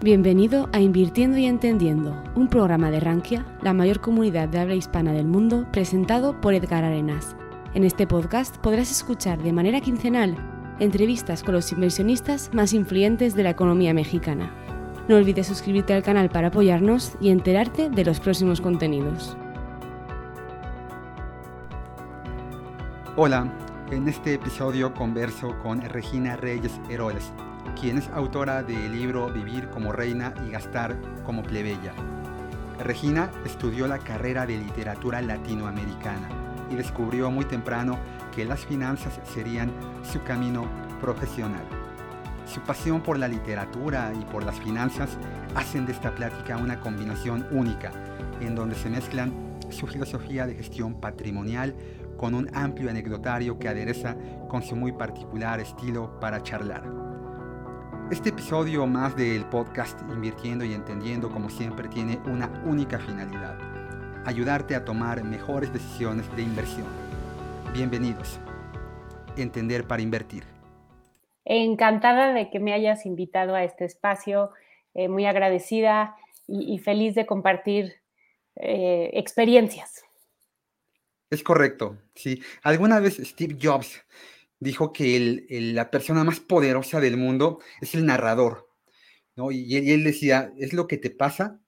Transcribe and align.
Bienvenido 0.00 0.68
a 0.72 0.78
Invirtiendo 0.78 1.38
y 1.38 1.46
Entendiendo, 1.46 2.22
un 2.36 2.46
programa 2.46 2.88
de 2.92 3.00
Rankia, 3.00 3.44
la 3.62 3.72
mayor 3.72 4.00
comunidad 4.00 4.48
de 4.48 4.60
habla 4.60 4.76
hispana 4.76 5.12
del 5.12 5.26
mundo, 5.26 5.66
presentado 5.72 6.40
por 6.40 6.54
Edgar 6.54 6.84
Arenas. 6.84 7.34
En 7.74 7.82
este 7.82 8.06
podcast 8.06 8.58
podrás 8.58 8.92
escuchar 8.92 9.42
de 9.42 9.52
manera 9.52 9.80
quincenal 9.80 10.36
entrevistas 10.78 11.42
con 11.42 11.54
los 11.54 11.72
inversionistas 11.72 12.54
más 12.54 12.74
influyentes 12.74 13.34
de 13.34 13.42
la 13.42 13.50
economía 13.50 13.92
mexicana. 13.92 14.54
No 15.08 15.16
olvides 15.16 15.48
suscribirte 15.48 15.94
al 15.94 16.04
canal 16.04 16.30
para 16.30 16.46
apoyarnos 16.46 17.14
y 17.20 17.30
enterarte 17.30 17.90
de 17.90 18.04
los 18.04 18.20
próximos 18.20 18.60
contenidos. 18.60 19.36
Hola, 23.16 23.52
en 23.90 24.06
este 24.06 24.34
episodio 24.34 24.94
converso 24.94 25.58
con 25.60 25.80
Regina 25.80 26.36
Reyes 26.36 26.80
Heroles 26.88 27.32
quien 27.74 27.98
es 27.98 28.08
autora 28.10 28.62
del 28.62 28.92
libro 28.92 29.30
Vivir 29.32 29.68
como 29.70 29.92
reina 29.92 30.34
y 30.46 30.50
gastar 30.50 30.96
como 31.24 31.42
plebeya. 31.42 31.92
Regina 32.78 33.30
estudió 33.44 33.88
la 33.88 33.98
carrera 33.98 34.46
de 34.46 34.58
literatura 34.58 35.20
latinoamericana 35.20 36.28
y 36.70 36.76
descubrió 36.76 37.30
muy 37.30 37.44
temprano 37.44 37.98
que 38.34 38.44
las 38.44 38.64
finanzas 38.64 39.20
serían 39.34 39.72
su 40.02 40.22
camino 40.22 40.66
profesional. 41.00 41.64
Su 42.46 42.60
pasión 42.60 43.02
por 43.02 43.18
la 43.18 43.28
literatura 43.28 44.12
y 44.18 44.24
por 44.26 44.44
las 44.44 44.58
finanzas 44.60 45.18
hacen 45.54 45.86
de 45.86 45.92
esta 45.92 46.14
plática 46.14 46.56
una 46.56 46.80
combinación 46.80 47.46
única, 47.50 47.90
en 48.40 48.54
donde 48.54 48.74
se 48.74 48.88
mezclan 48.88 49.32
su 49.70 49.86
filosofía 49.86 50.46
de 50.46 50.54
gestión 50.54 50.94
patrimonial 50.94 51.74
con 52.16 52.34
un 52.34 52.48
amplio 52.54 52.90
anecdotario 52.90 53.58
que 53.58 53.68
adereza 53.68 54.16
con 54.48 54.62
su 54.62 54.76
muy 54.76 54.92
particular 54.92 55.60
estilo 55.60 56.18
para 56.20 56.42
charlar. 56.42 57.07
Este 58.10 58.30
episodio 58.30 58.86
más 58.86 59.14
del 59.16 59.44
podcast 59.44 60.00
Invirtiendo 60.10 60.64
y 60.64 60.72
Entendiendo, 60.72 61.30
como 61.30 61.50
siempre, 61.50 61.88
tiene 61.88 62.18
una 62.24 62.48
única 62.64 62.98
finalidad, 62.98 63.58
ayudarte 64.24 64.74
a 64.74 64.82
tomar 64.82 65.22
mejores 65.24 65.70
decisiones 65.74 66.24
de 66.34 66.40
inversión. 66.40 66.86
Bienvenidos. 67.74 68.40
Entender 69.36 69.86
para 69.86 70.00
invertir. 70.00 70.44
Encantada 71.44 72.32
de 72.32 72.48
que 72.48 72.60
me 72.60 72.72
hayas 72.72 73.04
invitado 73.04 73.54
a 73.54 73.62
este 73.62 73.84
espacio, 73.84 74.52
eh, 74.94 75.08
muy 75.08 75.26
agradecida 75.26 76.16
y, 76.46 76.78
feliz 76.78 77.14
de 77.14 77.26
compartir 77.26 78.00
eh, 78.56 79.10
experiencias. 79.12 80.02
Es 81.28 81.42
correcto, 81.42 81.98
sí. 82.14 82.42
Alguna 82.62 83.00
vez 83.00 83.18
Steve 83.18 83.58
Jobs 83.62 84.02
dijo 84.60 84.92
que 84.92 85.46
la 85.48 85.90
persona 85.90 86.24
más 86.24 86.40
poderosa 86.40 87.00
del 87.00 87.16
mundo 87.16 87.60
es 87.80 87.94
el 87.94 88.06
narrador, 88.06 88.68
¿no? 89.36 89.50
Y, 89.52 89.76
él 89.76 90.04
decía, 90.04 90.52
es 90.58 90.72
lo 90.72 90.86
que 90.86 90.98
te 90.98 91.10
pasa 91.10 91.60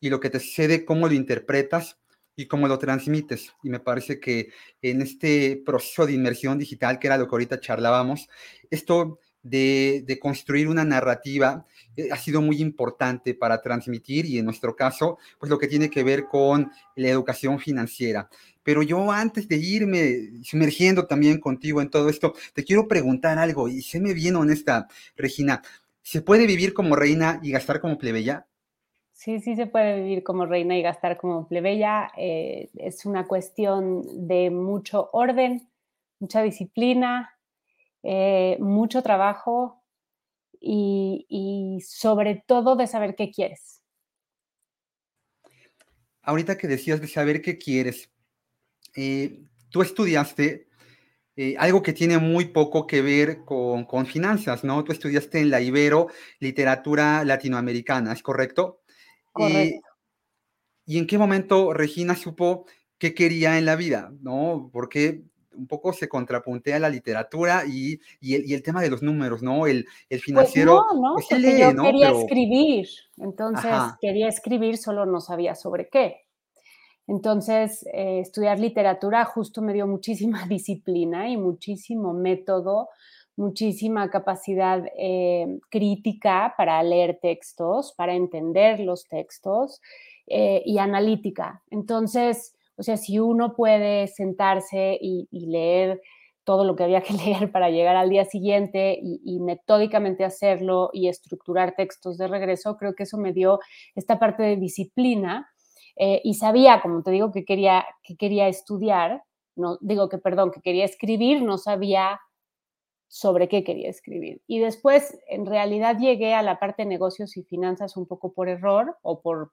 y 0.00 0.10
lo 0.10 0.20
que 0.20 0.30
te 0.30 0.40
sucede, 0.40 0.84
cómo 0.84 1.08
lo 1.08 1.14
interpretas 1.14 1.98
y 2.36 2.46
cómo 2.46 2.68
lo 2.68 2.78
transmites. 2.78 3.52
Y 3.62 3.70
me 3.70 3.80
parece 3.80 4.20
que 4.20 4.50
en 4.82 5.02
este 5.02 5.62
proceso 5.64 6.06
de 6.06 6.12
inmersión 6.12 6.58
digital, 6.58 6.98
que 6.98 7.08
era 7.08 7.18
lo 7.18 7.26
que 7.26 7.34
ahorita 7.34 7.60
charlábamos, 7.60 8.28
esto 8.70 9.18
de, 9.42 10.18
construir 10.20 10.68
una 10.68 10.84
narrativa 10.84 11.64
eh, 11.96 12.08
ha 12.12 12.16
sido 12.16 12.42
muy 12.42 12.60
importante 12.60 13.34
para 13.34 13.60
transmitir 13.62 14.26
y 14.26 14.38
en 14.38 14.44
nuestro 14.44 14.76
caso, 14.76 15.18
pues 15.38 15.50
lo 15.50 15.58
que 15.58 15.68
tiene 15.68 15.90
que 15.90 16.02
ver 16.02 16.26
con 16.26 16.70
la 16.96 17.08
educación 17.08 17.58
financiera. 17.58 18.28
Pero 18.68 18.82
yo 18.82 19.10
antes 19.10 19.48
de 19.48 19.56
irme 19.56 20.42
sumergiendo 20.42 21.06
también 21.06 21.40
contigo 21.40 21.80
en 21.80 21.88
todo 21.88 22.10
esto, 22.10 22.34
te 22.52 22.64
quiero 22.64 22.86
preguntar 22.86 23.38
algo 23.38 23.66
y 23.66 23.80
séme 23.80 24.12
bien 24.12 24.36
honesta, 24.36 24.88
Regina. 25.16 25.62
¿Se 26.02 26.20
puede 26.20 26.46
vivir 26.46 26.74
como 26.74 26.94
reina 26.94 27.40
y 27.42 27.50
gastar 27.50 27.80
como 27.80 27.96
plebeya? 27.96 28.46
Sí, 29.14 29.40
sí 29.40 29.56
se 29.56 29.68
puede 29.68 30.02
vivir 30.02 30.22
como 30.22 30.44
reina 30.44 30.76
y 30.76 30.82
gastar 30.82 31.16
como 31.16 31.48
plebeya. 31.48 32.10
Eh, 32.18 32.68
es 32.74 33.06
una 33.06 33.26
cuestión 33.26 34.02
de 34.28 34.50
mucho 34.50 35.08
orden, 35.14 35.66
mucha 36.20 36.42
disciplina, 36.42 37.38
eh, 38.02 38.58
mucho 38.60 39.02
trabajo 39.02 39.82
y, 40.60 41.24
y 41.30 41.80
sobre 41.80 42.44
todo 42.46 42.76
de 42.76 42.86
saber 42.86 43.14
qué 43.16 43.30
quieres. 43.30 43.80
Ahorita 46.20 46.58
que 46.58 46.68
decías 46.68 47.00
de 47.00 47.08
saber 47.08 47.40
qué 47.40 47.56
quieres, 47.56 48.10
eh, 48.94 49.40
tú 49.70 49.82
estudiaste 49.82 50.68
eh, 51.36 51.54
algo 51.58 51.82
que 51.82 51.92
tiene 51.92 52.18
muy 52.18 52.46
poco 52.46 52.86
que 52.86 53.00
ver 53.00 53.44
con, 53.44 53.86
finanzas, 54.06 54.64
¿no? 54.64 54.82
Tú 54.82 54.92
estudiaste 54.92 55.40
en 55.40 55.50
la 55.50 55.60
Ibero 55.60 56.08
literatura 56.40 57.24
latinoamericana, 57.24 58.12
¿es 58.12 58.22
correcto? 58.22 58.80
Correcto. 59.32 59.86
¿Y 60.84 60.98
en 60.98 61.06
qué 61.06 61.18
momento 61.18 61.72
Regina 61.72 62.16
supo 62.16 62.66
qué 62.98 63.14
quería 63.14 63.58
en 63.58 63.66
la 63.66 63.76
vida, 63.76 64.12
¿no? 64.20 64.70
Porque 64.72 65.22
un 65.52 65.66
poco 65.66 65.92
se 65.92 66.08
contrapuntea 66.08 66.78
la 66.78 66.88
literatura 66.88 67.64
y, 67.66 68.00
el, 68.20 68.62
tema 68.62 68.80
de 68.80 68.90
los 68.90 69.02
números, 69.02 69.42
¿no? 69.42 69.66
El, 69.66 69.78
el 69.78 69.86
pues 70.08 70.22
financiero. 70.22 70.86
no, 70.92 71.00
no, 71.00 71.14
pues 71.14 71.26
porque 71.28 71.58
yo 71.58 71.82
quería 71.82 72.10
escribir, 72.10 72.88
entonces 73.18 73.72
quería 74.00 74.28
escribir, 74.28 74.78
solo 74.78 75.04
no 75.04 75.20
sabía 75.20 75.54
sobre 75.54 75.88
qué. 75.88 76.27
Entonces, 77.08 77.86
eh, 77.94 78.20
estudiar 78.20 78.60
literatura 78.60 79.24
justo 79.24 79.62
me 79.62 79.72
dio 79.72 79.86
muchísima 79.86 80.44
disciplina 80.48 81.28
y 81.30 81.36
muchísimo 81.38 82.12
método, 82.12 82.90
muchísima 83.34 84.10
capacidad 84.10 84.84
eh, 84.96 85.58
crítica 85.70 86.54
para 86.56 86.82
leer 86.82 87.18
textos, 87.20 87.94
para 87.96 88.14
entender 88.14 88.80
los 88.80 89.04
textos 89.08 89.80
eh, 90.26 90.62
y 90.66 90.78
analítica. 90.78 91.62
Entonces, 91.70 92.54
o 92.76 92.82
sea, 92.82 92.98
si 92.98 93.18
uno 93.18 93.56
puede 93.56 94.06
sentarse 94.08 94.98
y, 95.00 95.26
leer 95.30 96.02
todo 96.44 96.64
lo 96.64 96.76
que 96.76 96.84
había 96.84 97.00
que 97.00 97.14
leer 97.24 97.50
para 97.50 97.70
llegar 97.70 97.96
al 97.96 98.10
día 98.10 98.26
siguiente 98.26 98.98
y, 99.02 99.22
y, 99.24 99.40
metódicamente 99.40 100.24
hacerlo 100.24 100.90
y 100.92 101.08
estructurar 101.08 101.74
textos 101.74 102.18
de 102.18 102.28
regreso, 102.28 102.76
creo 102.76 102.94
que 102.94 103.04
eso 103.04 103.16
me 103.16 103.32
dio 103.32 103.60
esta 103.94 104.18
parte 104.18 104.42
de 104.42 104.56
disciplina 104.56 105.48
eh, 105.98 106.20
y 106.22 106.34
sabía, 106.34 106.80
como 106.80 107.02
te 107.02 107.10
digo, 107.10 107.32
que 107.32 107.44
quería, 107.44 107.84
que 108.04 108.16
quería 108.16 108.46
estudiar, 108.46 109.24
no, 109.56 109.78
digo 109.80 110.08
que, 110.08 110.18
perdón, 110.18 110.52
que 110.52 110.60
quería 110.60 110.84
escribir, 110.84 111.42
no 111.42 111.58
sabía 111.58 112.20
sobre 113.08 113.48
qué 113.48 113.64
quería 113.64 113.88
escribir. 113.90 114.40
Y 114.46 114.60
después, 114.60 115.18
en 115.28 115.44
realidad, 115.44 115.98
llegué 115.98 116.34
a 116.34 116.42
la 116.42 116.60
parte 116.60 116.82
de 116.82 116.88
negocios 116.88 117.36
y 117.36 117.42
finanzas 117.42 117.96
un 117.96 118.06
poco 118.06 118.32
por 118.32 118.48
error 118.48 118.96
o 119.02 119.20
por, 119.20 119.52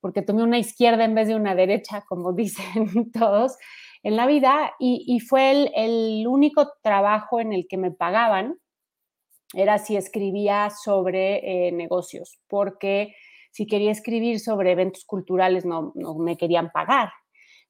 porque 0.00 0.22
tomé 0.22 0.42
una 0.42 0.58
izquierda 0.58 1.04
en 1.04 1.14
vez 1.14 1.28
de 1.28 1.36
una 1.36 1.54
derecha, 1.54 2.04
como 2.08 2.32
dicen 2.34 3.12
todos 3.12 3.56
en 4.02 4.16
la 4.16 4.26
vida, 4.26 4.72
y, 4.80 5.20
fue 5.20 5.50
el, 5.50 5.70
el, 5.74 6.26
único 6.26 6.72
trabajo 6.82 7.40
en 7.40 7.52
el 7.52 7.66
que 7.68 7.76
me 7.76 7.90
pagaban, 7.90 8.58
era 9.54 9.78
si 9.78 9.96
escribía 9.96 10.70
sobre 10.70 11.68
eh, 11.68 11.72
negocios, 11.72 12.38
porque 12.48 13.14
si 13.56 13.66
quería 13.66 13.90
escribir 13.90 14.38
sobre 14.38 14.72
eventos 14.72 15.06
culturales 15.06 15.64
no, 15.64 15.94
me 16.18 16.36
querían 16.36 16.70
pagar, 16.70 17.10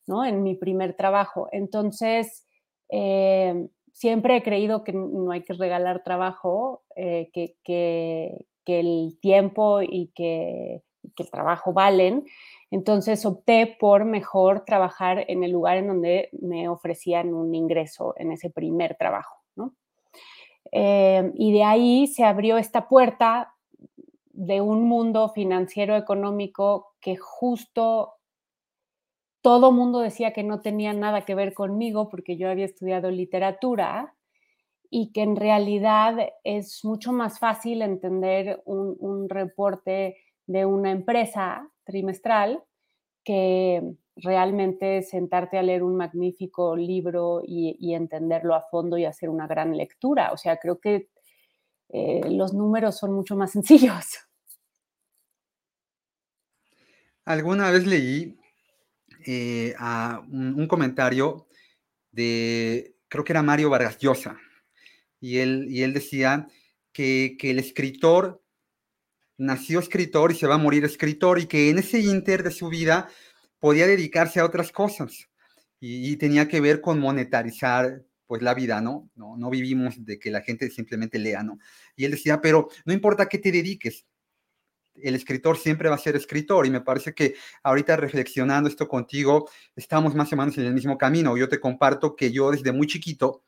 ¿no? 0.09 0.25
En 0.25 0.43
mi 0.43 0.57
primer 0.57 0.97
trabajo. 0.97 1.49
Entonces, 1.53 2.45
eh, 2.89 3.69
siempre 3.93 4.35
he 4.35 4.43
creído 4.43 4.83
que 4.83 4.93
no 4.93 5.31
hay 5.31 5.45
que 5.45 5.53
regalar 5.53 6.03
trabajo, 6.03 6.83
eh, 6.97 7.31
que, 7.33 8.47
el 8.67 9.17
tiempo 9.21 9.81
y 9.81 10.11
que, 10.13 10.83
el 11.19 11.31
trabajo 11.31 11.73
valen. 11.73 12.25
Entonces 12.73 13.25
opté 13.25 13.77
por 13.79 14.05
mejor 14.05 14.65
trabajar 14.65 15.25
en 15.29 15.45
el 15.45 15.53
lugar 15.53 15.77
en 15.77 15.87
donde 15.87 16.31
me 16.33 16.69
ofrecían 16.69 17.33
un 17.33 17.55
ingreso 17.55 18.13
en 18.17 18.33
ese 18.33 18.51
primer 18.51 18.97
trabajo. 18.97 19.37
¿no? 19.55 19.73
Eh, 20.73 21.31
y 21.37 21.53
de 21.53 21.63
ahí 21.63 22.09
se 22.09 22.25
abrió 22.25 22.59
esta 22.59 22.89
puerta 22.89 23.53
de 24.37 24.61
un 24.61 24.87
mundo 24.87 25.31
financiero 25.31 25.97
económico 25.97 26.95
que 27.01 27.17
justo 27.17 28.17
todo 29.41 29.73
mundo 29.73 30.01
decía 30.01 30.33
que 30.33 30.43
no 30.43 30.61
tenía 30.61 30.93
nada 30.93 31.25
que 31.25 31.35
ver 31.35 31.55
conmigo 31.55 32.11
porque 32.11 32.37
yo 32.37 32.51
había 32.51 32.67
estudiado 32.67 33.11
literatura 33.11 34.15
y 34.91 35.13
que 35.13 35.23
en 35.23 35.37
realidad 35.37 36.17
es 36.45 36.85
mucho 36.85 37.13
más 37.13 37.39
fácil 37.39 37.81
entender 37.81 38.63
un, 38.67 39.29
reporte 39.29 40.19
de 40.47 40.67
una 40.67 40.91
empresa 40.91 41.71
trimestral 41.85 42.63
que 43.25 43.83
realmente 44.17 45.03
sentarte 45.03 45.57
a 45.59 45.63
leer 45.63 45.83
un 45.83 45.97
magnífico 45.97 46.77
libro 46.77 47.41
y, 47.43 47.95
entenderlo 47.95 48.55
a 48.55 48.63
fondo 48.71 48.99
y 48.99 49.07
hacer 49.07 49.31
una 49.31 49.47
gran 49.47 49.77
lectura. 49.77 50.33
O 50.33 50.37
sea, 50.37 50.59
creo 50.59 50.79
que 50.79 51.09
eh, 51.89 52.29
los 52.31 52.53
números 52.53 52.97
son 52.99 53.13
mucho 53.13 53.35
más 53.35 53.51
sencillos. 53.53 54.26
Alguna 57.27 57.73
vez 57.73 57.85
leí 57.85 58.39
eh, 59.27 59.75
un, 60.31 60.69
comentario 60.69 61.49
de, 62.13 62.95
creo 63.09 63.25
que 63.25 63.33
era 63.33 63.43
Mario 63.43 63.69
Vargas 63.69 63.99
Llosa, 63.99 64.39
y 65.21 65.39
él, 65.39 65.67
y 65.69 65.83
él 65.83 65.93
decía 65.93 66.47
que, 66.93 67.37
el 67.41 67.59
escritor 67.59 68.45
nació 69.39 69.81
escritor 69.81 70.31
y 70.31 70.37
se 70.37 70.47
va 70.47 70.55
a 70.55 70.59
morir 70.59 70.85
escritor 70.85 71.41
y 71.41 71.47
que 71.47 71.69
en 71.69 71.79
ese 71.79 71.99
inter 71.99 72.45
de 72.45 72.53
su 72.53 72.69
vida 72.69 73.09
podía 73.59 73.89
dedicarse 73.89 74.39
a 74.39 74.45
otras 74.45 74.71
cosas 74.71 75.29
y, 75.81 76.17
tenía 76.19 76.47
que 76.47 76.61
ver 76.61 76.81
con 76.81 77.01
monetarizar 77.01 78.05
pues 78.29 78.41
la 78.41 78.55
vida, 78.55 78.81
¿no? 78.81 79.11
¿no? 79.17 79.37
No 79.37 79.51
vivimos 79.51 80.05
de 80.05 80.21
que 80.21 80.31
la 80.31 80.43
gente 80.43 80.71
simplemente 80.71 81.19
lea, 81.19 81.43
¿no? 81.43 81.59
Y 81.97 82.05
él 82.05 82.13
decía, 82.13 82.41
pero 82.41 82.69
no 82.85 82.93
importa 82.93 83.29
qué 83.29 83.39
te 83.39 83.51
dediques, 83.51 84.07
el 85.03 85.15
escritor 85.15 85.59
siempre 85.59 85.89
va 85.89 85.95
a 85.95 85.99
ser 85.99 86.17
escritor 86.17 86.67
y 86.67 86.71
me 86.71 86.81
parece 86.81 87.15
que 87.15 87.35
ahorita 87.63 87.97
reflexionando 87.97 88.69
esto 88.69 88.89
contigo, 88.89 89.49
estamos 89.75 90.15
más 90.15 90.33
o 90.33 90.37
menos 90.37 90.57
en 90.59 90.65
el 90.65 90.75
mismo 90.75 90.97
camino. 90.99 91.37
Yo 91.37 91.49
te 91.49 91.61
comparto 91.61 92.17
que 92.17 92.33
yo 92.33 92.51
desde 92.51 92.73
muy 92.73 92.87
chiquito, 92.87 93.45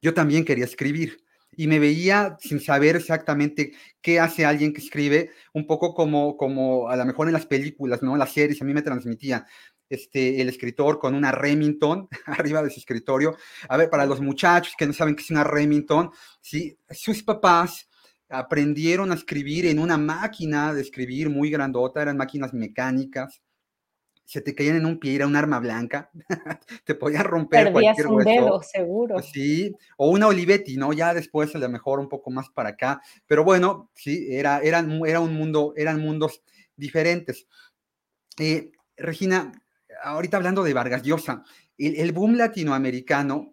yo 0.00 0.14
también 0.14 0.44
quería 0.44 0.64
escribir 0.64 1.24
y 1.54 1.66
me 1.66 1.78
veía 1.78 2.36
sin 2.40 2.60
saber 2.60 2.96
exactamente 2.96 3.72
qué 4.00 4.18
hace 4.18 4.44
alguien 4.44 4.72
que 4.72 4.80
escribe, 4.80 5.30
un 5.52 5.66
poco 5.66 5.94
como, 5.94 6.36
como 6.36 6.88
a 6.88 6.96
lo 6.96 7.04
mejor 7.04 7.28
en 7.28 7.34
las 7.34 7.46
películas, 7.46 8.02
¿no? 8.02 8.16
Las 8.16 8.32
series 8.32 8.60
a 8.62 8.64
mí 8.64 8.72
me 8.72 8.82
transmitían. 8.82 9.44
Este, 9.88 10.40
el 10.40 10.48
escritor 10.48 10.98
con 10.98 11.14
una 11.14 11.32
Remington 11.32 12.08
arriba 12.26 12.62
de 12.62 12.70
su 12.70 12.80
escritorio. 12.80 13.36
A 13.68 13.76
ver, 13.76 13.90
para 13.90 14.06
los 14.06 14.22
muchachos 14.22 14.72
que 14.78 14.86
no 14.86 14.94
saben 14.94 15.14
qué 15.14 15.22
es 15.22 15.30
una 15.30 15.44
Remington, 15.44 16.10
¿sí? 16.40 16.78
sus 16.90 17.22
papás 17.22 17.90
aprendieron 18.32 19.12
a 19.12 19.14
escribir 19.14 19.66
en 19.66 19.78
una 19.78 19.98
máquina 19.98 20.72
de 20.72 20.80
escribir 20.80 21.28
muy 21.28 21.50
grandota, 21.50 22.00
eran 22.00 22.16
máquinas 22.16 22.54
mecánicas. 22.54 23.42
Se 24.24 24.40
te 24.40 24.54
caían 24.54 24.76
en 24.76 24.86
un 24.86 24.98
pie, 24.98 25.16
era 25.16 25.26
un 25.26 25.36
arma 25.36 25.60
blanca, 25.60 26.10
te 26.86 26.94
podían 26.94 27.24
romper 27.24 27.72
Perdías 27.72 27.94
cualquier 27.94 28.06
un 28.06 28.24
dedo, 28.24 28.62
seguro. 28.62 29.14
Pues 29.16 29.30
sí, 29.32 29.76
o 29.98 30.08
una 30.08 30.28
Olivetti, 30.28 30.78
¿no? 30.78 30.94
Ya 30.94 31.12
después 31.12 31.54
a 31.54 31.58
lo 31.58 31.68
mejor 31.68 32.00
un 32.00 32.08
poco 32.08 32.30
más 32.30 32.48
para 32.48 32.70
acá, 32.70 33.02
pero 33.26 33.44
bueno, 33.44 33.90
sí, 33.94 34.28
era, 34.30 34.60
eran, 34.60 35.02
era 35.06 35.20
un 35.20 35.34
mundo, 35.34 35.74
eran 35.76 36.00
mundos 36.00 36.42
diferentes. 36.74 37.46
Eh, 38.38 38.72
Regina, 38.96 39.52
ahorita 40.02 40.38
hablando 40.38 40.62
de 40.62 40.72
Vargas 40.72 41.02
Llosa, 41.02 41.44
el, 41.76 42.12
boom 42.12 42.36
latinoamericano 42.36 43.52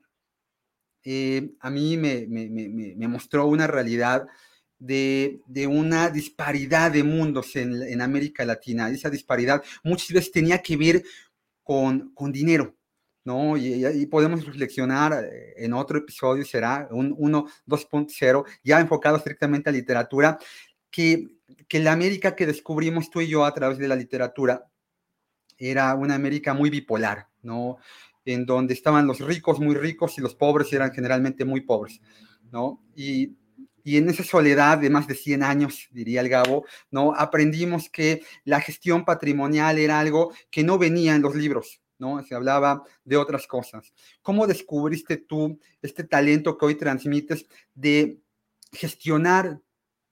eh, 1.03 1.51
a 1.59 1.69
mí 1.69 1.97
me, 1.97 2.27
me, 2.27 3.07
mostró 3.07 3.47
una 3.47 3.67
realidad 3.67 4.27
de, 4.79 5.67
una 5.67 6.09
disparidad 6.09 6.91
de 6.91 7.03
mundos 7.03 7.55
en, 7.55 8.01
América 8.01 8.45
Latina. 8.45 8.89
Esa 8.89 9.09
disparidad 9.09 9.61
muchas 9.83 10.11
veces 10.11 10.31
tenía 10.31 10.61
que 10.61 10.77
ver 10.77 11.03
con, 11.63 12.11
con 12.13 12.31
dinero, 12.31 12.75
¿no? 13.25 13.57
Y, 13.57 14.05
podemos 14.07 14.45
reflexionar 14.45 15.23
eh, 15.23 15.53
en 15.57 15.73
otro 15.73 15.99
episodio, 15.99 16.45
será 16.45 16.87
un 16.91 17.13
1, 17.17 17.45
2.0, 17.67 18.45
ya 18.63 18.79
enfocado 18.79 19.17
estrictamente 19.17 19.69
a 19.69 19.73
literatura, 19.73 20.39
que, 20.89 21.27
que 21.67 21.79
la 21.79 21.91
América 21.91 22.35
que 22.35 22.45
descubrimos 22.45 23.09
tú 23.09 23.21
y 23.21 23.27
yo 23.27 23.45
a 23.45 23.53
través 23.53 23.77
de 23.77 23.87
la 23.87 23.95
literatura 23.95 24.65
era 25.57 25.93
una 25.93 26.15
América 26.15 26.53
muy 26.53 26.69
bipolar, 26.69 27.27
¿no? 27.41 27.77
En 28.25 28.45
donde 28.45 28.73
estaban 28.73 29.05
los 29.05 29.19
ricos 29.19 29.59
muy 29.59 29.75
ricos 29.75 30.17
y 30.17 30.21
los 30.21 30.35
pobres 30.35 30.71
eran 30.71 30.91
generalmente 30.91 31.43
muy 31.43 31.61
pobres, 31.61 31.99
¿no? 32.51 32.81
Y 32.95 33.35
y 33.83 33.97
en 33.97 34.09
esa 34.09 34.23
soledad 34.23 34.77
de 34.77 34.89
más 34.89 35.07
de 35.07 35.15
100 35.15 35.43
años, 35.43 35.87
diría 35.91 36.21
el 36.21 36.29
Gabo, 36.29 36.65
¿no? 36.91 37.13
Aprendimos 37.15 37.89
que 37.89 38.23
la 38.43 38.61
gestión 38.61 39.05
patrimonial 39.05 39.77
era 39.77 39.99
algo 39.99 40.33
que 40.49 40.63
no 40.63 40.77
venía 40.77 41.15
en 41.15 41.21
los 41.21 41.35
libros, 41.35 41.81
¿no? 41.97 42.23
Se 42.23 42.35
hablaba 42.35 42.83
de 43.03 43.17
otras 43.17 43.47
cosas. 43.47 43.93
¿Cómo 44.21 44.47
descubriste 44.47 45.17
tú 45.17 45.59
este 45.81 46.03
talento 46.03 46.57
que 46.57 46.65
hoy 46.65 46.75
transmites 46.75 47.45
de 47.75 48.19
gestionar 48.71 49.59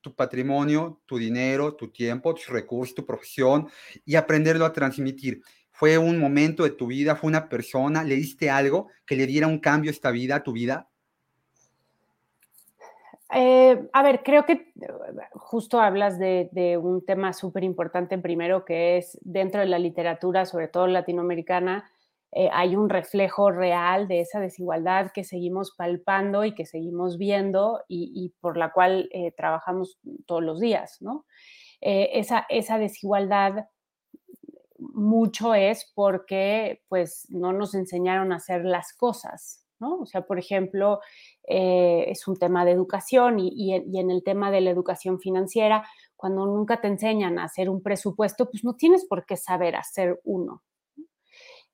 tu 0.01 0.15
patrimonio, 0.15 1.01
tu 1.05 1.17
dinero, 1.17 1.75
tu 1.75 1.89
tiempo, 1.89 2.33
tus 2.33 2.47
recursos, 2.47 2.95
tu 2.95 3.05
profesión 3.05 3.67
y 4.05 4.15
aprenderlo 4.15 4.65
a 4.65 4.73
transmitir? 4.73 5.41
¿Fue 5.71 5.97
un 5.97 6.17
momento 6.17 6.63
de 6.63 6.71
tu 6.71 6.87
vida? 6.87 7.15
¿Fue 7.15 7.27
una 7.27 7.49
persona? 7.49 8.03
¿Leíste 8.03 8.49
algo 8.49 8.87
que 9.05 9.15
le 9.15 9.27
diera 9.27 9.47
un 9.47 9.59
cambio 9.59 9.91
a 9.91 9.93
esta 9.93 10.09
vida, 10.09 10.37
a 10.37 10.43
tu 10.43 10.51
vida? 10.51 10.89
Eh, 13.33 13.89
a 13.91 14.03
ver, 14.03 14.23
creo 14.23 14.45
que 14.45 14.53
eh, 14.53 14.71
justo 15.33 15.81
hablas 15.81 16.17
de, 16.17 16.79
un 16.81 17.05
tema 17.05 17.33
súper 17.33 17.63
importante 17.63 18.17
primero, 18.17 18.63
que 18.63 18.97
es 18.97 19.17
dentro 19.21 19.59
de 19.59 19.67
la 19.67 19.79
literatura, 19.79 20.45
sobre 20.45 20.69
todo 20.69 20.87
latinoamericana, 20.87 21.89
eh, 22.31 22.49
hay 22.51 22.75
un 22.75 22.89
reflejo 22.89 23.51
real 23.51 24.07
de 24.07 24.21
esa 24.21 24.39
desigualdad 24.39 25.11
que 25.13 25.23
seguimos 25.23 25.73
palpando 25.77 26.45
y 26.45 26.53
que 26.53 26.65
seguimos 26.65 27.17
viendo 27.17 27.83
y, 27.87 28.33
por 28.41 28.57
la 28.57 28.71
cual 28.71 29.09
trabajamos 29.37 29.97
todos 30.25 30.43
los 30.43 30.59
días, 30.59 30.97
¿no? 31.01 31.25
esa, 31.79 32.45
esa 32.49 32.79
desigualdad 32.79 33.67
mucho 34.77 35.53
es 35.53 35.91
porque 35.95 36.83
pues 36.89 37.27
no 37.29 37.53
nos 37.53 37.75
enseñaron 37.75 38.31
a 38.31 38.37
hacer 38.37 38.65
las 38.65 38.93
cosas, 38.93 39.66
¿no? 39.79 39.99
O 39.99 40.05
sea, 40.05 40.21
por 40.21 40.39
ejemplo, 40.39 40.99
eh, 41.47 42.05
es 42.07 42.27
un 42.27 42.37
tema 42.37 42.65
de 42.65 42.71
educación 42.71 43.39
y, 43.39 43.73
en 43.73 44.11
el 44.11 44.23
tema 44.23 44.51
de 44.51 44.61
la 44.61 44.69
educación 44.69 45.19
financiera, 45.19 45.87
cuando 46.15 46.45
nunca 46.45 46.81
te 46.81 46.87
enseñan 46.87 47.39
a 47.39 47.45
hacer 47.45 47.69
un 47.69 47.81
presupuesto, 47.81 48.49
pues 48.49 48.63
no 48.63 48.75
tienes 48.75 49.05
por 49.05 49.25
qué 49.25 49.37
saber 49.37 49.75
hacer 49.75 50.19
uno. 50.23 50.63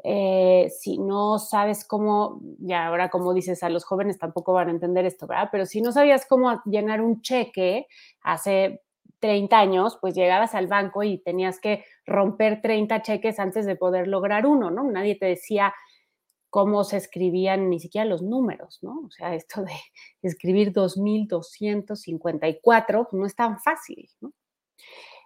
Eh, 0.04 0.70
si 0.70 0.98
no 0.98 1.40
sabes 1.40 1.86
cómo, 1.86 2.42
ya 2.60 2.88
ahora 2.88 3.10
como 3.10 3.34
dices, 3.34 3.64
a 3.64 3.70
los 3.70 3.86
jóvenes 3.86 4.20
tampoco 4.20 4.52
van 4.52 4.68
a 4.68 4.72
entender 4.72 5.06
esto, 5.06 5.28
¿verdad? 5.28 5.50
Pero 5.52 5.66
si 5.66 5.82
no 5.82 5.92
sabías 5.94 6.26
cómo 6.26 6.62
llenar 6.66 7.02
un 7.02 7.22
cheque 7.22 7.88
hace 8.22 8.82
30 9.20 9.58
años, 9.58 9.98
pues 10.02 10.16
llegabas 10.16 10.54
al 10.54 10.68
banco 10.68 11.04
y 11.04 11.18
tenías 11.20 11.58
que 11.62 11.86
romper 12.06 12.62
30 12.62 13.02
cheques 13.04 13.40
antes 13.40 13.66
de 13.66 13.78
poder 13.78 14.10
lograr 14.10 14.46
uno, 14.46 14.70
¿no? 14.70 14.84
Nadie 14.84 15.16
te 15.16 15.26
decía, 15.26 15.74
cómo 16.54 16.84
se 16.84 16.98
escribían 16.98 17.72
ni 17.72 17.80
siquiera 17.80 18.06
los 18.06 18.22
números, 18.22 18.78
¿no? 18.84 19.02
O 19.08 19.10
sea, 19.10 19.34
esto 19.34 19.64
de 19.64 19.74
escribir 20.22 20.72
2254 20.72 23.10
no 23.12 23.26
es 23.26 23.36
tan 23.36 23.60
fácil, 23.60 24.08
¿no? 24.22 24.32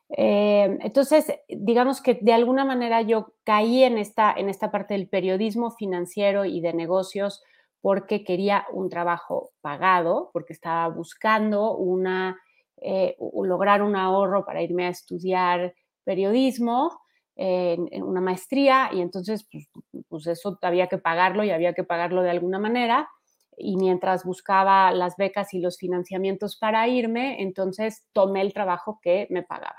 Eh, 0.08 0.78
entonces, 0.80 1.26
digamos 1.50 2.00
que 2.00 2.18
de 2.22 2.32
alguna 2.32 2.64
manera 2.64 3.02
yo 3.02 3.34
caí 3.44 3.84
en 3.84 3.98
esta, 3.98 4.34
en 4.38 4.48
esta 4.48 4.72
parte 4.72 4.94
del 4.94 5.10
periodismo 5.10 5.72
financiero 5.72 6.46
y 6.46 6.62
de 6.62 6.72
negocios 6.72 7.44
porque 7.82 8.24
quería 8.24 8.66
un 8.72 8.90
trabajo 8.90 9.52
pagado, 9.60 10.30
porque 10.32 10.54
estaba 10.54 10.88
buscando 10.88 11.76
una, 11.76 12.40
eh, 12.78 13.18
lograr 13.44 13.81
un 13.81 13.98
ahorro 13.98 14.46
para 14.46 14.62
irme 14.62 14.86
a 14.86 14.92
estudiar 14.92 15.76
periodismo 16.06 17.02
en, 17.38 18.04
una 18.04 18.22
maestría 18.22 18.90
y 18.92 19.02
entonces 19.02 19.48
pues, 19.52 19.70
pues, 20.10 20.28
eso 20.28 20.58
había 20.62 20.88
que 20.88 20.98
pagarlo 20.98 21.44
y 21.44 21.52
había 21.52 21.74
que 21.74 21.84
pagarlo 21.84 22.24
de 22.24 22.32
alguna 22.32 22.60
manera. 22.60 23.10
Y 23.60 23.78
mientras 23.78 24.24
buscaba 24.24 24.92
las 24.92 25.18
becas 25.18 25.54
y 25.54 25.60
los 25.60 25.78
financiamientos 25.78 26.58
para 26.58 26.88
irme, 26.88 27.42
entonces 27.42 28.06
tomé 28.14 28.42
el 28.42 28.54
trabajo 28.54 29.00
que 29.02 29.28
me 29.32 29.42
pagaba. 29.42 29.78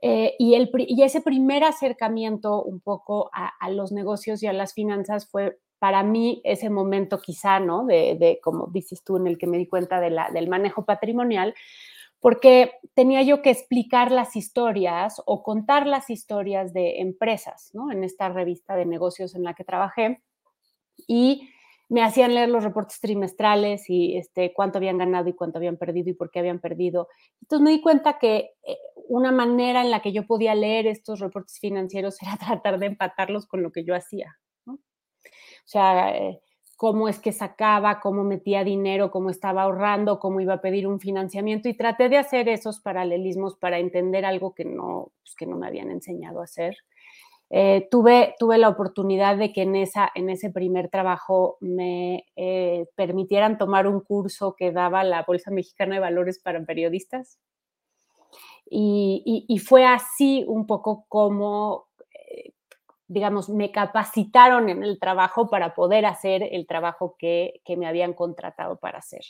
Eh, 0.00 0.34
y, 0.38 0.54
el, 0.54 0.70
y, 0.78 1.02
ese 1.02 1.20
primer 1.20 1.64
acercamiento 1.64 2.62
un 2.62 2.80
poco 2.80 3.30
a, 3.32 3.70
los 3.70 3.90
negocios 3.90 4.42
y 4.42 4.46
a 4.46 4.52
las 4.52 4.72
finanzas 4.72 5.28
fue 5.28 5.58
para 5.80 6.02
mí 6.02 6.40
ese 6.44 6.70
momento 6.70 7.20
quizá, 7.20 7.60
¿no? 7.60 7.84
De, 7.84 8.16
de 8.18 8.40
como 8.42 8.68
dices 8.68 9.02
tú, 9.04 9.16
en 9.16 9.26
el 9.26 9.38
que 9.38 9.46
me 9.46 9.58
di 9.58 9.66
cuenta 9.66 10.00
de 10.00 10.10
la, 10.10 10.30
del 10.30 10.48
manejo 10.48 10.84
patrimonial, 10.84 11.54
porque 12.20 12.72
tenía 12.94 13.22
yo 13.22 13.42
que 13.42 13.50
explicar 13.50 14.10
las 14.10 14.36
historias 14.36 15.22
o 15.26 15.42
contar 15.42 15.86
las 15.86 16.10
historias 16.10 16.72
de 16.72 17.00
empresas, 17.00 17.70
¿no? 17.72 17.90
En 17.92 18.04
esta 18.04 18.28
revista 18.28 18.76
de 18.76 18.86
negocios 18.86 19.34
en 19.34 19.44
la 19.44 19.54
que 19.54 19.64
trabajé 19.64 20.22
y 21.06 21.48
me 21.88 22.02
hacían 22.02 22.34
leer 22.34 22.50
los 22.50 22.64
reportes 22.64 23.00
trimestrales 23.00 23.88
y 23.88 24.16
este, 24.16 24.52
cuánto 24.52 24.78
habían 24.78 24.98
ganado 24.98 25.28
y 25.28 25.32
cuánto 25.32 25.58
habían 25.58 25.78
perdido 25.78 26.10
y 26.10 26.14
por 26.14 26.30
qué 26.30 26.40
habían 26.40 26.60
perdido. 26.60 27.08
Entonces 27.40 27.64
me 27.64 27.70
di 27.70 27.80
cuenta 27.80 28.18
que 28.18 28.50
eh, 28.66 28.76
una 29.08 29.32
manera 29.32 29.80
en 29.80 29.90
la 29.90 30.02
que 30.02 30.12
yo 30.12 30.26
podía 30.26 30.54
leer 30.54 30.86
estos 30.86 31.20
reportes 31.20 31.58
financieros 31.60 32.20
era 32.22 32.36
tratar 32.36 32.78
de 32.78 32.86
empatarlos 32.86 33.46
con 33.46 33.62
lo 33.62 33.72
que 33.72 33.84
yo 33.84 33.94
hacía. 33.94 34.36
¿no? 34.66 34.74
O 34.74 34.78
sea, 35.64 36.16
eh, 36.16 36.40
cómo 36.78 37.08
es 37.08 37.18
que 37.18 37.32
sacaba, 37.32 37.98
cómo 37.98 38.22
metía 38.22 38.62
dinero, 38.62 39.10
cómo 39.10 39.30
estaba 39.30 39.62
ahorrando, 39.62 40.20
cómo 40.20 40.40
iba 40.40 40.54
a 40.54 40.60
pedir 40.60 40.86
un 40.86 41.00
financiamiento 41.00 41.68
y 41.68 41.74
traté 41.74 42.08
de 42.08 42.18
hacer 42.18 42.48
esos 42.48 42.78
paralelismos 42.78 43.56
para 43.56 43.80
entender 43.80 44.24
algo 44.24 44.54
que 44.54 44.64
no, 44.64 45.10
pues, 45.20 45.34
que 45.34 45.44
no 45.44 45.56
me 45.56 45.66
habían 45.66 45.90
enseñado 45.90 46.40
a 46.40 46.44
hacer. 46.44 46.76
Eh, 47.50 47.88
tuve, 47.90 48.36
tuve 48.38 48.58
la 48.58 48.68
oportunidad 48.68 49.36
de 49.36 49.52
que 49.52 49.62
en, 49.62 49.74
esa, 49.74 50.08
en 50.14 50.30
ese 50.30 50.50
primer 50.50 50.88
trabajo 50.88 51.56
me 51.60 52.26
eh, 52.36 52.86
permitieran 52.94 53.58
tomar 53.58 53.88
un 53.88 53.98
curso 54.00 54.54
que 54.56 54.70
daba 54.70 55.02
la 55.02 55.24
Bolsa 55.26 55.50
Mexicana 55.50 55.96
de 55.96 56.00
Valores 56.00 56.38
para 56.38 56.64
periodistas. 56.64 57.40
Y, 58.70 59.46
y 59.48 59.58
fue 59.58 59.84
así 59.84 60.44
un 60.46 60.64
poco 60.64 61.06
como 61.08 61.87
digamos, 63.08 63.48
me 63.48 63.72
capacitaron 63.72 64.68
en 64.68 64.84
el 64.84 64.98
trabajo 65.00 65.48
para 65.48 65.74
poder 65.74 66.06
hacer 66.06 66.42
el 66.52 66.66
trabajo 66.66 67.16
que, 67.18 67.60
que, 67.64 67.76
me 67.76 67.86
habían 67.86 68.12
contratado 68.12 68.76
para 68.76 68.98
hacer. 68.98 69.22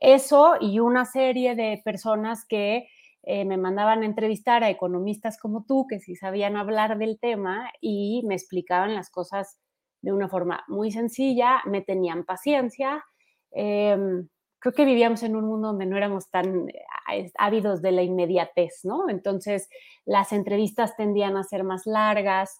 Eso 0.00 0.54
y 0.58 0.80
una 0.80 1.04
serie 1.04 1.54
de 1.54 1.80
personas 1.84 2.46
que 2.46 2.88
eh, 3.22 3.44
me 3.44 3.58
mandaban 3.58 4.02
a 4.02 4.06
entrevistar 4.06 4.64
a 4.64 4.70
economistas 4.70 5.38
como 5.38 5.64
tú, 5.64 5.86
que 5.86 6.00
sí 6.00 6.16
sabían 6.16 6.56
hablar 6.56 6.96
del 6.96 7.18
tema 7.20 7.70
y 7.80 8.22
me 8.24 8.34
explicaban 8.34 8.94
las 8.94 9.10
cosas 9.10 9.60
de 10.00 10.12
una 10.12 10.28
forma 10.28 10.64
muy 10.68 10.90
sencilla, 10.90 11.60
me 11.66 11.82
tenían 11.82 12.24
paciencia. 12.24 13.04
Em, 13.50 14.28
creo 14.58 14.72
que 14.72 14.84
vivíamos 14.86 15.22
en 15.22 15.36
un 15.36 15.44
mundo 15.44 15.68
donde 15.68 15.84
no 15.84 15.98
éramos 15.98 16.30
tan 16.30 16.70
eh, 16.70 17.30
ávidos 17.36 17.82
de 17.82 17.92
la 17.92 18.02
inmediatez, 18.02 18.80
¿no? 18.84 19.10
Entonces, 19.10 19.68
las 20.06 20.32
entrevistas 20.32 20.96
tendían 20.96 21.36
a 21.36 21.44
ser 21.44 21.62
más 21.64 21.86
largas, 21.86 22.58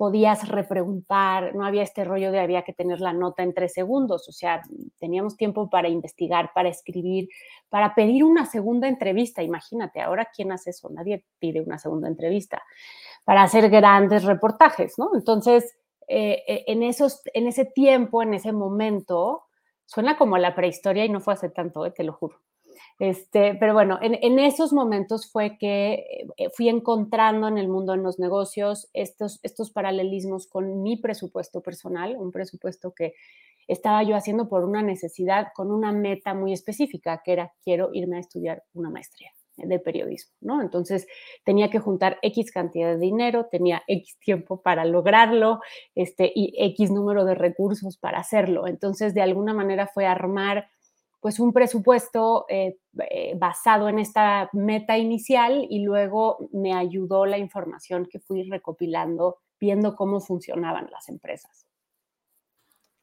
podías 0.00 0.48
repreguntar, 0.48 1.54
no 1.54 1.66
había 1.66 1.82
este 1.82 2.04
rollo 2.04 2.32
de 2.32 2.40
había 2.40 2.62
que 2.62 2.72
tener 2.72 3.02
la 3.02 3.12
nota 3.12 3.42
en 3.42 3.52
tres 3.52 3.74
segundos, 3.74 4.26
o 4.30 4.32
sea, 4.32 4.62
teníamos 4.98 5.36
tiempo 5.36 5.68
para 5.68 5.90
investigar, 5.90 6.52
para 6.54 6.70
escribir, 6.70 7.28
para 7.68 7.94
pedir 7.94 8.24
una 8.24 8.46
segunda 8.46 8.88
entrevista. 8.88 9.42
Imagínate, 9.42 10.00
ahora 10.00 10.30
quién 10.34 10.52
hace 10.52 10.70
eso, 10.70 10.88
nadie 10.88 11.26
pide 11.38 11.60
una 11.60 11.76
segunda 11.76 12.08
entrevista, 12.08 12.62
para 13.26 13.42
hacer 13.42 13.68
grandes 13.68 14.24
reportajes, 14.24 14.94
¿no? 14.96 15.10
Entonces, 15.12 15.76
eh, 16.08 16.44
eh, 16.48 16.64
en, 16.68 16.82
esos, 16.82 17.20
en 17.34 17.46
ese 17.46 17.66
tiempo, 17.66 18.22
en 18.22 18.32
ese 18.32 18.52
momento, 18.52 19.48
suena 19.84 20.16
como 20.16 20.38
la 20.38 20.54
prehistoria 20.54 21.04
y 21.04 21.10
no 21.10 21.20
fue 21.20 21.34
hace 21.34 21.50
tanto, 21.50 21.84
eh, 21.84 21.90
te 21.90 22.04
lo 22.04 22.14
juro. 22.14 22.38
Este, 22.98 23.54
pero 23.54 23.72
bueno, 23.72 23.98
en, 24.02 24.38
esos 24.38 24.72
momentos 24.72 25.30
fue 25.30 25.56
que 25.58 26.26
fui 26.54 26.68
encontrando 26.68 27.48
en 27.48 27.56
el 27.56 27.68
mundo 27.68 27.92
de 27.92 27.98
los 27.98 28.18
negocios 28.18 28.90
estos, 28.92 29.40
estos 29.42 29.70
paralelismos 29.70 30.46
con 30.46 30.82
mi 30.82 30.98
presupuesto 30.98 31.62
personal, 31.62 32.16
un 32.18 32.30
presupuesto 32.30 32.92
que 32.92 33.14
estaba 33.68 34.02
yo 34.02 34.16
haciendo 34.16 34.48
por 34.48 34.64
una 34.64 34.82
necesidad 34.82 35.48
con 35.54 35.70
una 35.70 35.92
meta 35.92 36.34
muy 36.34 36.52
específica, 36.52 37.22
que 37.24 37.32
era 37.32 37.52
quiero 37.62 37.90
irme 37.92 38.16
a 38.16 38.20
estudiar 38.20 38.64
una 38.74 38.90
maestría 38.90 39.30
de 39.56 39.78
periodismo, 39.78 40.32
¿no? 40.40 40.62
Entonces 40.62 41.06
tenía 41.44 41.70
que 41.70 41.78
juntar 41.78 42.18
X 42.22 42.50
cantidad 42.50 42.94
de 42.94 42.98
dinero, 42.98 43.46
tenía 43.50 43.82
X 43.86 44.18
tiempo 44.18 44.60
para 44.62 44.84
lograrlo, 44.84 45.60
este, 45.94 46.30
y 46.34 46.54
X 46.56 46.90
número 46.90 47.24
de 47.24 47.34
recursos 47.34 47.96
para 47.96 48.18
hacerlo. 48.18 48.66
Entonces, 48.66 49.14
de 49.14 49.22
alguna 49.22 49.54
manera 49.54 49.86
fue 49.86 50.06
armar 50.06 50.68
pues 51.20 51.38
un 51.38 51.52
presupuesto 51.52 52.46
eh, 52.48 52.78
eh, 53.10 53.34
basado 53.36 53.88
en 53.88 53.98
esta 53.98 54.48
meta 54.54 54.96
inicial 54.96 55.66
y 55.68 55.84
luego 55.84 56.48
me 56.52 56.72
ayudó 56.72 57.26
la 57.26 57.36
información 57.36 58.06
que 58.10 58.20
fui 58.20 58.44
recopilando, 58.44 59.38
viendo 59.60 59.94
cómo 59.94 60.20
funcionaban 60.20 60.88
las 60.90 61.08
empresas. 61.10 61.66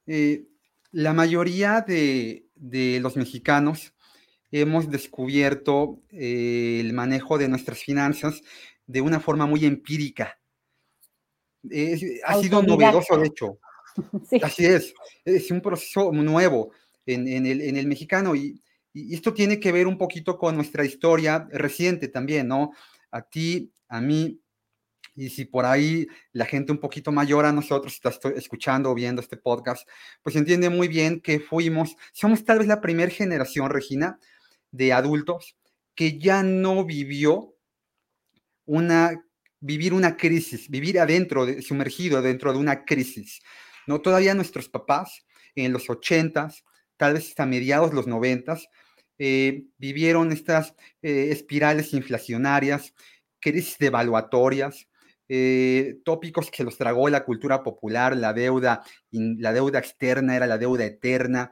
Eh, 0.07 0.47
la 0.91 1.13
mayoría 1.13 1.81
de, 1.81 2.47
de 2.55 2.99
los 3.01 3.15
mexicanos 3.17 3.93
hemos 4.51 4.89
descubierto 4.89 5.99
el 6.09 6.91
manejo 6.93 7.37
de 7.37 7.49
nuestras 7.49 7.79
finanzas 7.79 8.41
de 8.87 9.01
una 9.01 9.19
forma 9.19 9.45
muy 9.45 9.65
empírica. 9.65 10.39
ha 12.25 12.41
sido 12.41 12.63
novedoso, 12.63 13.17
de 13.17 13.27
hecho. 13.27 13.59
Así 14.41 14.65
es, 14.65 14.93
es 15.25 15.51
un 15.51 15.61
proceso 15.61 16.11
nuevo 16.11 16.71
en, 17.07 17.45
el, 17.45 17.87
mexicano 17.87 18.35
y, 18.35 18.61
esto 18.93 19.31
tiene 19.31 19.59
que 19.59 19.71
ver 19.71 19.85
un 19.85 19.97
poquito 19.97 20.39
con 20.39 20.55
nuestra 20.55 20.83
historia 20.83 21.47
reciente 21.51 22.07
también, 22.07 22.47
¿no? 22.47 22.71
A 23.11 23.21
ti, 23.21 23.71
a 23.89 24.01
mí, 24.01 24.41
y 25.15 25.29
si 25.29 25.45
por 25.45 25.65
ahí 25.65 26.07
la 26.31 26.45
gente 26.45 26.71
un 26.71 26.79
poquito 26.79 27.11
mayor 27.11 27.45
a 27.45 27.51
nosotros 27.51 27.93
está 27.93 28.11
escuchando 28.35 28.89
o 28.89 28.95
viendo 28.95 29.21
este 29.21 29.37
podcast, 29.37 29.87
pues 30.23 30.35
entiende 30.35 30.71
muy 30.71 30.87
bien 30.87 31.21
que 31.21 31.39
fuimos, 31.39 31.95
somos 32.11 32.43
tal 32.43 32.57
vez 32.57 32.67
la 32.67 32.81
primera 32.81 33.11
generación, 33.11 33.69
Regina, 33.69 34.19
de 34.71 34.93
adultos 34.93 35.57
que 35.93 36.19
ya 36.19 36.41
no 36.43 36.85
vivió 36.85 37.55
una, 38.65 39.23
vivir 39.59 39.93
una 39.93 40.17
crisis, 40.17 40.69
vivir 40.69 40.99
adentro, 40.99 41.45
de, 41.45 41.61
sumergido 41.61 42.21
dentro 42.21 42.53
de 42.53 42.59
una 42.59 42.85
crisis. 42.85 43.41
¿no? 43.87 44.01
Todavía 44.01 44.35
nuestros 44.35 44.69
papás 44.69 45.25
en 45.55 45.73
los 45.73 45.89
ochentas, 45.89 46.63
tal 46.97 47.13
vez 47.13 47.29
hasta 47.29 47.45
mediados 47.45 47.91
de 47.91 47.95
los 47.95 48.07
noventas, 48.07 48.69
eh, 49.19 49.65
vivieron 49.77 50.31
estas 50.31 50.75
eh, 51.01 51.29
espirales 51.31 51.93
inflacionarias, 51.93 52.93
crisis 53.39 53.77
devaluatorias, 53.77 54.87
eh, 55.29 55.97
tópicos 56.05 56.51
que 56.51 56.63
los 56.63 56.77
tragó 56.77 57.09
la 57.09 57.25
cultura 57.25 57.63
popular, 57.63 58.15
la 58.15 58.33
deuda, 58.33 58.83
la 59.11 59.53
deuda 59.53 59.79
externa 59.79 60.35
era 60.35 60.47
la 60.47 60.57
deuda 60.57 60.85
eterna, 60.85 61.51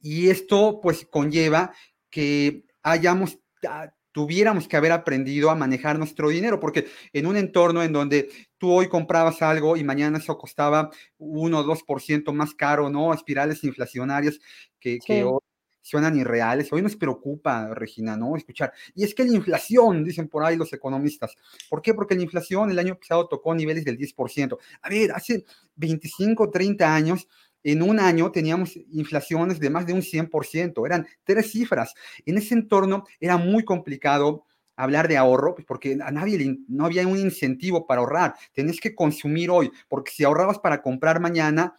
y 0.00 0.28
esto 0.28 0.80
pues 0.82 1.06
conlleva 1.10 1.72
que 2.10 2.64
hayamos, 2.82 3.38
ah, 3.66 3.92
tuviéramos 4.18 4.66
que 4.66 4.76
haber 4.76 4.90
aprendido 4.90 5.48
a 5.48 5.54
manejar 5.54 5.96
nuestro 5.96 6.28
dinero, 6.28 6.58
porque 6.58 6.88
en 7.12 7.24
un 7.24 7.36
entorno 7.36 7.84
en 7.84 7.92
donde 7.92 8.28
tú 8.58 8.72
hoy 8.72 8.88
comprabas 8.88 9.42
algo 9.42 9.76
y 9.76 9.84
mañana 9.84 10.18
eso 10.18 10.36
costaba 10.36 10.90
1 11.18 11.56
o 11.56 11.64
2% 11.64 12.32
más 12.32 12.52
caro, 12.52 12.90
¿no? 12.90 13.14
Espirales 13.14 13.62
inflacionarias 13.62 14.40
que, 14.80 14.98
hoy 15.22 15.38
suenan 15.82 16.18
irreales. 16.18 16.72
Hoy 16.72 16.82
nos 16.82 16.96
preocupa, 16.96 17.72
Regina, 17.74 18.16
¿no? 18.16 18.36
Escuchar. 18.36 18.72
Y 18.92 19.04
es 19.04 19.14
que 19.14 19.22
la 19.22 19.36
inflación, 19.36 20.02
dicen 20.02 20.26
por 20.26 20.42
ahí 20.42 20.56
los 20.56 20.72
economistas. 20.72 21.36
¿Por 21.70 21.80
qué? 21.80 21.94
Porque 21.94 22.16
la 22.16 22.22
inflación 22.22 22.72
el 22.72 22.78
año 22.80 22.98
pasado 22.98 23.28
tocó 23.28 23.54
niveles 23.54 23.84
del 23.84 23.96
10%. 23.96 24.58
A 24.82 24.88
ver, 24.88 25.12
hace 25.12 25.44
25, 25.76 26.50
30 26.50 26.92
años 26.92 27.28
en 27.72 27.82
un 27.82 28.00
año 28.00 28.30
teníamos 28.30 28.76
inflaciones 28.92 29.58
de 29.60 29.70
más 29.70 29.86
de 29.86 29.92
un 29.92 30.02
100%, 30.02 30.86
eran 30.86 31.06
tres 31.24 31.50
cifras. 31.50 31.94
En 32.24 32.38
ese 32.38 32.54
entorno 32.54 33.04
era 33.20 33.36
muy 33.36 33.64
complicado 33.64 34.44
hablar 34.76 35.08
de 35.08 35.16
ahorro, 35.16 35.54
pues, 35.54 35.66
porque 35.66 35.98
a 36.00 36.10
nadie 36.10 36.58
no 36.68 36.86
había 36.86 37.06
un 37.06 37.18
incentivo 37.18 37.86
para 37.86 38.00
ahorrar. 38.00 38.34
Tenías 38.52 38.78
que 38.78 38.94
consumir 38.94 39.50
hoy, 39.50 39.70
porque 39.88 40.12
si 40.12 40.24
ahorrabas 40.24 40.60
para 40.60 40.80
comprar 40.80 41.20
mañana, 41.20 41.74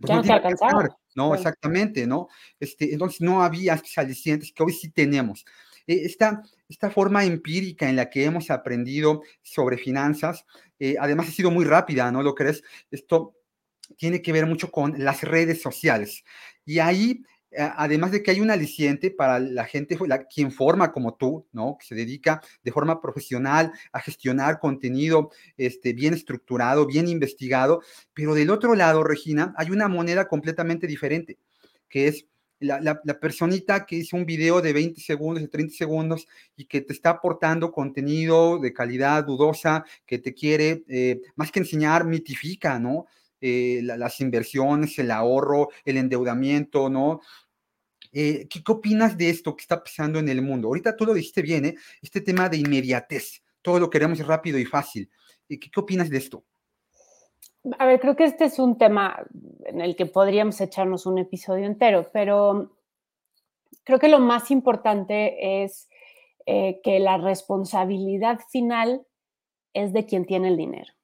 pues 0.00 0.12
no, 0.14 0.22
te 0.22 0.32
alcanzaba. 0.32 0.96
No, 1.16 1.34
exactamente, 1.34 2.06
¿no? 2.06 2.28
Este, 2.60 2.92
entonces 2.92 3.20
no 3.20 3.42
había 3.42 3.74
especialistas 3.74 4.52
que 4.52 4.62
hoy 4.62 4.72
sí 4.72 4.90
tenemos. 4.90 5.44
E, 5.84 6.04
esta, 6.04 6.42
esta 6.68 6.90
forma 6.90 7.24
empírica 7.24 7.88
en 7.88 7.96
la 7.96 8.08
que 8.08 8.24
hemos 8.24 8.50
aprendido 8.50 9.22
sobre 9.42 9.76
finanzas, 9.76 10.46
eh, 10.78 10.94
además 11.00 11.28
ha 11.28 11.32
sido 11.32 11.50
muy 11.50 11.64
rápida, 11.64 12.12
¿no 12.12 12.22
lo 12.22 12.36
crees? 12.36 12.62
Esto 12.92 13.34
tiene 13.96 14.22
que 14.22 14.32
ver 14.32 14.46
mucho 14.46 14.70
con 14.70 15.02
las 15.02 15.22
redes 15.22 15.62
sociales. 15.62 16.24
Y 16.64 16.78
ahí, 16.78 17.22
eh, 17.50 17.68
además 17.76 18.12
de 18.12 18.22
que 18.22 18.30
hay 18.30 18.40
un 18.40 18.50
aliciente 18.50 19.10
para 19.10 19.38
la 19.38 19.64
gente, 19.64 19.98
quien 20.32 20.52
forma 20.52 20.92
como 20.92 21.14
tú, 21.14 21.46
¿no? 21.52 21.76
Que 21.78 21.86
se 21.86 21.94
dedica 21.94 22.42
de 22.62 22.72
forma 22.72 23.00
profesional 23.00 23.72
a 23.92 24.00
gestionar 24.00 24.58
contenido 24.60 25.30
este, 25.56 25.92
bien 25.92 26.14
estructurado, 26.14 26.86
bien 26.86 27.08
investigado, 27.08 27.82
pero 28.14 28.34
del 28.34 28.50
otro 28.50 28.74
lado, 28.74 29.02
Regina, 29.02 29.54
hay 29.56 29.70
una 29.70 29.88
moneda 29.88 30.28
completamente 30.28 30.86
diferente, 30.86 31.38
que 31.88 32.08
es 32.08 32.26
la, 32.60 32.80
la, 32.80 33.20
personita 33.20 33.86
que 33.86 33.96
hizo 33.96 34.16
un 34.16 34.26
video 34.26 34.60
de 34.60 34.72
20 34.72 35.00
segundos, 35.00 35.42
de 35.42 35.48
30 35.48 35.74
segundos 35.74 36.26
y 36.56 36.64
que 36.64 36.80
te 36.80 36.92
está 36.92 37.10
aportando 37.10 37.72
contenido 37.72 38.58
de 38.58 38.72
calidad 38.72 39.24
dudosa, 39.24 39.84
que 40.04 40.18
te 40.18 40.34
quiere, 40.34 40.84
eh, 40.88 41.20
más 41.36 41.52
que 41.52 41.60
enseñar, 41.60 42.04
mitifica, 42.04 42.78
¿no? 42.78 43.06
Eh, 43.40 43.80
las 43.82 44.20
inversiones, 44.20 44.98
el 44.98 45.12
ahorro, 45.12 45.68
el 45.84 45.96
endeudamiento, 45.96 46.88
¿no? 46.88 47.20
Eh, 48.12 48.48
¿qué, 48.48 48.60
opinas 48.66 49.16
de 49.16 49.30
esto 49.30 49.54
que 49.54 49.62
está 49.62 49.82
pasando 49.82 50.18
en 50.18 50.28
el 50.28 50.42
mundo? 50.42 50.68
Ahorita 50.68 50.96
tú 50.96 51.06
lo 51.06 51.14
dijiste 51.14 51.42
bien, 51.42 51.66
¿eh? 51.66 51.74
Este 52.02 52.20
tema 52.20 52.48
de 52.48 52.56
inmediatez, 52.56 53.44
todo 53.62 53.78
lo 53.78 53.90
queremos 53.90 54.18
rápido 54.26 54.58
y 54.58 54.64
fácil. 54.64 55.08
¿Qué, 55.48 55.58
¿Qué 55.60 55.80
opinas 55.80 56.10
de 56.10 56.18
esto? 56.18 56.44
A 57.78 57.86
ver, 57.86 58.00
creo 58.00 58.16
que 58.16 58.24
este 58.24 58.44
es 58.44 58.58
un 58.58 58.76
tema 58.76 59.24
en 59.66 59.80
el 59.80 59.94
que 59.94 60.06
podríamos 60.06 60.60
echarnos 60.60 61.06
un 61.06 61.18
episodio 61.18 61.66
entero, 61.66 62.10
pero 62.12 62.76
creo 63.84 64.00
que 64.00 64.08
lo 64.08 64.18
más 64.18 64.50
importante 64.50 65.62
es 65.62 65.88
que 66.46 66.98
la 66.98 67.18
responsabilidad 67.18 68.40
final 68.50 69.06
es 69.74 69.92
de 69.92 70.06
quien 70.06 70.24
tiene 70.24 70.48
el 70.48 70.56
dinero. 70.56 70.97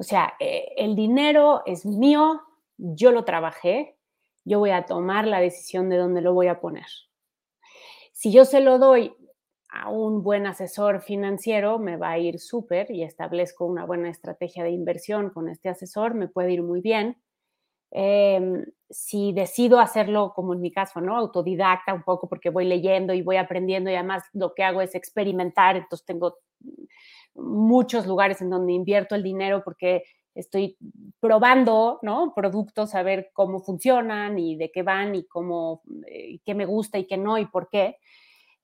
O 0.00 0.02
sea, 0.02 0.32
eh, 0.40 0.72
el 0.78 0.96
dinero 0.96 1.60
es 1.66 1.84
mío, 1.84 2.40
yo 2.78 3.12
lo 3.12 3.26
trabajé, 3.26 3.98
yo 4.46 4.58
voy 4.58 4.70
a 4.70 4.86
tomar 4.86 5.26
la 5.26 5.40
decisión 5.40 5.90
de 5.90 5.98
dónde 5.98 6.22
lo 6.22 6.32
voy 6.32 6.46
a 6.46 6.58
poner. 6.58 6.86
Si 8.10 8.32
yo 8.32 8.46
se 8.46 8.60
lo 8.60 8.78
doy 8.78 9.14
a 9.68 9.90
un 9.90 10.22
buen 10.22 10.46
asesor 10.46 11.02
financiero, 11.02 11.78
me 11.78 11.98
va 11.98 12.12
a 12.12 12.18
ir 12.18 12.38
súper 12.38 12.90
y 12.90 13.02
establezco 13.02 13.66
una 13.66 13.84
buena 13.84 14.08
estrategia 14.08 14.64
de 14.64 14.70
inversión 14.70 15.28
con 15.28 15.50
este 15.50 15.68
asesor, 15.68 16.14
me 16.14 16.28
puede 16.28 16.52
ir 16.52 16.62
muy 16.62 16.80
bien. 16.80 17.18
Em, 17.90 18.64
si 18.88 19.34
decido 19.34 19.80
hacerlo 19.80 20.32
como 20.34 20.54
en 20.54 20.62
mi 20.62 20.72
caso, 20.72 21.02
¿no? 21.02 21.14
Autodidacta 21.14 21.92
un 21.92 22.04
poco 22.04 22.26
porque 22.26 22.48
voy 22.48 22.64
leyendo 22.64 23.12
y 23.12 23.20
voy 23.20 23.36
aprendiendo 23.36 23.90
y 23.90 23.96
además 23.96 24.22
lo 24.32 24.54
que 24.54 24.64
hago 24.64 24.80
es 24.80 24.94
experimentar, 24.94 25.76
entonces 25.76 26.06
tengo 26.06 26.38
muchos 27.40 28.06
lugares 28.06 28.40
en 28.40 28.50
donde 28.50 28.72
invierto 28.72 29.14
el 29.14 29.22
dinero 29.22 29.62
porque 29.64 30.04
estoy 30.34 30.76
probando, 31.18 31.98
¿no? 32.02 32.32
Productos, 32.34 32.94
a 32.94 33.02
ver 33.02 33.30
cómo 33.32 33.60
funcionan 33.60 34.38
y 34.38 34.56
de 34.56 34.70
qué 34.70 34.82
van 34.82 35.14
y 35.14 35.24
cómo, 35.24 35.82
eh, 36.06 36.38
qué 36.44 36.54
me 36.54 36.66
gusta 36.66 36.98
y 36.98 37.06
qué 37.06 37.16
no 37.16 37.38
y 37.38 37.46
por 37.46 37.68
qué. 37.68 37.98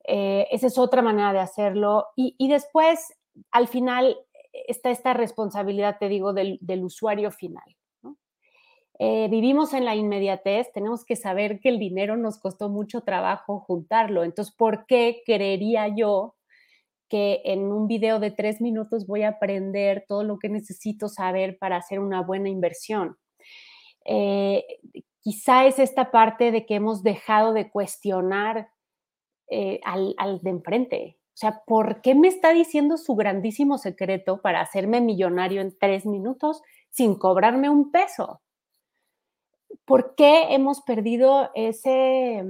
Eh, 0.04 0.46
esa 0.50 0.68
es 0.68 0.78
otra 0.78 1.02
manera 1.02 1.32
de 1.32 1.40
hacerlo. 1.40 2.06
Y, 2.14 2.48
después, 2.48 3.12
al 3.50 3.68
final, 3.68 4.16
está 4.52 4.90
esta 4.90 5.14
responsabilidad, 5.14 5.96
te 5.98 6.08
digo, 6.08 6.32
del, 6.32 6.60
usuario 6.84 7.30
final. 7.30 7.76
Eh, 8.98 9.28
vivimos 9.28 9.74
en 9.74 9.84
la 9.84 9.94
inmediatez, 9.94 10.72
tenemos 10.72 11.04
que 11.04 11.16
saber 11.16 11.60
que 11.60 11.68
el 11.68 11.78
dinero 11.78 12.16
nos 12.16 12.38
costó 12.38 12.70
mucho 12.70 13.02
trabajo 13.02 13.60
juntarlo. 13.60 14.24
Entonces, 14.24 14.54
¿por 14.54 14.86
qué 14.86 15.22
creería 15.26 15.88
yo 15.88 16.34
que 17.08 17.42
en 17.44 17.72
un 17.72 17.86
video 17.86 18.18
de 18.18 18.30
tres 18.30 18.60
minutos 18.60 19.06
voy 19.06 19.22
a 19.22 19.30
aprender 19.30 20.04
todo 20.08 20.24
lo 20.24 20.38
que 20.38 20.48
necesito 20.48 21.08
saber 21.08 21.58
para 21.58 21.76
hacer 21.76 22.00
una 22.00 22.22
buena 22.22 22.48
inversión? 22.48 23.16
Eh, 24.04 24.64
quizá 25.20 25.66
es 25.66 25.78
esta 25.78 26.10
parte 26.10 26.52
de 26.52 26.66
que 26.66 26.76
hemos 26.76 27.02
dejado 27.02 27.52
de 27.52 27.70
cuestionar 27.70 28.68
eh, 29.48 29.80
al, 29.84 30.14
al 30.18 30.40
de 30.40 30.50
enfrente. 30.50 31.18
O 31.36 31.38
sea, 31.38 31.62
¿por 31.66 32.00
qué 32.00 32.14
me 32.14 32.28
está 32.28 32.52
diciendo 32.52 32.96
su 32.96 33.14
grandísimo 33.14 33.76
secreto 33.76 34.40
para 34.40 34.60
hacerme 34.60 35.00
millonario 35.00 35.60
en 35.60 35.76
tres 35.76 36.06
minutos 36.06 36.62
sin 36.90 37.14
cobrarme 37.14 37.68
un 37.68 37.90
peso? 37.90 38.40
¿Por 39.84 40.14
qué 40.14 40.54
hemos 40.54 40.80
perdido 40.80 41.50
ese, 41.54 42.42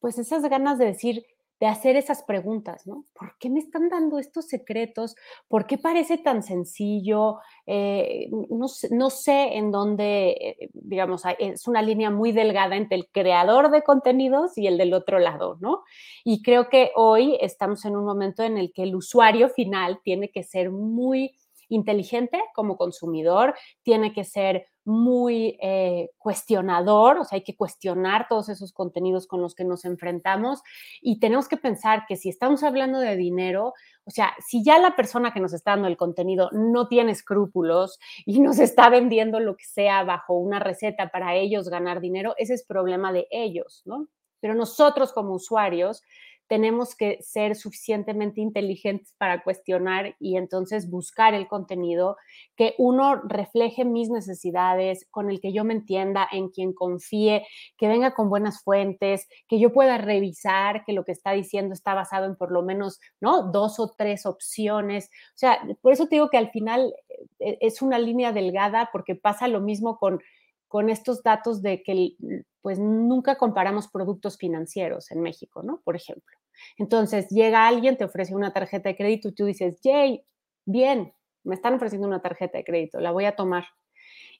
pues 0.00 0.18
esas 0.18 0.42
ganas 0.48 0.78
de 0.78 0.84
decir, 0.84 1.24
de 1.58 1.66
hacer 1.66 1.96
esas 1.96 2.22
preguntas, 2.22 2.86
¿no? 2.86 3.06
¿Por 3.14 3.38
qué 3.38 3.48
me 3.48 3.60
están 3.60 3.88
dando 3.88 4.18
estos 4.18 4.46
secretos? 4.46 5.16
¿Por 5.48 5.66
qué 5.66 5.78
parece 5.78 6.18
tan 6.18 6.42
sencillo? 6.42 7.38
Eh, 7.66 8.28
no, 8.50 8.66
no, 8.90 9.10
sé 9.10 9.56
en 9.56 9.70
dónde, 9.70 10.30
eh, 10.30 10.70
digamos, 10.74 11.22
es 11.38 11.66
una 11.66 11.80
línea 11.80 12.10
muy 12.10 12.32
delgada 12.32 12.76
entre 12.76 12.98
el 12.98 13.08
creador 13.10 13.70
de 13.70 13.82
contenidos 13.82 14.58
y 14.58 14.66
el 14.66 14.76
del 14.76 14.92
otro 14.92 15.18
lado, 15.18 15.56
¿no? 15.60 15.82
Y 16.24 16.42
creo 16.42 16.68
que 16.68 16.92
hoy 16.94 17.38
estamos 17.40 17.84
en 17.86 17.96
un 17.96 18.04
momento 18.04 18.42
en 18.42 18.58
el 18.58 18.72
que 18.72 18.82
el 18.82 18.94
usuario 18.94 19.48
final 19.48 20.00
tiene 20.04 20.30
que 20.30 20.42
ser 20.42 20.70
muy 20.70 21.36
inteligente 21.68 22.42
como 22.54 22.76
consumidor, 22.76 23.54
tiene 23.82 24.12
que 24.12 24.24
ser 24.24 24.66
muy 24.86 25.58
eh, 25.60 26.10
cuestionador, 26.16 27.18
o 27.18 27.24
sea, 27.24 27.36
hay 27.36 27.42
que 27.42 27.56
cuestionar 27.56 28.26
todos 28.28 28.48
esos 28.48 28.72
contenidos 28.72 29.26
con 29.26 29.42
los 29.42 29.56
que 29.56 29.64
nos 29.64 29.84
enfrentamos 29.84 30.62
y 31.00 31.18
tenemos 31.18 31.48
que 31.48 31.56
pensar 31.56 32.04
que 32.06 32.16
si 32.16 32.28
estamos 32.28 32.62
hablando 32.62 33.00
de 33.00 33.16
dinero, 33.16 33.74
o 34.04 34.10
sea, 34.12 34.32
si 34.46 34.62
ya 34.62 34.78
la 34.78 34.94
persona 34.94 35.32
que 35.34 35.40
nos 35.40 35.52
está 35.52 35.72
dando 35.72 35.88
el 35.88 35.96
contenido 35.96 36.50
no 36.52 36.86
tiene 36.86 37.10
escrúpulos 37.10 37.98
y 38.24 38.38
nos 38.40 38.60
está 38.60 38.88
vendiendo 38.88 39.40
lo 39.40 39.56
que 39.56 39.64
sea 39.64 40.04
bajo 40.04 40.34
una 40.34 40.60
receta 40.60 41.08
para 41.08 41.34
ellos 41.34 41.68
ganar 41.68 42.00
dinero, 42.00 42.34
ese 42.38 42.54
es 42.54 42.64
problema 42.64 43.12
de 43.12 43.26
ellos, 43.32 43.82
¿no? 43.86 44.06
Pero 44.38 44.54
nosotros 44.54 45.12
como 45.12 45.34
usuarios 45.34 46.04
tenemos 46.48 46.94
que 46.94 47.18
ser 47.22 47.56
suficientemente 47.56 48.40
inteligentes 48.40 49.14
para 49.18 49.42
cuestionar 49.42 50.14
y 50.20 50.36
entonces 50.36 50.90
buscar 50.90 51.34
el 51.34 51.48
contenido 51.48 52.16
que 52.56 52.74
uno 52.78 53.16
refleje 53.24 53.84
mis 53.84 54.10
necesidades, 54.10 55.06
con 55.10 55.30
el 55.30 55.40
que 55.40 55.52
yo 55.52 55.64
me 55.64 55.74
entienda, 55.74 56.28
en 56.30 56.48
quien 56.48 56.72
confíe, 56.72 57.46
que 57.76 57.88
venga 57.88 58.14
con 58.14 58.28
buenas 58.28 58.62
fuentes, 58.62 59.28
que 59.48 59.58
yo 59.58 59.72
pueda 59.72 59.98
revisar 59.98 60.84
que 60.84 60.92
lo 60.92 61.04
que 61.04 61.12
está 61.12 61.32
diciendo 61.32 61.72
está 61.72 61.94
basado 61.94 62.26
en 62.26 62.36
por 62.36 62.52
lo 62.52 62.62
menos, 62.62 63.00
¿no? 63.20 63.50
Dos 63.50 63.80
o 63.80 63.94
tres 63.96 64.26
opciones. 64.26 65.10
O 65.34 65.38
sea, 65.38 65.60
por 65.82 65.92
eso 65.92 66.06
te 66.06 66.16
digo 66.16 66.30
que 66.30 66.38
al 66.38 66.50
final 66.50 66.94
eh, 67.38 67.58
es 67.60 67.82
una 67.82 67.98
línea 67.98 68.32
delgada 68.32 68.90
porque 68.92 69.14
pasa 69.14 69.48
lo 69.48 69.60
mismo 69.60 69.98
con 69.98 70.20
con 70.68 70.90
estos 70.90 71.22
datos 71.22 71.62
de 71.62 71.82
que 71.82 72.16
pues 72.62 72.78
nunca 72.78 73.36
comparamos 73.36 73.88
productos 73.88 74.36
financieros 74.38 75.10
en 75.10 75.20
México, 75.20 75.62
¿no? 75.62 75.80
Por 75.84 75.96
ejemplo. 75.96 76.36
Entonces 76.78 77.28
llega 77.30 77.68
alguien, 77.68 77.96
te 77.96 78.04
ofrece 78.04 78.34
una 78.34 78.52
tarjeta 78.52 78.88
de 78.88 78.96
crédito 78.96 79.28
y 79.28 79.32
tú 79.32 79.44
dices, 79.44 79.78
Jay, 79.82 80.24
bien, 80.64 81.14
me 81.44 81.54
están 81.54 81.74
ofreciendo 81.74 82.08
una 82.08 82.20
tarjeta 82.20 82.58
de 82.58 82.64
crédito, 82.64 83.00
la 83.00 83.12
voy 83.12 83.24
a 83.24 83.36
tomar. 83.36 83.64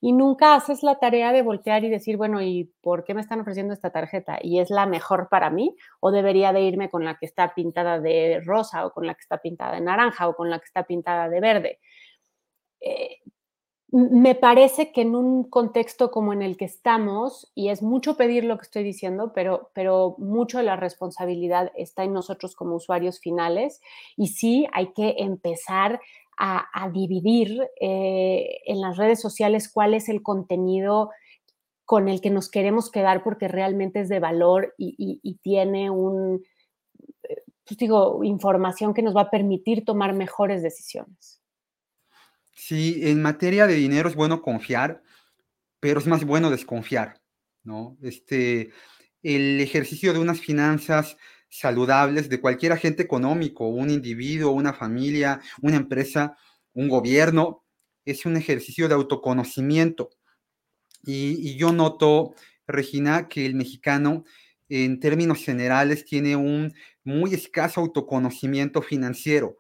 Y 0.01 0.13
nunca 0.13 0.55
haces 0.55 0.83
la 0.83 0.99
tarea 0.99 1.33
de 1.33 1.43
voltear 1.43 1.85
y 1.85 1.89
decir, 1.89 2.17
bueno, 2.17 2.43
¿y 2.43 2.73
por 2.83 3.05
qué 3.05 3.15
me 3.15 3.23
están 3.23 3.41
ofreciendo 3.41 3.73
esta 3.73 3.91
tarjeta? 3.91 4.39
¿Y 4.43 4.61
es 4.61 4.69
la 4.71 4.87
mejor 4.87 5.29
para 5.31 5.49
mí? 5.49 5.75
¿O 6.01 6.11
debería 6.11 6.53
de 6.53 6.61
irme 6.63 6.91
con 6.91 7.05
la 7.05 7.17
que 7.17 7.27
está 7.27 7.55
pintada 7.55 7.99
de 7.99 8.43
rosa 8.45 8.85
o 8.85 8.93
con 8.93 9.07
la 9.07 9.15
que 9.15 9.23
está 9.23 9.39
pintada 9.39 9.75
de 9.75 9.81
naranja 9.81 10.29
o 10.29 10.35
con 10.35 10.51
la 10.51 10.59
que 10.59 10.67
está 10.67 10.83
pintada 10.85 11.29
de 11.29 11.41
verde? 11.41 11.81
Eh, 12.81 13.21
me 13.97 14.35
parece 14.35 14.93
que 14.93 15.01
en 15.01 15.17
un 15.17 15.45
contexto 15.45 16.11
como 16.11 16.35
en 16.35 16.43
el 16.43 16.59
que 16.59 16.67
estamos, 16.67 17.51
y 17.55 17.71
es 17.71 17.83
mucho 17.83 18.17
pedir 18.17 18.45
lo 18.45 18.59
que 18.59 18.65
estoy 18.65 18.83
diciendo, 18.83 19.33
pero, 19.35 19.71
pero 19.73 20.17
mucho 20.19 20.59
de 20.59 20.65
la 20.65 20.77
responsabilidad 20.77 21.73
está 21.77 22.05
en 22.05 22.13
nosotros 22.13 22.55
como 22.55 22.77
usuarios 22.77 23.21
finales, 23.21 23.81
y 24.17 24.29
sí 24.29 24.67
hay 24.75 24.93
que 24.93 25.15
empezar 25.19 26.01
a, 26.39 26.91
dividir 26.93 27.67
eh, 27.81 28.61
en 28.67 28.83
las 28.83 28.99
redes 28.99 29.19
sociales 29.23 29.71
cuál 29.73 29.95
es 29.95 30.11
el 30.11 30.23
contenido 30.23 31.11
con 31.87 32.11
el 32.11 32.21
que 32.21 32.29
nos 32.29 32.51
queremos 32.51 32.91
quedar 32.91 33.23
porque 33.23 33.49
realmente 33.49 34.01
es 34.01 34.11
de 34.11 34.21
valor 34.21 34.75
y, 34.77 35.39
tiene 35.41 35.89
un, 35.89 36.43
eh, 37.23 37.43
pues 37.65 37.79
digo, 37.79 38.23
información 38.23 38.93
que 38.93 39.01
nos 39.01 39.17
va 39.17 39.23
a 39.23 39.31
permitir 39.31 39.87
tomar 39.87 40.13
mejores 40.13 40.63
decisiones. 40.63 41.41
Sí, 42.59 43.01
en 43.03 43.21
materia 43.21 43.67
de 43.67 43.75
dinero 43.75 44.09
es 44.09 44.15
bueno 44.15 44.41
confiar, 44.41 45.03
pero 45.79 46.01
es 46.01 46.07
más 46.07 46.25
bueno 46.25 46.51
desconfiar, 46.51 47.21
¿no? 47.63 47.99
Este, 48.01 48.71
el 49.23 49.61
ejercicio 49.61 50.15
de 50.15 50.21
unas 50.21 50.41
finanzas 50.41 51.19
saludables 51.51 52.31
de 52.31 52.41
cualquier 52.41 52.73
agente 52.73 53.03
económico, 53.03 53.69
un 53.69 53.91
individuo, 53.91 54.53
una 54.53 54.73
familia, 54.73 55.39
una 55.61 55.77
empresa, 55.77 56.39
un 56.73 56.89
gobierno, 56.89 57.63
es 58.07 58.25
un 58.25 58.39
ejercicio 58.39 58.89
de 58.89 58.95
autoconocimiento. 58.95 60.09
Y, 61.05 61.51
y 61.51 61.59
yo 61.59 61.73
noto, 61.73 62.35
Regina, 62.67 63.29
que 63.29 63.45
el 63.45 63.55
mexicano, 63.55 64.25
en 64.71 64.99
términos 64.99 65.45
generales, 65.45 66.07
tiene 66.07 66.37
un 66.37 66.73
muy 67.05 67.35
escaso 67.35 67.83
autoconocimiento 67.83 68.81
financiero. 68.81 69.59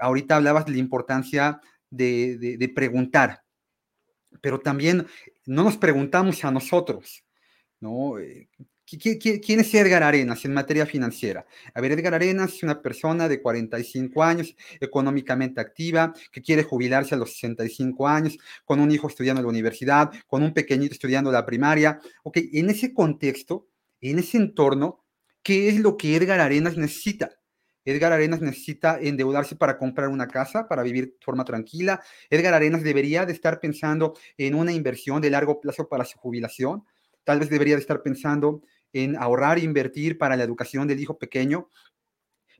Ahorita 0.00 0.34
hablabas 0.34 0.66
de 0.66 0.72
la 0.72 0.78
importancia 0.78 1.60
de, 1.96 2.72
preguntar, 2.74 3.42
pero 4.40 4.60
también 4.60 5.06
no 5.46 5.64
nos 5.64 5.76
preguntamos 5.76 6.44
a 6.44 6.50
nosotros, 6.50 7.24
¿no? 7.80 8.18
Eh, 8.18 8.48
¿Quién 8.86 9.60
es 9.60 9.74
Edgar 9.74 10.02
Arenas 10.02 10.44
en 10.44 10.52
materia 10.52 10.84
financiera? 10.84 11.46
A 11.72 11.80
ver, 11.80 11.92
Edgar 11.92 12.14
Arenas 12.14 12.54
es 12.54 12.62
una 12.62 12.82
persona 12.82 13.28
de 13.28 13.40
45 13.40 14.22
años, 14.22 14.54
económicamente 14.78 15.60
activa, 15.60 16.12
que 16.30 16.42
quiere 16.42 16.64
jubilarse 16.64 17.14
a 17.14 17.18
los 17.18 17.32
65 17.32 18.06
años, 18.06 18.36
con 18.64 18.80
un 18.80 18.90
hijo 18.90 19.08
estudiando 19.08 19.40
en 19.40 19.46
la 19.46 19.50
universidad, 19.50 20.12
con 20.26 20.42
un 20.42 20.52
pequeñito 20.52 20.92
estudiando 20.92 21.32
la 21.32 21.46
primaria. 21.46 21.98
Ok, 22.24 22.38
en 22.52 22.68
ese 22.68 22.92
contexto, 22.92 23.68
en 24.02 24.18
ese 24.18 24.36
entorno, 24.36 25.02
¿qué 25.42 25.70
es 25.70 25.80
lo 25.80 25.96
que 25.96 26.16
Edgar 26.16 26.40
Arenas 26.40 26.76
necesita? 26.76 27.30
Edgar 27.84 28.12
Arenas 28.12 28.40
necesita 28.40 28.98
endeudarse 29.00 29.56
para 29.56 29.78
comprar 29.78 30.08
una 30.08 30.26
casa, 30.26 30.66
para 30.68 30.82
vivir 30.82 31.06
de 31.06 31.24
forma 31.24 31.44
tranquila. 31.44 32.02
Edgar 32.30 32.54
Arenas 32.54 32.82
debería 32.82 33.26
de 33.26 33.32
estar 33.32 33.60
pensando 33.60 34.14
en 34.38 34.54
una 34.54 34.72
inversión 34.72 35.20
de 35.20 35.30
largo 35.30 35.60
plazo 35.60 35.88
para 35.88 36.04
su 36.04 36.18
jubilación. 36.18 36.84
Tal 37.24 37.40
vez 37.40 37.50
debería 37.50 37.74
de 37.74 37.80
estar 37.80 38.02
pensando 38.02 38.62
en 38.92 39.16
ahorrar 39.16 39.58
e 39.58 39.62
invertir 39.62 40.16
para 40.16 40.36
la 40.36 40.44
educación 40.44 40.88
del 40.88 41.00
hijo 41.00 41.18
pequeño. 41.18 41.68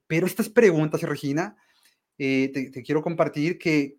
Pero 0.06 0.26
estas 0.26 0.48
preguntas, 0.48 1.00
Regina, 1.02 1.56
eh, 2.18 2.50
te, 2.52 2.82
quiero 2.82 3.02
compartir 3.02 3.58
que, 3.58 3.96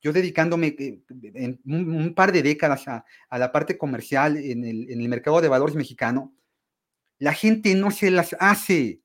yo 0.00 0.12
dedicándome 0.12 0.76
eh, 0.78 1.58
un, 1.64 2.12
par 2.14 2.32
de 2.32 2.42
décadas 2.42 2.86
a, 2.86 3.04
la 3.30 3.50
parte 3.50 3.78
comercial 3.78 4.36
en 4.36 4.64
el, 4.64 4.90
en 4.90 5.00
el 5.00 5.08
mercado 5.08 5.40
de 5.40 5.48
valores 5.48 5.74
mexicano, 5.74 6.34
la 7.18 7.32
gente 7.32 7.74
no 7.74 7.90
se 7.90 8.10
las 8.10 8.36
hace. 8.38 9.00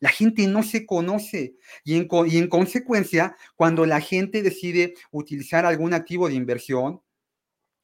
La 0.00 0.10
gente 0.10 0.46
no 0.46 0.62
se 0.62 0.86
conoce 0.86 1.56
y 1.84 1.96
en, 1.96 2.08
y 2.28 2.38
en 2.38 2.48
consecuencia, 2.48 3.36
cuando 3.56 3.84
la 3.86 4.00
gente 4.00 4.42
decide 4.42 4.94
utilizar 5.10 5.66
algún 5.66 5.94
activo 5.94 6.28
de 6.28 6.34
inversión, 6.34 7.02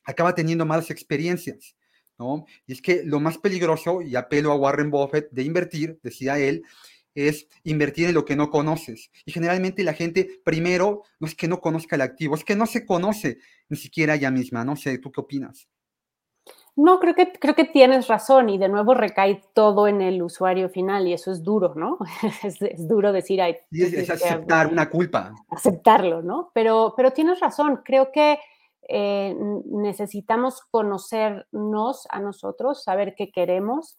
acaba 0.05 0.35
teniendo 0.35 0.67
malas 0.67 0.91
experiencias. 0.91 1.77
¿no? 2.19 2.47
Y 2.67 2.73
es 2.73 2.83
que 2.83 3.03
lo 3.05 3.21
más 3.21 3.39
peligroso, 3.39 4.03
y 4.03 4.17
apelo 4.17 4.53
a 4.53 4.57
Warren 4.57 4.91
Buffett, 4.91 5.31
de 5.33 5.43
invertir, 5.43 5.99
decía 6.03 6.39
él, 6.39 6.63
es 7.15 7.47
invertir 7.63 8.09
en 8.09 8.15
lo 8.15 8.25
que 8.25 8.37
no 8.37 8.51
conoces. 8.51 9.11
Y 9.25 9.33
generalmente 9.33 9.85
la 9.85 9.95
gente 9.95 10.41
primero 10.45 11.03
no 11.21 11.27
es 11.27 11.35
que 11.35 11.49
no 11.49 11.61
conozca 11.61 11.97
el 11.97 12.03
activo, 12.03 12.35
es 12.35 12.45
que 12.45 12.57
no 12.57 12.67
se 12.67 12.85
conoce 12.85 13.39
ni 13.69 13.77
siquiera 13.77 14.15
ella 14.15 14.31
misma. 14.31 14.65
No 14.65 14.77
sé, 14.77 14.99
¿tú 14.99 15.13
qué 15.13 15.21
opinas? 15.21 15.69
No, 16.77 16.99
creo 16.99 17.15
que, 17.15 17.33
creo 17.33 17.55
que 17.55 17.65
tienes 17.65 18.09
razón 18.09 18.49
y 18.49 18.59
de 18.59 18.69
nuevo 18.69 18.95
recae 18.95 19.43
todo 19.55 19.87
en 19.87 20.01
el 20.01 20.21
usuario 20.23 20.69
final 20.69 21.07
y 21.07 21.13
eso 21.13 21.31
es 21.31 21.43
duro, 21.45 21.75
¿no? 21.77 21.99
es, 22.43 22.89
duro 22.89 23.13
decir... 23.13 23.41
Ay, 23.41 23.57
es, 23.71 24.11
aceptar 24.11 24.67
una 24.67 24.91
culpa. 24.91 25.33
Aceptarlo, 25.51 26.23
¿no? 26.23 26.51
Pero, 26.53 26.95
pero 26.97 27.13
tienes 27.13 27.39
razón, 27.39 27.81
creo 27.85 28.11
que 28.11 28.39
eh, 28.89 29.37
necesitamos 29.67 30.63
conocernos 30.71 32.07
a 32.11 32.21
nosotros, 32.21 32.83
saber 32.83 33.15
qué 33.17 33.31
queremos 33.31 33.99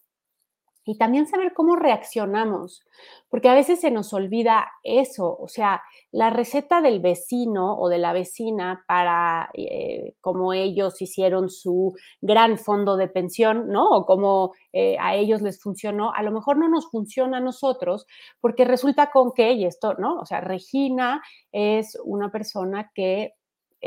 y 0.86 0.96
también 0.96 1.26
saber 1.26 1.52
cómo 1.52 1.74
reaccionamos, 1.74 2.84
porque 3.28 3.48
a 3.48 3.54
veces 3.54 3.80
se 3.80 3.90
nos 3.90 4.12
olvida 4.12 4.68
eso, 4.84 5.36
o 5.36 5.48
sea, 5.48 5.82
la 6.12 6.30
receta 6.30 6.80
del 6.80 7.00
vecino 7.00 7.76
o 7.76 7.88
de 7.88 7.98
la 7.98 8.12
vecina 8.12 8.84
para 8.86 9.50
eh, 9.54 10.14
cómo 10.20 10.52
ellos 10.52 11.02
hicieron 11.02 11.50
su 11.50 11.94
gran 12.20 12.56
fondo 12.56 12.96
de 12.96 13.08
pensión, 13.08 13.68
¿no? 13.68 13.90
O 13.90 14.06
cómo 14.06 14.52
eh, 14.72 14.96
a 15.00 15.16
ellos 15.16 15.42
les 15.42 15.60
funcionó, 15.60 16.12
a 16.14 16.22
lo 16.22 16.30
mejor 16.30 16.56
no 16.56 16.68
nos 16.68 16.88
funciona 16.88 17.38
a 17.38 17.40
nosotros, 17.40 18.06
porque 18.40 18.64
resulta 18.64 19.10
con 19.10 19.32
que, 19.32 19.52
y 19.52 19.64
esto, 19.64 19.94
¿no? 19.94 20.20
O 20.20 20.24
sea, 20.24 20.40
Regina 20.40 21.20
es 21.50 21.98
una 22.04 22.30
persona 22.30 22.92
que 22.94 23.34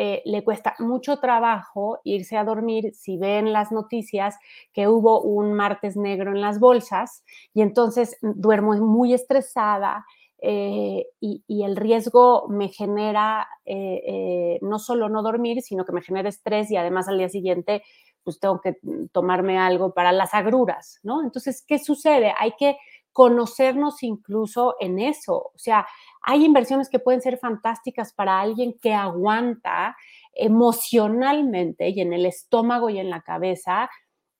eh, 0.01 0.21
le 0.23 0.45
cuesta 0.45 0.75
mucho 0.79 1.19
trabajo 1.19 1.99
irse 2.05 2.37
a 2.37 2.45
dormir 2.45 2.93
si 2.93 3.17
ven 3.17 3.51
las 3.51 3.73
noticias 3.73 4.37
que 4.71 4.87
hubo 4.87 5.19
un 5.19 5.51
martes 5.51 5.97
negro 5.97 6.31
en 6.31 6.39
las 6.39 6.57
bolsas 6.57 7.25
y 7.53 7.61
entonces 7.61 8.17
duermo 8.21 8.77
muy 8.77 9.13
estresada 9.13 10.05
eh, 10.41 11.05
y, 11.19 11.63
el 11.65 11.75
riesgo 11.75 12.47
me 12.47 12.69
genera 12.69 13.45
eh, 13.65 14.57
no 14.61 14.79
solo 14.79 15.09
no 15.09 15.21
dormir, 15.21 15.61
sino 15.61 15.83
que 15.83 15.91
me 15.91 16.01
genera 16.01 16.29
estrés 16.29 16.71
y 16.71 16.77
además 16.77 17.09
al 17.09 17.17
día 17.17 17.27
siguiente 17.27 17.83
pues 18.23 18.39
tengo 18.39 18.61
que 18.61 18.77
tomarme 19.11 19.57
algo 19.57 19.93
para 19.93 20.13
las 20.13 20.33
agruras, 20.33 20.99
¿no? 21.03 21.21
Entonces, 21.23 21.61
¿qué 21.67 21.77
sucede? 21.77 22.33
Hay 22.37 22.53
que 22.57 22.77
conocernos 23.11 24.01
incluso 24.03 24.75
en 24.79 24.99
eso. 24.99 25.51
O 25.53 25.57
sea, 25.57 25.85
hay 26.29 26.45
inversiones 26.45 26.89
que 26.89 26.99
pueden 26.99 27.23
ser 27.23 27.39
fantásticas 27.39 28.13
para 28.13 28.39
alguien 28.39 28.77
que 28.79 28.93
aguanta 28.93 29.97
emocionalmente 30.35 31.89
y 31.89 32.01
en 32.01 32.13
el 32.13 32.27
estómago 32.27 32.91
y 32.91 32.99
en 32.99 33.09
la 33.09 33.21
cabeza 33.21 33.89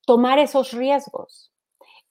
tomar 0.06 0.38
esos 0.38 0.70
riesgos. 0.70 1.52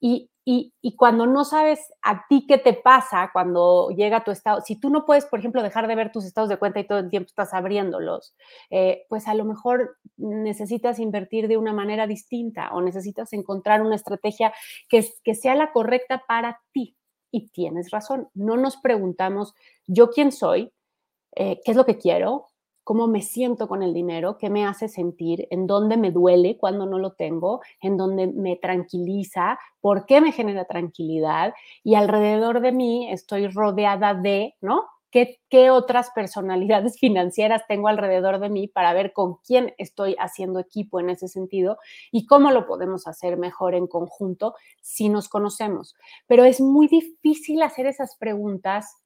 Y, 0.02 0.30
y, 0.44 0.96
cuando 0.98 1.28
no 1.28 1.46
sabes 1.46 1.80
a 2.02 2.26
ti 2.28 2.46
qué 2.46 2.58
te 2.58 2.74
pasa 2.74 3.30
cuando 3.32 3.90
llega 3.92 4.26
tu 4.26 4.32
estado, 4.32 4.60
si 4.60 4.78
tú 4.78 4.90
no 4.90 5.06
puedes, 5.06 5.26
por 5.26 5.40
ejemplo, 5.40 5.64
dejar 5.64 5.88
de 5.88 5.96
ver 5.96 6.12
tus 6.12 6.26
estados 6.26 6.50
de 6.50 6.58
cuenta 6.58 6.82
y 6.82 6.88
todo 6.88 7.00
el 7.00 7.10
tiempo 7.10 7.28
estás 7.28 7.54
abriéndolos, 7.54 8.36
eh, 8.70 9.06
pues 9.08 9.30
a 9.30 9.34
lo 9.34 9.46
mejor 9.46 9.98
necesitas 10.18 11.00
invertir 11.00 11.48
de 11.48 11.56
una 11.56 11.72
manera 11.72 12.06
distinta 12.06 12.72
o 12.74 12.82
necesitas 12.82 13.32
encontrar 13.32 13.82
una 13.82 13.96
estrategia 13.96 14.54
que, 14.90 15.08
que 15.24 15.36
sea 15.36 15.56
la 15.56 15.72
correcta 15.72 16.24
para 16.28 16.60
ti. 16.74 16.98
Y 17.32 17.50
tienes 17.50 17.92
razón, 17.92 18.30
no 18.34 18.58
nos 18.58 18.78
preguntamos, 18.78 19.54
¿yo 19.88 20.10
quién 20.10 20.32
soy? 20.32 20.72
Eh, 21.36 21.60
¿Qué 21.64 21.72
es 21.72 21.78
lo 21.78 21.86
que 21.86 21.98
quiero? 21.98 22.50
cómo 22.90 23.06
me 23.06 23.22
siento 23.22 23.68
con 23.68 23.84
el 23.84 23.94
dinero, 23.94 24.40
qué 24.40 24.50
me 24.50 24.66
hace 24.66 24.88
sentir, 24.88 25.48
en 25.52 25.68
dónde 25.68 25.96
me 25.96 26.10
duele 26.10 26.58
cuando 26.58 26.88
no 26.88 26.98
lo 26.98 27.12
tengo, 27.12 27.62
en 27.82 27.98
dónde 27.98 28.26
me 28.26 28.56
tranquiliza, 28.56 29.60
por 29.80 30.08
qué 30.08 30.22
me 30.22 30.32
genera 30.32 30.66
tranquilidad 30.66 31.54
y 31.84 31.94
alrededor 31.94 32.62
de 32.62 32.72
mí 32.72 33.08
estoy 33.12 33.48
rodeada 33.48 34.16
de, 34.16 34.56
¿no? 34.60 34.86
¿Qué, 35.12 35.40
¿Qué, 35.50 35.70
otras 35.72 36.12
personalidades 36.12 36.98
financieras 37.00 37.64
tengo 37.68 37.88
alrededor 37.88 38.40
de 38.40 38.50
mí 38.50 38.68
para 38.68 38.94
ver 38.94 39.14
con 39.14 39.38
quién 39.46 39.74
estoy 39.78 40.16
haciendo 40.20 40.60
equipo 40.60 41.00
en 41.00 41.10
ese 41.10 41.28
sentido 41.28 41.78
y 42.12 42.26
cómo 42.26 42.52
lo 42.52 42.66
podemos 42.66 43.08
hacer 43.08 43.38
mejor 43.38 43.76
en 43.76 43.88
conjunto 43.88 44.56
si 44.82 45.10
nos 45.10 45.30
conocemos? 45.30 45.96
Pero 46.28 46.44
es 46.44 46.62
muy 46.62 46.88
difícil 46.88 47.62
hacer 47.62 47.86
esas 47.86 48.16
preguntas 48.18 48.98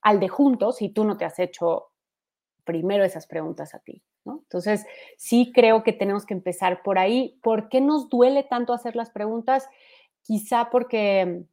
al 0.00 0.20
de 0.20 0.28
juntos 0.28 0.76
si 0.76 0.88
tú 0.90 1.04
no 1.04 1.16
te 1.16 1.24
has 1.24 1.38
hecho 1.38 1.88
primero 2.64 3.02
esas 3.02 3.26
preguntas 3.26 3.74
a 3.74 3.78
ti. 3.78 4.02
¿no? 4.24 4.40
Entonces, 4.42 4.84
sí 5.16 5.52
creo 5.54 5.82
que 5.82 5.94
tenemos 5.94 6.26
que 6.26 6.34
empezar 6.34 6.82
por 6.82 6.98
ahí. 6.98 7.38
¿Por 7.42 7.68
qué 7.70 7.80
nos 7.80 8.10
duele 8.10 8.42
tanto 8.42 8.74
hacer 8.74 8.94
las 8.94 9.10
preguntas? 9.10 9.66
Quizá 10.22 10.68
porque, 10.70 11.44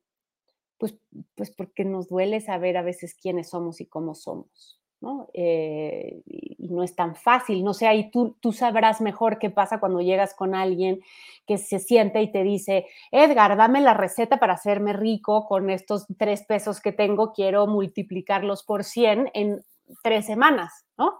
pues, 0.78 0.98
pues 1.36 1.52
porque 1.52 1.86
nos 1.86 2.10
duele 2.10 2.42
saber 2.42 2.78
a 2.78 2.82
veces 2.82 3.16
quiénes 3.16 3.50
somos 3.50 3.82
y 3.82 3.86
cómo 3.86 4.16
somos. 4.16 4.80
¿no? 5.02 5.28
Eh, 5.34 6.22
y 6.26 6.70
no 6.70 6.82
es 6.82 6.96
tan 6.96 7.16
fácil, 7.16 7.64
no 7.64 7.74
sé, 7.74 7.86
ahí 7.86 8.10
tú, 8.10 8.38
tú 8.40 8.52
sabrás 8.54 9.02
mejor 9.02 9.38
qué 9.38 9.50
pasa 9.50 9.80
cuando 9.80 10.02
llegas 10.02 10.34
con 10.34 10.56
alguien 10.56 11.02
que 11.46 11.58
se 11.58 11.80
siente 11.80 12.22
y 12.22 12.32
te 12.32 12.44
dice, 12.44 12.88
Edgar, 13.12 13.56
dame 13.58 13.82
la 13.82 13.94
receta 13.94 14.40
para 14.40 14.54
hacerme 14.54 14.94
rico 14.94 15.46
con 15.48 15.70
estos 15.70 16.08
tres 16.18 16.44
pesos 16.44 16.82
que 16.82 16.92
tengo, 16.92 17.34
quiero 17.34 17.68
multiplicarlos 17.68 18.64
por 18.64 18.84
100 18.84 19.30
en 19.34 19.64
tres 20.02 20.26
semanas, 20.26 20.86
¿no? 20.98 21.14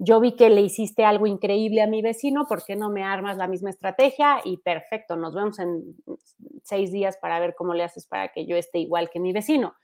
Yo 0.00 0.20
vi 0.20 0.36
que 0.36 0.48
le 0.48 0.60
hiciste 0.60 1.04
algo 1.04 1.26
increíble 1.26 1.82
a 1.82 1.88
mi 1.88 2.02
vecino, 2.02 2.46
¿por 2.46 2.64
qué 2.64 2.76
no 2.76 2.88
me 2.88 3.02
armas 3.02 3.36
la 3.36 3.48
misma 3.48 3.70
estrategia? 3.70 4.40
Y 4.44 4.58
perfecto, 4.58 5.16
nos 5.16 5.34
vemos 5.34 5.58
en 5.58 5.96
seis 6.62 6.92
días 6.92 7.16
para 7.16 7.40
ver 7.40 7.56
cómo 7.56 7.74
le 7.74 7.82
haces 7.82 8.06
para 8.06 8.28
que 8.28 8.46
yo 8.46 8.56
esté 8.56 8.78
igual 8.78 9.10
que 9.10 9.18
mi 9.18 9.32
vecino. 9.32 9.74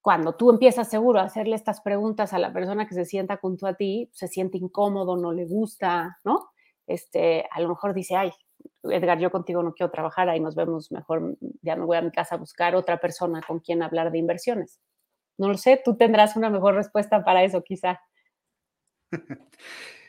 Cuando 0.00 0.36
tú 0.36 0.50
empiezas 0.50 0.88
seguro 0.88 1.18
a 1.18 1.24
hacerle 1.24 1.56
estas 1.56 1.80
preguntas 1.80 2.32
a 2.32 2.38
la 2.38 2.52
persona 2.52 2.86
que 2.86 2.94
se 2.94 3.04
sienta 3.04 3.38
junto 3.38 3.66
a 3.66 3.74
ti, 3.74 4.08
se 4.12 4.28
siente 4.28 4.56
incómodo, 4.56 5.16
no 5.16 5.32
le 5.32 5.44
gusta, 5.46 6.18
¿no? 6.24 6.50
Este, 6.86 7.44
a 7.50 7.60
lo 7.60 7.70
mejor 7.70 7.94
dice, 7.94 8.14
ay, 8.14 8.30
Edgar, 8.84 9.18
yo 9.18 9.32
contigo 9.32 9.62
no 9.62 9.74
quiero 9.74 9.90
trabajar, 9.90 10.28
ahí 10.28 10.38
nos 10.40 10.54
vemos 10.54 10.92
mejor, 10.92 11.36
ya 11.62 11.74
me 11.74 11.84
voy 11.84 11.96
a 11.96 12.02
mi 12.02 12.12
casa 12.12 12.36
a 12.36 12.38
buscar 12.38 12.76
otra 12.76 12.98
persona 12.98 13.40
con 13.46 13.58
quien 13.58 13.82
hablar 13.82 14.12
de 14.12 14.18
inversiones. 14.18 14.80
No 15.36 15.48
lo 15.48 15.56
sé, 15.56 15.80
tú 15.84 15.96
tendrás 15.96 16.36
una 16.36 16.50
mejor 16.50 16.76
respuesta 16.76 17.24
para 17.24 17.42
eso, 17.42 17.62
quizá. 17.62 18.00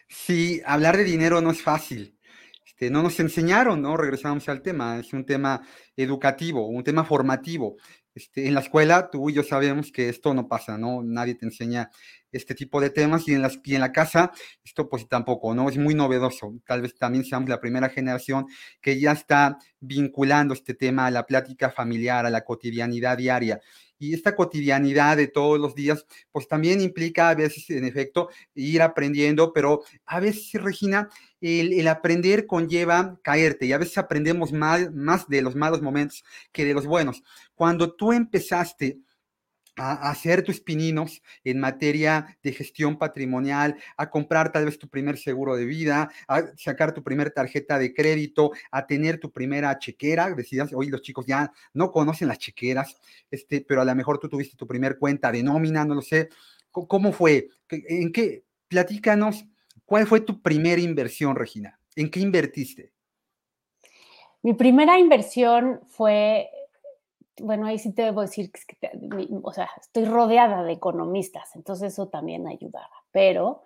Sí, 0.08 0.62
hablar 0.66 0.98
de 0.98 1.04
dinero 1.04 1.40
no 1.42 1.52
es 1.52 1.62
fácil. 1.62 2.18
Este, 2.66 2.90
no 2.90 3.04
nos 3.04 3.20
enseñaron, 3.20 3.82
¿no? 3.82 3.96
Regresamos 3.96 4.50
al 4.50 4.62
tema, 4.64 5.00
es 5.00 5.14
un 5.14 5.26
tema 5.26 5.62
educativo, 5.96 6.68
un 6.68 6.84
tema 6.84 7.04
formativo. 7.04 7.78
Este, 8.16 8.48
en 8.48 8.56
la 8.56 8.62
escuela, 8.62 9.10
tú 9.12 9.30
y 9.30 9.34
yo 9.34 9.44
sabemos 9.44 9.92
que 9.92 10.10
esto 10.10 10.34
no 10.34 10.48
pasa, 10.48 10.78
¿no? 10.78 11.04
Nadie 11.04 11.36
te 11.36 11.46
enseña 11.46 11.92
este 12.32 12.56
tipo 12.56 12.80
de 12.82 12.90
temas 12.90 13.28
y 13.28 13.34
en, 13.34 13.42
las, 13.42 13.60
y 13.64 13.76
en 13.76 13.82
la 13.82 13.92
casa 13.92 14.32
esto 14.64 14.90
pues 14.90 15.08
tampoco, 15.08 15.54
¿no? 15.54 15.70
Es 15.70 15.78
muy 15.78 15.96
novedoso. 15.96 16.54
Tal 16.66 16.82
vez 16.82 16.96
también 16.96 17.26
seamos 17.26 17.50
la 17.50 17.60
primera 17.60 17.90
generación 17.90 18.48
que 18.82 19.00
ya 19.00 19.12
está 19.12 19.58
vinculando 19.80 20.54
este 20.54 20.74
tema 20.74 21.08
a 21.08 21.12
la 21.12 21.26
plática 21.26 21.72
familiar, 21.72 22.26
a 22.26 22.30
la 22.30 22.44
cotidianidad 22.44 23.18
diaria 23.18 23.62
y 24.00 24.14
esta 24.14 24.36
cotidianidad 24.36 25.18
de 25.18 25.28
todos 25.28 25.60
los 25.60 25.76
días, 25.76 26.06
pues 26.32 26.48
también 26.48 26.80
implica 26.80 27.30
a 27.30 27.36
veces, 27.36 27.70
en 27.70 27.84
efecto, 27.84 28.30
ir 28.56 28.82
aprendiendo, 28.82 29.52
pero 29.52 29.84
a 30.06 30.22
veces, 30.22 30.54
Regina, 30.62 31.10
el, 31.42 31.86
aprender 31.88 32.48
conlleva 32.48 33.20
caerte 33.22 33.66
y 33.66 33.74
a 33.74 33.78
veces 33.78 33.98
aprendemos 33.98 34.54
más, 34.54 34.92
más 34.94 35.28
de 35.28 35.42
los 35.42 35.56
malos 35.56 35.82
momentos 35.82 36.24
que 36.54 36.64
de 36.64 36.74
los 36.74 36.86
buenos. 36.86 37.22
Cuando 37.56 37.94
tú 37.94 38.14
empezaste 38.14 39.00
a 39.80 40.10
hacer 40.10 40.44
tus 40.44 40.60
pininos 40.60 41.22
en 41.44 41.60
materia 41.60 42.38
de 42.44 42.52
gestión 42.52 42.98
patrimonial, 42.98 43.78
a 43.96 44.10
comprar 44.10 44.52
tal 44.52 44.66
vez 44.66 44.78
tu 44.78 44.90
primer 44.90 45.18
seguro 45.18 45.56
de 45.56 45.66
vida, 45.66 46.12
a 46.28 46.44
sacar 46.58 46.94
tu 46.94 47.02
primera 47.02 47.30
tarjeta 47.30 47.80
de 47.80 47.94
crédito, 47.94 48.52
a 48.72 48.86
tener 48.86 49.20
tu 49.20 49.32
primera 49.32 49.78
chequera. 49.80 50.34
Decías, 50.36 50.74
hoy 50.74 50.90
los 50.90 51.02
chicos 51.02 51.26
ya 51.26 51.52
no 51.74 51.92
conocen 51.92 52.28
las 52.28 52.40
chequeras, 52.40 52.98
este, 53.32 53.62
pero 53.62 53.82
a 53.82 53.86
lo 53.86 53.96
mejor 53.96 54.20
tú 54.20 54.28
tuviste 54.28 54.58
tu 54.58 54.68
primer 54.68 54.98
cuenta 54.98 55.32
de 55.32 55.44
nómina, 55.44 55.86
no 55.86 55.96
lo 55.96 56.02
sé. 56.02 56.30
¿Cómo 56.72 57.14
fue? 57.14 57.48
¿En 57.70 58.12
qué? 58.12 58.44
Platícanos, 58.68 59.46
¿cuál 59.86 60.06
fue 60.06 60.20
tu 60.20 60.42
primera 60.42 60.82
inversión, 60.82 61.36
Regina? 61.36 61.80
¿En 61.96 62.12
qué 62.12 62.20
invertiste? 62.20 62.92
Mi 64.42 64.54
primera 64.54 65.00
inversión 65.00 65.82
fue 65.88 66.50
bueno, 67.42 67.68
ahí 67.68 67.80
sí 67.80 67.94
te 67.94 68.04
debo 68.04 68.22
decir 68.22 68.52
que, 68.52 68.90
o 69.44 69.52
sea, 69.54 69.70
estoy 69.80 70.06
rodeada 70.06 70.64
de 70.64 70.74
economistas, 70.74 71.56
entonces 71.56 71.94
eso 71.94 72.08
también 72.08 72.48
ayudaba. 72.48 72.90
Pero 73.12 73.64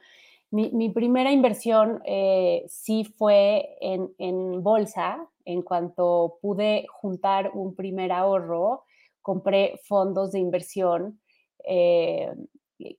mi, 0.53 0.89
primera 0.89 1.31
inversión 1.31 2.01
eh, 2.05 2.63
sí 2.67 3.05
fue 3.05 3.75
en, 3.81 4.61
bolsa, 4.61 5.27
en 5.45 5.63
cuanto 5.63 6.37
pude 6.41 6.85
juntar 6.89 7.51
un 7.55 7.75
primer 7.75 8.11
ahorro, 8.11 8.83
compré 9.21 9.79
fondos 9.85 10.31
de 10.31 10.39
inversión 10.39 11.19
eh, 11.65 12.31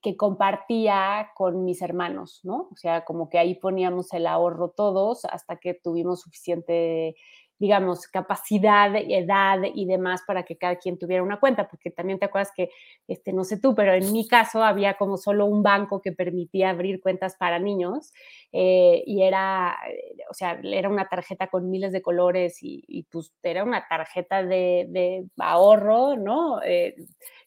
que 0.01 0.17
compartía 0.17 1.31
con 1.35 1.63
mis 1.63 1.81
hermanos, 1.81 2.41
¿no? 2.43 2.67
O 2.71 2.75
sea, 2.75 3.05
como 3.05 3.29
que 3.29 3.37
ahí 3.37 3.55
poníamos 3.55 4.11
el 4.13 4.27
ahorro 4.27 4.71
todos 4.71 5.23
hasta 5.25 5.57
que 5.57 5.73
tuvimos 5.73 6.21
suficiente 6.21 7.15
digamos, 7.57 8.07
capacidad, 8.07 8.93
edad 8.95 9.59
y 9.73 9.85
demás 9.85 10.23
para 10.27 10.43
que 10.43 10.57
cada 10.57 10.75
quien 10.75 10.97
tuviera 10.97 11.23
una 11.23 11.39
cuenta, 11.39 11.67
porque 11.69 11.89
también 11.89 12.19
te 12.19 12.25
acuerdas 12.25 12.51
que, 12.55 12.69
este, 13.07 13.31
no 13.31 13.45
sé 13.45 13.59
tú, 13.59 13.73
pero 13.73 13.93
en 13.93 14.11
mi 14.11 14.27
caso 14.27 14.63
había 14.63 14.95
como 14.95 15.17
solo 15.17 15.45
un 15.45 15.63
banco 15.63 16.01
que 16.01 16.11
permitía 16.11 16.71
abrir 16.71 17.01
cuentas 17.01 17.35
para 17.37 17.59
niños 17.59 18.13
eh, 18.51 19.03
y 19.05 19.23
era, 19.23 19.77
eh, 19.89 20.15
o 20.29 20.33
sea, 20.33 20.59
era 20.63 20.89
una 20.89 21.07
tarjeta 21.07 21.47
con 21.47 21.69
miles 21.69 21.93
de 21.93 22.01
colores 22.01 22.57
y, 22.61 23.07
pues 23.09 23.31
era 23.41 23.63
una 23.63 23.87
tarjeta 23.87 24.43
de, 24.43 25.25
ahorro, 25.37 26.17
¿no? 26.17 26.61
Eh, 26.63 26.95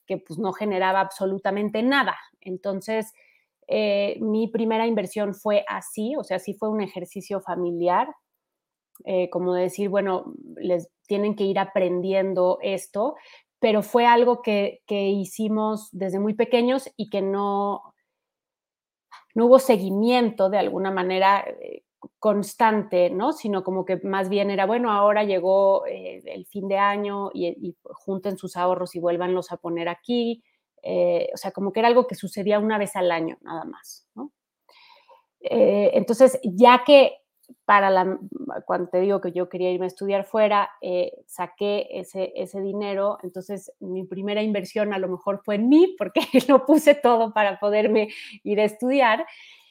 que 0.07 0.17
pues 0.19 0.39
no 0.39 0.53
generaba 0.53 1.01
absolutamente 1.01 1.83
nada. 1.83 2.17
Entonces, 2.41 3.13
mi 3.69 4.49
primera 4.49 4.87
inversión 4.87 5.35
fue 5.35 5.65
así, 5.69 6.17
o 6.17 6.25
sea, 6.25 6.39
sí 6.39 6.55
fue 6.55 6.71
un 6.71 6.81
ejercicio 6.81 7.41
familiar 7.41 8.09
eh, 9.05 9.31
como 9.31 9.55
decir, 9.55 9.89
bueno, 9.89 10.35
les 10.57 10.89
tienen 11.07 11.37
que 11.37 11.45
ir 11.45 11.59
aprendiendo 11.59 12.59
esto, 12.63 13.15
pero 13.61 13.83
fue 13.83 14.07
algo 14.07 14.43
que, 14.43 14.81
hicimos 14.89 15.89
desde 15.93 16.19
muy 16.19 16.35
pequeños 16.35 16.91
y 16.97 17.09
que 17.11 17.23
no, 17.23 17.95
no 19.35 19.47
hubo 19.47 19.59
seguimiento 19.59 20.51
de 20.51 20.59
alguna 20.59 20.91
manera 20.91 21.45
eh, 21.61 21.85
constante, 22.19 23.11
¿no? 23.11 23.33
Sino 23.33 23.65
como 23.65 23.85
que 23.85 23.97
más 23.99 24.29
bien 24.29 24.51
era, 24.51 24.67
bueno, 24.67 24.93
ahora 24.93 25.25
llegó 25.25 25.87
eh, 25.87 26.23
el 26.27 26.47
fin 26.47 26.69
de 26.69 26.79
año 26.79 27.31
y, 27.33 27.77
junten 27.83 28.37
sus 28.37 28.57
ahorros 28.57 28.95
y 28.95 29.01
vuélvanlos 29.01 29.53
a 29.53 29.57
poner 29.57 29.89
aquí. 29.89 30.43
o 30.83 31.37
sea, 31.37 31.51
como 31.53 31.73
que 31.73 31.81
era 31.81 31.89
algo 31.89 32.07
que 32.07 32.15
sucedía 32.15 32.59
una 32.59 32.79
vez 32.79 32.97
al 32.97 33.11
año, 33.11 33.39
nada 33.43 33.65
más, 33.65 34.07
¿no? 34.15 34.33
entonces, 35.41 36.41
ya 36.43 36.83
que 36.85 37.18
para 37.65 37.91
la, 37.91 38.19
cuando 38.67 38.89
te 38.89 39.01
digo 39.01 39.21
que 39.21 39.33
yo 39.33 39.49
quería 39.49 39.71
irme 39.71 39.87
a 39.87 39.89
estudiar 39.89 40.25
fuera, 40.25 40.71
eh, 40.81 41.13
saqué 41.27 41.87
ese, 41.91 42.33
ese 42.37 42.61
dinero, 42.61 43.19
entonces 43.23 43.73
mi 43.81 44.05
primera 44.05 44.43
inversión 44.43 44.93
a 44.93 44.99
lo 44.99 45.09
mejor 45.09 45.43
fue 45.45 45.57
en 45.57 45.69
mí, 45.69 45.95
porque 45.99 46.21
lo 46.49 46.65
puse 46.67 46.95
todo 46.95 47.33
para 47.33 47.59
poderme 47.59 48.09
ir 48.43 48.61
a 48.61 48.65
estudiar, 48.65 49.27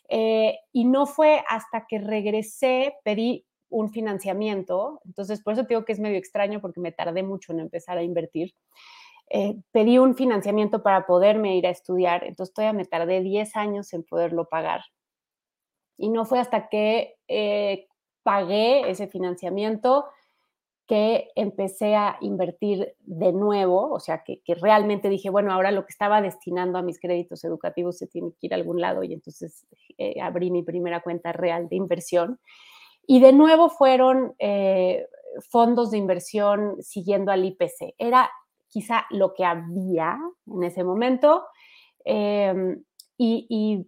eh, 0.09 0.59
y 0.71 0.85
no 0.85 1.05
fue 1.05 1.43
hasta 1.47 1.85
que 1.87 1.99
regresé, 1.99 2.95
pedí 3.03 3.45
un 3.69 3.89
financiamiento, 3.89 5.01
entonces 5.05 5.41
por 5.43 5.53
eso 5.53 5.63
te 5.63 5.69
digo 5.69 5.85
que 5.85 5.91
es 5.91 5.99
medio 5.99 6.17
extraño 6.17 6.61
porque 6.61 6.79
me 6.79 6.91
tardé 6.91 7.23
mucho 7.23 7.51
en 7.51 7.59
empezar 7.59 7.97
a 7.97 8.03
invertir. 8.03 8.53
Eh, 9.29 9.57
pedí 9.71 9.97
un 9.97 10.15
financiamiento 10.15 10.81
para 10.83 11.05
poderme 11.05 11.57
ir 11.57 11.67
a 11.67 11.71
estudiar, 11.71 12.23
entonces 12.23 12.53
todavía 12.53 12.77
me 12.77 12.85
tardé 12.85 13.21
10 13.21 13.57
años 13.57 13.91
en 13.93 14.03
poderlo 14.03 14.47
pagar. 14.47 14.81
Y 15.97 16.09
no 16.09 16.25
fue 16.25 16.39
hasta 16.39 16.69
que 16.69 17.15
eh, 17.27 17.87
pagué 18.23 18.89
ese 18.89 19.07
financiamiento 19.07 20.05
que 20.87 21.29
empecé 21.35 21.95
a 21.95 22.17
invertir 22.21 22.93
de 23.01 23.33
nuevo, 23.33 23.91
o 23.91 23.99
sea, 23.99 24.23
que, 24.23 24.41
realmente 24.55 25.09
dije, 25.09 25.29
bueno, 25.29 25.51
ahora 25.51 25.71
lo 25.71 25.85
que 25.85 25.91
estaba 25.91 26.21
destinando 26.21 26.77
a 26.77 26.81
mis 26.81 26.97
créditos 26.97 27.43
educativos 27.43 27.97
se 27.97 28.07
tiene 28.07 28.31
que 28.39 28.47
ir 28.47 28.53
a 28.53 28.55
algún 28.55 28.79
lado 28.79 29.03
y 29.03 29.13
entonces 29.13 29.67
eh, 29.97 30.21
abrí 30.21 30.49
mi 30.49 30.63
primera 30.63 31.01
cuenta 31.01 31.33
real 31.33 31.67
de 31.67 31.75
inversión. 31.75 32.39
Y 33.05 33.19
de 33.19 33.33
nuevo 33.33 33.69
fueron 33.69 34.33
eh, 34.39 35.07
fondos 35.49 35.91
de 35.91 35.97
inversión 35.97 36.81
siguiendo 36.81 37.33
al 37.33 37.43
IPC. 37.43 37.95
Era 37.97 38.29
quizá 38.69 39.05
lo 39.09 39.33
que 39.33 39.43
había 39.43 40.17
en 40.45 40.63
ese 40.63 40.85
momento. 40.85 41.45
Em, 42.05 42.83
y 43.17 43.45
y 43.49 43.87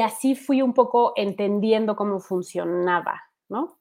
así 0.00 0.34
fui 0.34 0.62
un 0.62 0.74
poco 0.74 1.12
entendiendo 1.16 1.96
cómo 1.96 2.20
funcionaba, 2.20 3.22
¿no? 3.48 3.78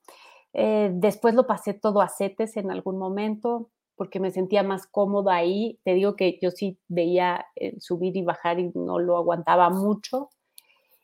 Eh, 0.54 0.90
después 0.94 1.36
lo 1.36 1.46
pasé 1.46 1.74
todo 1.74 2.02
a 2.02 2.08
CETES 2.08 2.58
en 2.58 2.72
algún 2.72 2.98
momento 2.98 3.70
porque 3.96 4.20
me 4.20 4.32
sentía 4.32 4.64
más 4.64 4.88
cómoda 4.88 5.36
ahí. 5.36 5.80
Te 5.84 5.94
digo 5.94 6.16
que 6.16 6.38
yo 6.42 6.52
sí 6.52 6.80
veía 6.88 7.46
subir 7.80 8.16
y 8.18 8.24
bajar 8.24 8.60
y 8.60 8.72
no 8.74 9.00
lo 9.00 9.18
aguantaba 9.18 9.70
mucho. 9.70 10.30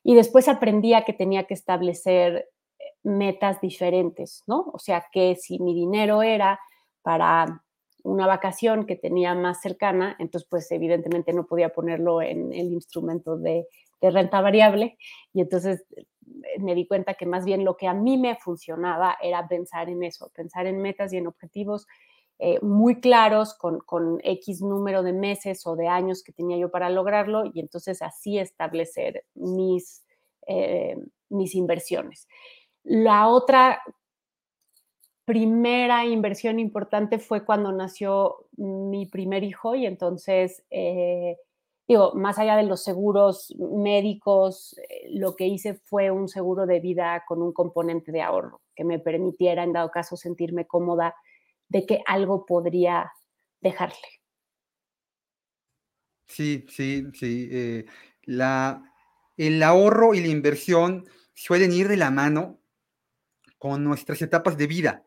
Y 0.04 0.15
después 0.15 0.48
aprendía 0.48 1.04
que 1.04 1.13
tenía 1.13 1.46
que 1.46 1.54
establecer 1.54 2.50
eh, 2.80 2.84
metas 3.04 3.62
diferentes, 3.62 4.44
¿no? 4.48 4.72
O 4.74 4.80
sea, 4.80 5.06
que 5.12 5.36
si 5.36 5.60
mi 5.60 5.74
dinero 5.74 6.24
era 6.24 6.60
para 7.02 7.63
una 8.04 8.26
vacación 8.26 8.86
que 8.86 8.96
tenía 8.96 9.36
más 9.36 9.62
cercana, 9.62 10.15
entonces 10.20 10.48
pues 10.50 10.72
evidentemente 10.72 11.34
no 11.34 11.46
podía 11.46 11.70
ponerlo 11.70 12.22
en 12.22 12.52
el 12.52 12.74
instrumento 12.74 13.38
de 13.38 13.67
de 14.01 14.11
renta 14.11 14.41
variable 14.41 14.97
y 15.33 15.41
entonces 15.41 15.85
eh, 15.91 16.05
me 16.59 16.75
di 16.75 16.87
cuenta 16.87 17.13
que 17.13 17.25
más 17.25 17.45
bien 17.45 17.63
lo 17.63 17.77
que 17.77 17.87
a 17.87 17.93
mí 17.93 18.17
me 18.17 18.35
funcionaba 18.35 19.17
era 19.21 19.47
pensar 19.47 19.89
en 19.89 20.03
eso, 20.03 20.31
pensar 20.33 20.65
en 20.65 20.81
metas 20.81 21.13
y 21.13 21.17
en 21.17 21.27
objetivos 21.27 21.87
eh, 22.39 22.59
muy 22.63 22.99
claros 22.99 23.53
con, 23.53 23.79
con, 23.81 24.19
X 24.23 24.61
número 24.61 25.03
de 25.03 25.13
meses 25.13 25.67
o 25.67 25.75
de 25.75 25.87
años 25.87 26.23
que 26.23 26.31
tenía 26.31 26.57
yo 26.57 26.71
para 26.71 26.89
lograrlo 26.89 27.43
y 27.53 27.59
entonces 27.59 28.01
así 28.01 28.39
establecer 28.39 29.25
mis, 29.35 30.03
eh, 30.47 30.97
mis 31.29 31.53
inversiones. 31.53 32.27
La 32.83 33.27
otra 33.27 33.83
primera 35.23 36.03
inversión 36.07 36.57
importante 36.57 37.19
fue 37.19 37.45
cuando 37.45 37.71
nació 37.71 38.47
mi 38.57 39.05
primer 39.05 39.43
hijo 39.43 39.75
y 39.75 39.85
entonces 39.85 40.63
digo, 41.91 42.13
más 42.15 42.39
allá 42.39 42.56
de 42.56 42.63
los 42.63 42.82
seguros 42.82 43.54
médicos, 43.58 44.77
eh, 44.89 45.10
lo 45.10 45.36
que 45.36 45.47
hice 45.47 45.73
fue 45.73 46.10
un 46.10 46.30
seguro 46.30 46.65
de 46.65 46.80
vida 46.80 47.25
con 47.27 47.41
un 47.41 47.51
componente 47.51 48.13
de 48.13 48.21
ahorro 48.21 48.62
que 48.73 48.86
me 48.86 48.97
permitiera, 48.97 49.65
en 49.65 49.73
dado 49.73 49.91
caso, 49.91 50.15
sentirme 50.15 50.65
cómoda 50.65 51.13
de 51.67 51.86
que 51.86 52.01
algo 52.06 52.45
podría 52.45 53.12
dejarle. 53.60 54.21
Sí, 56.27 56.65
sí, 56.69 57.04
sí. 57.13 57.49
Eh, 57.51 57.86
la, 58.23 58.82
el 59.36 59.62
ahorro 59.62 60.13
y 60.13 60.21
la 60.21 60.30
inversión 60.30 61.06
suelen 61.34 61.73
ir 61.73 61.89
de 61.89 61.97
la 61.97 62.10
mano 62.10 62.62
con 63.58 63.84
nuestras 63.84 64.21
etapas 64.21 64.56
de 64.56 64.67
vida, 64.67 65.04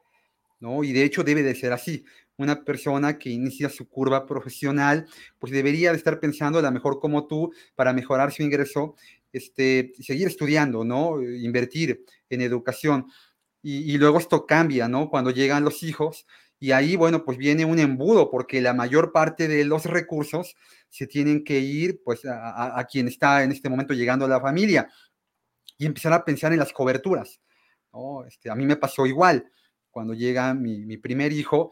¿no? 0.60 0.84
Y 0.84 0.92
de 0.92 1.02
hecho 1.04 1.24
debe 1.24 1.42
de 1.42 1.54
ser 1.54 1.72
así 1.72 2.04
una 2.36 2.64
persona 2.64 3.18
que 3.18 3.30
inicia 3.30 3.68
su 3.68 3.88
curva 3.88 4.26
profesional, 4.26 5.06
pues 5.38 5.52
debería 5.52 5.90
de 5.90 5.96
estar 5.96 6.20
pensando 6.20 6.58
a 6.58 6.62
lo 6.62 6.72
mejor 6.72 6.98
como 7.00 7.26
tú 7.26 7.52
para 7.74 7.92
mejorar 7.92 8.32
su 8.32 8.42
ingreso, 8.42 8.94
este, 9.32 9.92
seguir 10.00 10.26
estudiando, 10.26 10.84
¿no? 10.84 11.22
Invertir 11.22 12.04
en 12.28 12.40
educación. 12.40 13.06
Y, 13.62 13.96
luego 13.96 14.18
esto 14.18 14.44
cambia, 14.44 14.88
¿no? 14.88 15.08
Cuando 15.08 15.30
llegan 15.30 15.64
los 15.64 15.82
hijos 15.82 16.26
y 16.60 16.72
ahí, 16.72 16.96
bueno, 16.96 17.24
pues 17.24 17.38
viene 17.38 17.64
un 17.64 17.78
embudo 17.78 18.30
porque 18.30 18.60
la 18.60 18.74
mayor 18.74 19.10
parte 19.10 19.48
de 19.48 19.64
los 19.64 19.86
recursos 19.86 20.54
se 20.90 21.06
tienen 21.06 21.44
que 21.44 21.60
ir, 21.60 22.02
pues, 22.04 22.26
a, 22.26 22.78
a 22.78 22.84
quien 22.84 23.08
está 23.08 23.42
en 23.42 23.52
este 23.52 23.70
momento 23.70 23.94
llegando 23.94 24.26
a 24.26 24.28
la 24.28 24.40
familia 24.40 24.90
y 25.78 25.86
empezar 25.86 26.12
a 26.12 26.24
pensar 26.24 26.52
en 26.52 26.58
las 26.58 26.72
coberturas, 26.72 27.40
¿no? 27.92 28.24
Este, 28.26 28.50
a 28.50 28.54
mí 28.54 28.66
me 28.66 28.76
pasó 28.76 29.06
igual 29.06 29.50
cuando 29.94 30.12
llega 30.12 30.52
mi, 30.54 30.96
primer 30.96 31.32
hijo, 31.32 31.70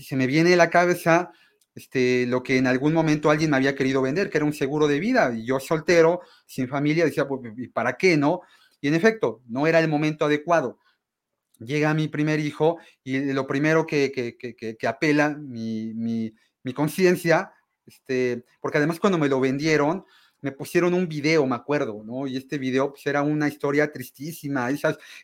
se 0.00 0.14
me 0.14 0.28
viene 0.28 0.54
a 0.54 0.56
la 0.56 0.70
cabeza 0.70 1.32
este, 1.74 2.24
lo 2.28 2.44
que 2.44 2.58
en 2.58 2.68
algún 2.68 2.94
momento 2.94 3.28
alguien 3.28 3.50
me 3.50 3.56
había 3.56 3.74
querido 3.74 4.00
vender, 4.00 4.30
que 4.30 4.38
era 4.38 4.44
un 4.44 4.52
seguro 4.52 4.86
de 4.86 5.00
vida, 5.00 5.34
y 5.34 5.44
yo 5.44 5.58
soltero, 5.58 6.20
sin 6.46 6.68
familia, 6.68 7.04
decía, 7.04 7.26
pues, 7.26 7.52
¿y 7.56 7.66
para 7.66 7.96
qué, 7.96 8.16
no? 8.16 8.42
Y 8.80 8.86
en 8.86 8.94
efecto, 8.94 9.42
no 9.48 9.66
era 9.66 9.80
el 9.80 9.88
momento 9.88 10.26
adecuado. 10.26 10.78
Llega 11.58 11.92
mi 11.92 12.06
primer 12.06 12.38
hijo 12.38 12.78
y 13.02 13.32
lo 13.32 13.48
primero 13.48 13.84
que, 13.84 14.12
que, 14.12 14.86
apela 14.86 15.30
mi, 15.30 15.92
mi, 15.94 16.32
mi 16.62 16.72
conciencia, 16.72 17.52
este, 17.84 18.44
porque 18.60 18.78
además 18.78 19.00
cuando 19.00 19.18
me 19.18 19.28
lo 19.28 19.40
vendieron, 19.40 20.04
me 20.42 20.52
pusieron 20.52 20.94
un 20.94 21.08
video, 21.08 21.46
me 21.46 21.54
acuerdo, 21.54 22.02
¿no? 22.04 22.26
Y 22.26 22.36
este 22.36 22.58
video 22.58 22.90
pues, 22.90 23.06
era 23.06 23.22
una 23.22 23.48
historia 23.48 23.92
tristísima. 23.92 24.68
El, 24.70 24.78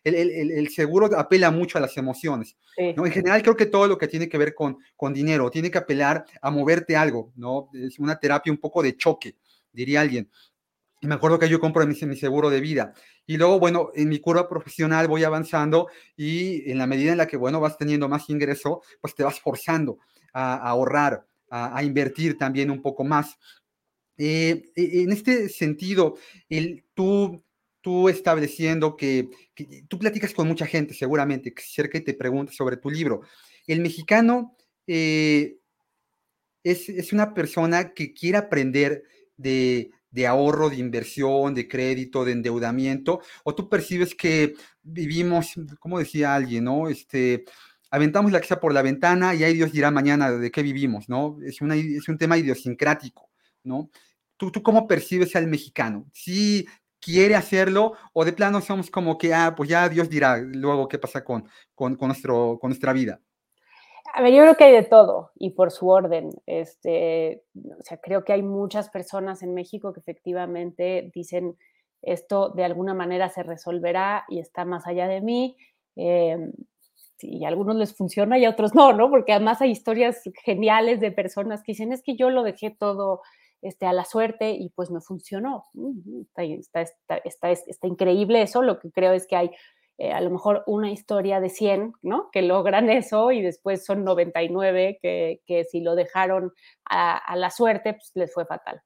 el, 0.04 0.50
el, 0.52 0.68
seguro 0.68 1.06
apela 1.16 1.50
mucho 1.50 1.78
a 1.78 1.80
las 1.80 1.96
emociones, 1.96 2.56
¿no? 2.96 3.06
En 3.06 3.12
general 3.12 3.42
creo 3.42 3.56
que 3.56 3.66
todo 3.66 3.86
lo 3.86 3.98
que 3.98 4.08
tiene 4.08 4.28
que 4.28 4.38
ver 4.38 4.54
con, 4.54 4.78
con 4.96 5.14
dinero 5.14 5.50
tiene 5.50 5.70
que 5.70 5.78
apelar 5.78 6.24
a 6.40 6.50
moverte 6.50 6.96
algo, 6.96 7.32
¿no? 7.36 7.70
Es 7.72 7.98
una 7.98 8.18
terapia 8.18 8.52
un 8.52 8.58
poco 8.58 8.82
de 8.82 8.96
choque, 8.96 9.36
diría 9.72 10.00
alguien. 10.00 10.30
Y 11.00 11.06
me 11.06 11.14
acuerdo 11.14 11.38
que 11.38 11.48
yo 11.48 11.60
compro 11.60 11.86
mi, 11.86 11.94
mi, 11.94 12.16
seguro 12.16 12.50
de 12.50 12.60
vida. 12.60 12.94
Y 13.26 13.36
luego, 13.36 13.58
bueno, 13.58 13.90
en 13.94 14.08
mi 14.08 14.18
curva 14.18 14.48
profesional 14.48 15.08
voy 15.08 15.24
avanzando 15.24 15.88
y 16.16 16.70
en 16.70 16.78
la 16.78 16.86
medida 16.86 17.12
en 17.12 17.18
la 17.18 17.26
que, 17.26 17.36
bueno, 17.36 17.60
vas 17.60 17.76
teniendo 17.76 18.08
más 18.08 18.30
ingreso, 18.30 18.82
pues 19.00 19.14
te 19.14 19.22
vas 19.22 19.38
forzando 19.38 19.98
a, 20.32 20.56
ahorrar, 20.56 21.26
a, 21.50 21.76
a, 21.76 21.82
invertir 21.82 22.38
también 22.38 22.70
un 22.70 22.80
poco 22.80 23.04
más. 23.04 23.38
Eh, 24.18 24.72
e, 24.74 25.02
en 25.02 25.12
este 25.12 25.48
sentido, 25.48 26.16
tú, 26.94 27.44
tú 27.80 28.08
estableciendo 28.08 28.96
que, 28.96 29.28
tú 29.88 29.98
platicas 29.98 30.32
con 30.32 30.48
mucha 30.48 30.66
gente 30.66 30.94
seguramente, 30.94 31.54
que 31.54 31.62
cerca 31.62 31.98
y 31.98 32.02
te 32.02 32.14
pregunta 32.14 32.52
sobre 32.52 32.76
tu 32.76 32.90
libro. 32.90 33.22
El 33.66 33.80
mexicano 33.80 34.56
eh, 34.86 35.58
es, 36.64 37.12
una 37.12 37.34
persona 37.34 37.92
que 37.94 38.12
quiere 38.12 38.38
aprender 38.38 39.04
de, 39.36 39.90
de 40.10 40.26
ahorro, 40.26 40.70
de 40.70 40.76
inversión, 40.76 41.54
de 41.54 41.68
crédito, 41.68 42.24
de 42.24 42.32
endeudamiento, 42.32 43.20
o 43.44 43.54
tú 43.54 43.68
percibes 43.68 44.14
que 44.14 44.54
vivimos, 44.82 45.54
como 45.78 45.98
decía 45.98 46.34
alguien, 46.34 46.64
¿no? 46.64 46.88
Este, 46.88 47.44
aventamos 47.90 48.32
la 48.32 48.40
casa 48.40 48.60
por 48.60 48.72
la 48.72 48.82
ventana 48.82 49.34
y 49.34 49.44
ahí 49.44 49.54
Dios 49.54 49.72
dirá 49.72 49.90
mañana 49.90 50.30
de 50.30 50.50
qué 50.50 50.62
vivimos, 50.62 51.08
¿no? 51.08 51.38
Es, 51.44 51.60
una, 51.60 51.76
es 51.76 52.08
un 52.08 52.18
tema 52.18 52.38
idiosincrático, 52.38 53.25
¿no? 53.66 53.90
¿Tú, 54.36 54.50
¿Tú 54.50 54.62
cómo 54.62 54.86
percibes 54.86 55.34
al 55.36 55.46
mexicano? 55.46 56.06
¿Sí 56.12 56.66
quiere 57.00 57.36
hacerlo 57.36 57.92
o 58.12 58.24
de 58.24 58.32
plano 58.32 58.60
somos 58.60 58.90
como 58.90 59.16
que, 59.16 59.32
ah, 59.32 59.54
pues 59.56 59.68
ya 59.68 59.88
Dios 59.88 60.10
dirá 60.10 60.38
luego 60.38 60.88
qué 60.88 60.98
pasa 60.98 61.22
con, 61.24 61.48
con, 61.74 61.96
nuestro, 62.00 62.58
con 62.60 62.70
nuestra 62.70 62.92
vida? 62.92 63.20
A 64.12 64.22
ver, 64.22 64.32
yo 64.32 64.42
creo 64.42 64.56
que 64.56 64.64
hay 64.64 64.72
de 64.72 64.82
todo 64.82 65.30
y 65.36 65.50
por 65.50 65.70
su 65.70 65.88
orden. 65.88 66.30
Este, 66.46 67.44
o 67.54 67.82
sea, 67.82 67.98
creo 67.98 68.24
que 68.24 68.32
hay 68.32 68.42
muchas 68.42 68.88
personas 68.88 69.42
en 69.42 69.54
México 69.54 69.92
que 69.92 70.00
efectivamente 70.00 71.10
dicen 71.14 71.56
esto 72.02 72.50
de 72.50 72.64
alguna 72.64 72.94
manera 72.94 73.28
se 73.28 73.42
resolverá 73.42 74.24
y 74.28 74.38
está 74.38 74.64
más 74.64 74.86
allá 74.86 75.06
de 75.06 75.20
mí. 75.20 75.56
Em, 75.96 76.52
y 77.20 77.44
a 77.44 77.48
algunos 77.48 77.76
les 77.76 77.94
funciona 77.94 78.38
y 78.38 78.44
a 78.44 78.50
otros 78.50 78.74
no, 78.74 78.92
¿no? 78.92 79.10
Porque 79.10 79.32
además 79.32 79.60
hay 79.60 79.70
historias 79.70 80.22
geniales 80.44 81.00
de 81.00 81.12
personas 81.12 81.62
que 81.62 81.72
dicen, 81.72 81.92
es 81.92 82.02
que 82.02 82.16
yo 82.16 82.30
lo 82.30 82.42
dejé 82.42 82.70
todo 82.70 83.22
este, 83.62 83.86
a 83.86 83.92
la 83.92 84.04
suerte 84.04 84.50
y 84.50 84.70
pues 84.70 84.90
me 84.90 85.00
funcionó. 85.00 85.64
Mm, 85.74 86.22
está, 86.22 86.42
está, 86.80 87.16
está, 87.24 87.50
está 87.50 87.86
increíble 87.86 88.42
eso, 88.42 88.62
lo 88.62 88.78
que 88.78 88.90
creo 88.90 89.12
es 89.12 89.26
que 89.26 89.36
hay 89.36 89.50
eh, 89.98 90.12
a 90.12 90.20
lo 90.20 90.30
mejor 90.30 90.62
una 90.66 90.90
historia 90.90 91.40
de 91.40 91.48
100, 91.48 91.94
¿no? 92.02 92.30
Que 92.30 92.42
logran 92.42 92.90
eso 92.90 93.32
y 93.32 93.40
después 93.40 93.84
son 93.84 94.04
99 94.04 94.98
que, 95.00 95.40
que 95.46 95.64
si 95.64 95.80
lo 95.80 95.94
dejaron 95.94 96.52
a, 96.84 97.16
a, 97.16 97.36
la 97.36 97.50
suerte, 97.50 97.94
pues 97.94 98.12
les 98.14 98.32
fue 98.32 98.44
fatal. 98.44 98.82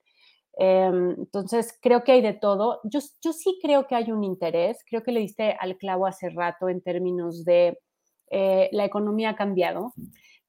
Em, 0.56 1.16
entonces, 1.18 1.76
creo 1.80 2.04
que 2.04 2.12
hay 2.12 2.22
de 2.22 2.34
todo. 2.34 2.80
Yo, 2.84 3.00
yo 3.22 3.32
sí 3.32 3.58
creo 3.62 3.86
que 3.86 3.96
hay 3.96 4.12
un 4.12 4.22
interés, 4.22 4.84
creo 4.88 5.02
que 5.02 5.10
le 5.10 5.20
diste 5.20 5.56
al 5.58 5.76
clavo 5.78 6.06
hace 6.06 6.30
rato 6.30 6.68
en 6.68 6.80
términos 6.80 7.44
de 7.44 7.78
eh, 8.30 8.68
la 8.72 8.84
economía 8.84 9.30
ha 9.30 9.36
cambiado. 9.36 9.92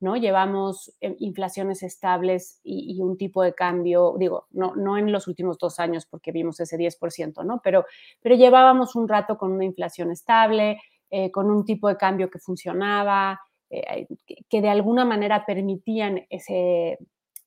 ¿No? 0.02 0.18
Llevamos 0.18 0.92
eh, 1.00 1.16
inflaciones 1.20 1.84
estables 1.84 2.60
y, 2.64 3.00
un 3.02 3.18
tipo 3.18 3.44
de 3.44 3.54
cambio, 3.54 4.16
digo, 4.18 4.48
no, 4.52 4.76
no 4.76 4.98
en 4.98 5.12
los 5.12 5.28
últimos 5.28 5.58
dos 5.60 5.80
años 5.80 6.06
porque 6.08 6.32
vimos 6.32 6.60
ese 6.60 6.78
10%, 6.78 7.46
¿no? 7.46 7.62
Pero, 7.64 7.86
pero 8.20 8.36
llevábamos 8.36 8.96
un 8.96 9.08
rato 9.08 9.38
con 9.38 9.52
una 9.52 9.64
inflación 9.64 10.12
estable, 10.12 10.82
eh, 11.12 11.32
con 11.32 11.52
un 11.52 11.66
tipo 11.66 11.88
de 11.88 11.98
cambio 11.98 12.30
que 12.30 12.40
funcionaba, 12.40 13.40
eh, 13.70 14.08
que, 14.50 14.62
de 14.62 14.70
alguna 14.70 15.06
manera 15.06 15.46
permitían 15.46 16.26
ese, 16.32 16.98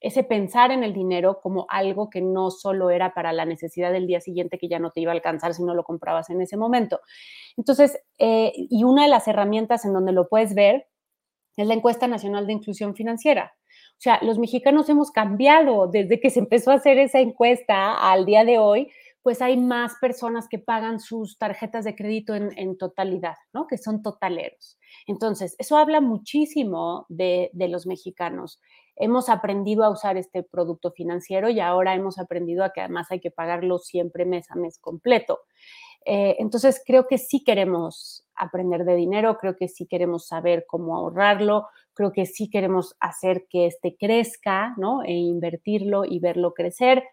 ese 0.01 0.23
pensar 0.23 0.71
en 0.71 0.85
el 0.85 0.93
dinero 0.93 1.40
como 1.43 1.67
algo 1.69 2.09
que 2.09 2.23
no 2.23 2.53
solo 2.53 2.90
era 2.90 3.14
para 3.14 3.33
la 3.33 3.45
necesidad 3.45 3.90
del 3.90 4.07
día 4.07 4.21
siguiente 4.21 4.59
que 4.59 4.69
ya 4.69 4.79
no 4.79 4.93
te 4.93 5.01
iba 5.01 5.11
a 5.11 5.14
alcanzar 5.17 5.55
si 5.55 5.64
no 5.64 5.75
lo 5.75 5.83
comprabas 5.83 6.31
en 6.31 6.40
ese 6.40 6.57
momento. 6.57 7.01
Entonces, 7.57 7.99
y 8.19 8.85
una 8.85 9.03
de 9.03 9.09
las 9.09 9.27
herramientas 9.29 9.85
en 9.85 9.93
donde 9.93 10.12
lo 10.12 10.29
puedes 10.29 10.55
ver 10.55 10.87
es 11.57 11.67
la 11.67 11.75
encuesta 11.75 12.07
nacional 12.07 12.47
de 12.47 12.55
inclusión 12.55 12.95
financiera. 12.95 13.55
O 13.93 14.01
sea, 14.05 14.19
los 14.23 14.38
mexicanos 14.38 14.88
hemos 14.88 15.11
cambiado 15.11 15.87
desde 15.87 16.21
que 16.21 16.31
se 16.31 16.40
empezó 16.40 16.71
a 16.71 16.75
hacer 16.75 16.99
esa 16.99 17.21
encuesta 17.21 17.95
al 17.95 18.27
día 18.27 18.45
de 18.45 18.59
hoy, 18.59 18.90
pues 19.23 19.40
hay 19.40 19.57
más 19.57 19.95
personas 20.03 20.49
que 20.49 20.59
pagan 20.59 21.01
sus 21.01 21.38
tarjetas 21.38 21.87
de 21.87 21.97
crédito 21.97 22.35
en, 22.35 22.77
totalidad, 22.77 23.37
¿no? 23.55 23.67
Que 23.67 23.79
son 23.79 24.03
totaleros. 24.03 24.79
Entonces, 25.07 25.57
eso 25.59 25.79
habla 25.79 26.03
muchísimo 26.03 27.07
de, 27.09 27.49
de, 27.55 27.69
los 27.69 27.87
mexicanos. 27.87 28.61
Hemos 28.97 29.31
aprendido 29.31 29.83
a 29.83 29.90
usar 29.90 30.19
este 30.19 30.43
producto 30.43 30.93
financiero 30.93 31.49
y 31.49 31.61
ahora 31.61 31.95
hemos 31.95 32.19
aprendido 32.19 32.64
a 32.64 32.73
que 32.75 32.83
además 32.83 33.07
hay 33.11 33.21
que 33.21 33.31
pagarlo 33.31 33.79
siempre 33.79 34.27
mes 34.27 34.51
a 34.51 34.57
mes 34.57 34.79
completo. 34.79 35.40
Eh, 36.05 36.37
entonces, 36.38 36.83
creo 36.85 37.07
que 37.07 37.19
sí 37.19 37.43
queremos 37.45 38.27
aprender 38.35 38.85
de 38.85 38.97
dinero, 38.97 39.38
creo 39.38 39.57
que 39.57 39.69
sí 39.69 39.87
queremos 39.87 40.27
saber 40.27 40.67
cómo 40.69 40.97
ahorrarlo, 40.97 41.69
creo 41.95 42.12
que 42.12 42.27
sí 42.27 42.51
queremos 42.51 42.95
hacer 43.01 43.47
que 43.49 43.67
este 43.67 43.97
crezca, 43.97 44.75
¿no? 44.77 45.03
E 45.03 45.12
invertirlo 45.12 46.05
y 46.05 46.19
verlo 46.19 46.53
crecer. 46.53 47.05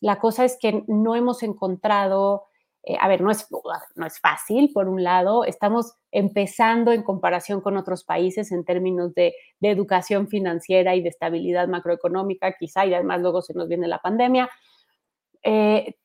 La 0.00 0.18
cosa 0.18 0.44
es 0.44 0.56
que 0.60 0.82
no 0.88 1.14
hemos 1.14 1.42
encontrado, 1.42 2.44
eh, 2.82 2.96
a 2.98 3.06
ver, 3.06 3.20
no 3.20 3.30
es, 3.30 3.46
no 3.94 4.06
es 4.06 4.18
fácil, 4.18 4.72
por 4.72 4.88
un 4.88 5.04
lado, 5.04 5.44
estamos 5.44 5.94
empezando 6.10 6.90
en 6.92 7.02
comparación 7.02 7.60
con 7.60 7.76
otros 7.76 8.02
países 8.04 8.50
en 8.50 8.64
términos 8.64 9.14
de, 9.14 9.34
de 9.60 9.70
educación 9.70 10.26
financiera 10.28 10.96
y 10.96 11.02
de 11.02 11.10
estabilidad 11.10 11.68
macroeconómica, 11.68 12.56
quizá, 12.58 12.86
y 12.86 12.94
además 12.94 13.20
luego 13.20 13.42
se 13.42 13.54
nos 13.54 13.68
viene 13.68 13.86
la 13.86 13.98
pandemia, 13.98 14.50
eh, 15.42 15.96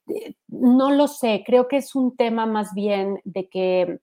no 0.48 0.92
lo 0.92 1.08
sé, 1.08 1.44
creo 1.46 1.68
que 1.68 1.78
es 1.78 1.96
un 1.96 2.16
tema 2.16 2.46
más 2.46 2.74
bien 2.74 3.20
de 3.24 3.50
que, 3.50 4.00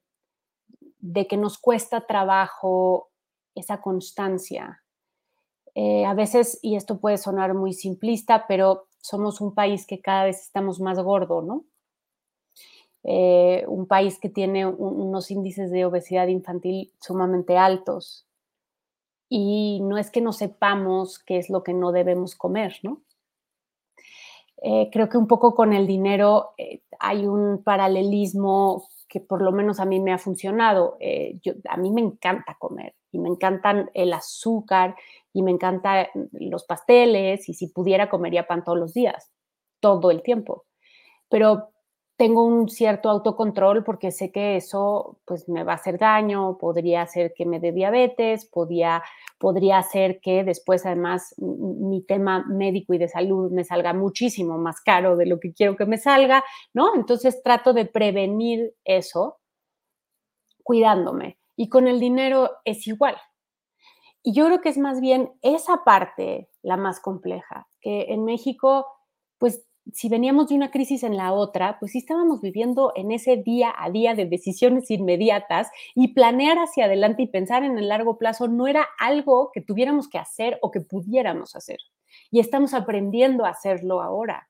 de 0.98 1.26
que 1.26 1.36
nos 1.36 1.58
cuesta 1.58 2.06
trabajo 2.06 3.10
esa 3.54 3.80
constancia. 3.80 4.82
Eh, 5.74 6.04
a 6.04 6.14
veces, 6.14 6.58
y 6.62 6.76
esto 6.76 6.98
puede 7.00 7.18
sonar 7.18 7.54
muy 7.54 7.72
simplista, 7.72 8.46
pero 8.46 8.88
somos 9.00 9.40
un 9.40 9.54
país 9.54 9.86
que 9.86 10.00
cada 10.00 10.24
vez 10.24 10.42
estamos 10.42 10.80
más 10.80 10.98
gordo, 11.00 11.42
¿no? 11.42 11.64
Eh, 13.04 13.64
un 13.66 13.86
país 13.86 14.18
que 14.20 14.28
tiene 14.28 14.64
unos 14.64 15.30
índices 15.30 15.70
de 15.70 15.84
obesidad 15.84 16.28
infantil 16.28 16.92
sumamente 17.00 17.56
altos. 17.56 18.26
Y 19.28 19.80
no 19.82 19.98
es 19.98 20.10
que 20.10 20.20
no 20.20 20.32
sepamos 20.32 21.18
qué 21.18 21.38
es 21.38 21.48
lo 21.48 21.62
que 21.62 21.72
no 21.72 21.90
debemos 21.90 22.36
comer, 22.36 22.76
¿no? 22.82 23.00
Eh, 24.64 24.90
creo 24.92 25.08
que 25.08 25.18
un 25.18 25.26
poco 25.26 25.54
con 25.54 25.72
el 25.72 25.88
dinero 25.88 26.50
eh, 26.56 26.82
hay 27.00 27.26
un 27.26 27.64
paralelismo 27.64 28.86
que 29.08 29.18
por 29.18 29.42
lo 29.42 29.50
menos 29.50 29.80
a 29.80 29.84
mí 29.84 29.98
me 29.98 30.12
ha 30.12 30.18
funcionado. 30.18 30.96
Eh, 31.00 31.40
a 31.68 31.76
mí 31.76 31.90
me 31.90 32.00
encanta 32.00 32.56
comer 32.58 32.94
y 33.10 33.18
me 33.18 33.28
encantan 33.28 33.90
el 33.92 34.12
azúcar 34.12 34.94
y 35.32 35.42
me 35.42 35.50
encantan 35.50 36.06
los 36.32 36.64
pasteles 36.64 37.48
y 37.48 37.54
si 37.54 37.66
pudiera 37.68 38.08
comería 38.08 38.46
pan 38.46 38.62
todos 38.62 38.78
los 38.78 38.94
días, 38.94 39.32
todo 39.80 40.12
el 40.12 40.22
tiempo. 40.22 40.64
Pero 41.28 41.71
tengo 42.22 42.44
un 42.44 42.68
cierto 42.68 43.10
autocontrol 43.10 43.82
porque 43.82 44.12
sé 44.12 44.30
que 44.30 44.54
eso 44.54 45.18
pues 45.24 45.48
me 45.48 45.64
va 45.64 45.72
a 45.72 45.74
hacer 45.74 45.98
daño, 45.98 46.56
podría 46.56 47.02
hacer 47.02 47.34
que 47.34 47.44
me 47.44 47.58
dé 47.58 47.72
diabetes, 47.72 48.46
podría, 48.46 49.02
podría 49.38 49.78
hacer 49.78 50.20
que 50.20 50.44
después 50.44 50.86
además 50.86 51.34
mi 51.38 52.00
tema 52.02 52.44
médico 52.46 52.94
y 52.94 52.98
de 52.98 53.08
salud 53.08 53.50
me 53.50 53.64
salga 53.64 53.92
muchísimo 53.92 54.56
más 54.56 54.80
caro 54.80 55.16
de 55.16 55.26
lo 55.26 55.40
que 55.40 55.52
quiero 55.52 55.74
que 55.74 55.84
me 55.84 55.98
salga, 55.98 56.44
¿no? 56.72 56.94
Entonces 56.94 57.42
trato 57.42 57.72
de 57.72 57.86
prevenir 57.86 58.72
eso 58.84 59.40
cuidándome. 60.62 61.40
Y 61.56 61.68
con 61.68 61.88
el 61.88 61.98
dinero 61.98 62.52
es 62.64 62.86
igual. 62.86 63.16
Y 64.22 64.32
yo 64.32 64.46
creo 64.46 64.60
que 64.60 64.68
es 64.68 64.78
más 64.78 65.00
bien 65.00 65.32
esa 65.42 65.82
parte 65.82 66.48
la 66.62 66.76
más 66.76 67.00
compleja, 67.00 67.66
que 67.80 68.12
en 68.12 68.24
México 68.24 68.86
pues 69.38 69.64
si 69.92 70.08
veníamos 70.08 70.48
de 70.48 70.54
una 70.54 70.70
crisis 70.70 71.02
en 71.02 71.16
la 71.16 71.32
otra, 71.32 71.78
pues 71.80 71.92
sí 71.92 71.98
estábamos 71.98 72.40
viviendo 72.40 72.92
en 72.94 73.10
ese 73.10 73.36
día 73.36 73.74
a 73.76 73.90
día 73.90 74.14
de 74.14 74.26
decisiones 74.26 74.90
inmediatas 74.90 75.68
y 75.94 76.14
planear 76.14 76.58
hacia 76.58 76.84
adelante 76.84 77.22
y 77.22 77.26
pensar 77.26 77.64
en 77.64 77.78
el 77.78 77.88
largo 77.88 78.16
plazo 78.18 78.48
no 78.48 78.68
era 78.68 78.86
algo 78.98 79.50
que 79.52 79.60
tuviéramos 79.60 80.08
que 80.08 80.18
hacer 80.18 80.58
o 80.62 80.70
que 80.70 80.80
pudiéramos 80.80 81.56
hacer. 81.56 81.78
Y 82.30 82.40
estamos 82.40 82.74
aprendiendo 82.74 83.44
a 83.44 83.50
hacerlo 83.50 84.02
ahora. 84.02 84.48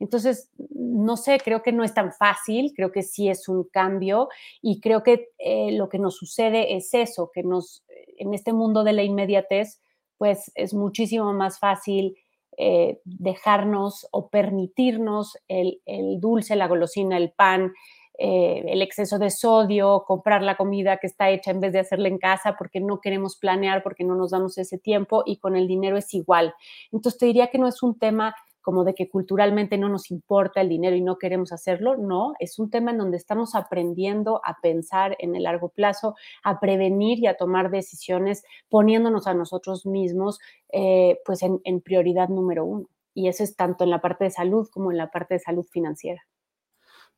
Entonces, 0.00 0.50
no 0.70 1.16
sé, 1.16 1.38
creo 1.42 1.62
que 1.62 1.72
no 1.72 1.84
es 1.84 1.94
tan 1.94 2.12
fácil, 2.12 2.72
creo 2.74 2.92
que 2.92 3.02
sí 3.02 3.28
es 3.28 3.48
un 3.48 3.64
cambio 3.64 4.28
y 4.60 4.80
creo 4.80 5.02
que 5.02 5.30
eh, 5.38 5.72
lo 5.72 5.88
que 5.88 5.98
nos 5.98 6.16
sucede 6.16 6.76
es 6.76 6.92
eso, 6.94 7.30
que 7.32 7.42
nos, 7.42 7.84
en 8.18 8.34
este 8.34 8.52
mundo 8.52 8.84
de 8.84 8.92
la 8.92 9.02
inmediatez, 9.02 9.80
pues 10.18 10.50
es 10.54 10.74
muchísimo 10.74 11.32
más 11.32 11.58
fácil 11.58 12.16
eh, 12.56 13.00
dejarnos 13.04 14.06
o 14.10 14.28
permitirnos 14.28 15.36
el, 15.48 15.80
dulce, 16.20 16.56
la 16.56 16.68
golosina, 16.68 17.16
el 17.16 17.32
pan, 17.32 17.72
eh, 18.16 18.62
el 18.66 18.82
exceso 18.82 19.18
de 19.18 19.30
sodio, 19.30 20.04
comprar 20.06 20.42
la 20.42 20.56
comida 20.56 20.98
que 20.98 21.08
está 21.08 21.30
hecha 21.30 21.50
en 21.50 21.60
vez 21.60 21.72
de 21.72 21.80
hacerla 21.80 22.08
en 22.08 22.18
casa 22.18 22.54
porque 22.56 22.80
no 22.80 23.00
queremos 23.00 23.36
planear, 23.36 23.82
porque 23.82 24.04
no 24.04 24.14
nos 24.14 24.30
damos 24.30 24.56
ese 24.58 24.78
tiempo 24.78 25.22
y 25.26 25.38
con 25.38 25.56
el 25.56 25.66
dinero 25.66 25.96
es 25.96 26.14
igual. 26.14 26.54
Entonces 26.92 27.18
te 27.18 27.26
diría 27.26 27.48
que 27.48 27.58
no 27.58 27.66
es 27.66 27.82
un 27.82 27.98
tema 27.98 28.34
como 28.64 28.82
de 28.82 28.94
que 28.94 29.10
culturalmente 29.10 29.76
no 29.76 29.90
nos 29.90 30.10
importa 30.10 30.62
el 30.62 30.70
dinero 30.70 30.96
y 30.96 31.02
no 31.02 31.18
queremos 31.18 31.52
hacerlo, 31.52 31.96
no, 31.96 32.32
es 32.40 32.58
un 32.58 32.70
tema 32.70 32.92
en 32.92 32.98
donde 32.98 33.18
estamos 33.18 33.54
aprendiendo 33.54 34.40
a 34.42 34.56
pensar 34.62 35.16
en 35.20 35.36
el 35.36 35.42
largo 35.42 35.68
plazo, 35.68 36.16
a 36.42 36.58
prevenir 36.60 37.18
y 37.18 37.26
a 37.26 37.36
tomar 37.36 37.70
decisiones 37.70 38.42
poniéndonos 38.70 39.26
a 39.26 39.34
nosotros 39.34 39.84
mismos 39.84 40.40
eh, 40.72 41.18
pues 41.26 41.42
en, 41.42 41.80
prioridad 41.82 42.30
número 42.30 42.64
uno. 42.64 42.88
Y 43.12 43.28
eso 43.28 43.44
es 43.44 43.54
tanto 43.54 43.84
en 43.84 43.90
la 43.90 44.00
parte 44.00 44.24
de 44.24 44.30
salud 44.30 44.66
como 44.72 44.90
en 44.90 44.96
la 44.96 45.10
parte 45.10 45.34
de 45.34 45.40
salud 45.40 45.66
financiera. 45.70 46.22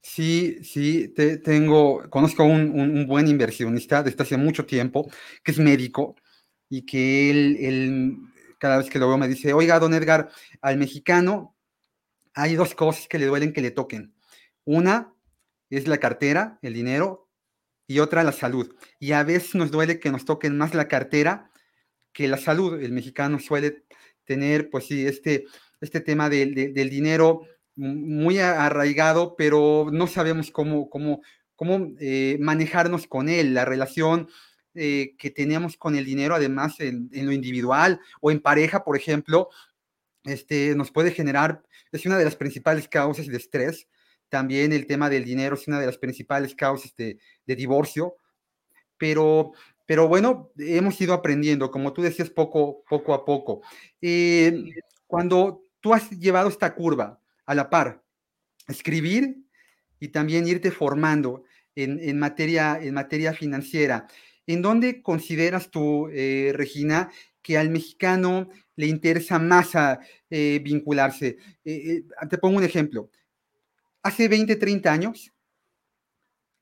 Sí, 0.03 0.65
sí, 0.65 1.15
te, 1.15 1.39
tengo, 1.39 2.11
conozco 2.11 2.43
un, 2.43 2.79
un, 2.79 3.07
buen 3.07 3.29
inversionista 3.29 4.03
desde 4.03 4.23
hace 4.25 4.37
mucho 4.37 4.67
tiempo, 4.67 5.09
que 5.45 5.53
es 5.53 5.59
médico, 5.59 6.17
y 6.69 6.85
que 6.85 7.31
él, 7.31 7.57
él 7.61 8.17
cada 8.59 8.79
vez 8.79 8.91
que 8.91 8.99
lo 8.99 9.09
veo 9.09 9.19
me 9.19 9.29
dice, 9.29 9.53
oiga, 9.53 9.79
don 9.79 9.95
Edgar, 9.95 10.31
al 10.61 10.77
mexicano 10.77 11.57
hay 12.35 12.55
dos 12.55 12.75
cosas 12.75 13.09
que 13.09 13.19
le 13.19 13.27
duelen 13.27 13.53
que 13.53 13.63
le 13.63 13.71
toquen. 13.71 14.15
Una 14.65 15.15
es 15.71 15.89
la 15.89 15.99
cartera, 15.99 16.59
el 16.63 16.75
dinero, 16.75 17.27
y 17.87 18.01
otra 18.01 18.25
la 18.25 18.33
salud. 18.33 18.75
Y 18.99 19.13
a 19.13 19.23
veces 19.23 19.55
nos 19.55 19.71
duele 19.71 20.01
que 20.01 20.11
nos 20.11 20.25
toquen 20.25 20.57
más 20.57 20.75
la 20.75 20.89
cartera 20.89 21.51
que 22.13 22.29
la 22.29 22.39
salud. 22.39 22.81
El 22.83 22.93
mexicano 22.93 23.39
suele 23.39 23.85
tener, 24.25 24.71
pues 24.71 24.87
sí, 24.87 25.07
este, 25.07 25.45
este 25.81 26.01
tema 26.01 26.29
del 26.29 26.55
dinero 26.91 27.43
muy 27.77 28.39
arraigado, 28.39 29.37
pero 29.37 29.89
no 29.93 30.07
sabemos 30.07 30.51
cómo, 30.51 30.89
cómo, 30.89 31.23
cómo 31.55 31.95
eh, 32.01 32.39
manejarnos 32.41 33.07
con 33.07 33.29
él. 33.29 33.55
La 33.55 33.65
relación 33.65 34.29
eh, 34.77 35.15
que 35.19 35.31
tenemos 35.31 35.77
con 35.77 35.97
el 35.97 36.05
dinero, 36.05 36.35
además 36.35 36.79
en, 36.81 37.09
lo 37.13 37.33
individual 37.33 38.01
o 38.21 38.31
en 38.31 38.41
pareja, 38.41 38.85
por 38.85 38.97
ejemplo, 38.97 39.49
este, 40.25 40.75
nos 40.75 40.91
puede 40.91 41.11
generar, 41.11 41.63
es 41.93 42.05
una 42.05 42.19
de 42.19 42.25
las 42.25 42.37
principales 42.37 42.89
causas 42.89 43.27
de 43.27 43.37
estrés. 43.37 43.89
También 44.29 44.73
el 44.73 44.87
tema 44.87 45.09
del 45.09 45.25
dinero 45.25 45.55
es 45.55 45.67
una 45.69 45.81
de 45.81 45.87
las 45.87 45.99
principales 45.99 46.55
causas 46.55 46.95
de, 46.97 47.19
divorcio, 47.47 48.17
pero, 48.99 49.53
pero 49.87 50.09
bueno, 50.09 50.51
hemos 50.59 51.01
ido 51.01 51.15
aprendiendo, 51.15 51.71
como 51.71 51.93
tú 51.93 52.03
decías, 52.03 52.29
poco, 52.29 52.85
poco 52.89 53.15
a 53.15 53.25
poco. 53.25 53.63
Eh, 54.01 54.53
cuando 55.07 55.63
tú 55.81 55.95
has 55.95 56.11
llevado 56.11 56.49
esta 56.49 56.75
curva 56.75 57.21
a 57.47 57.55
la 57.55 57.71
par, 57.71 58.03
escribir 58.69 59.37
y 60.01 60.09
también 60.09 60.47
irte 60.47 60.71
formando 60.71 61.45
en, 61.77 62.19
materia, 62.19 62.79
en 62.81 62.95
materia 62.95 63.33
financiera, 63.35 64.07
¿en 64.47 64.63
dónde 64.63 65.03
consideras 65.03 65.71
tú, 65.71 66.09
eh, 66.13 66.53
Regina, 66.55 67.11
que 67.43 67.59
al 67.59 67.71
mexicano 67.71 68.49
le 68.77 68.87
interesa 68.87 69.39
más 69.39 69.71
eh, 70.31 70.61
vincularse? 70.63 71.39
te 71.65 72.39
pongo 72.39 72.59
un 72.59 72.65
ejemplo. 72.65 73.11
Hace 74.03 74.29
20, 74.29 74.57
30 74.57 74.93
años, 74.93 75.33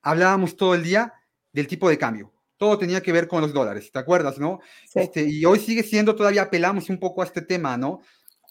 hablábamos 0.03 0.57
todo 0.57 0.75
el 0.75 0.83
día 0.83 1.13
del 1.53 1.67
tipo 1.67 1.89
de 1.89 1.99
cambio. 1.99 2.33
Todo 2.57 2.79
tenía 2.79 3.03
que 3.03 3.13
ver 3.13 3.27
con 3.27 3.41
los 3.41 3.53
dólares, 3.53 3.91
¿te 3.91 3.99
acuerdas, 3.99 4.39
no? 4.39 4.61
Este, 4.95 5.29
y 5.29 5.45
hoy 5.45 5.59
sigue 5.59 5.83
siendo, 5.83 6.15
todavía 6.15 6.43
apelamos 6.43 6.89
un 6.89 6.99
poco 6.99 7.23
a 7.23 7.25
este 7.25 7.43
tema, 7.43 7.77
¿no? 7.77 8.01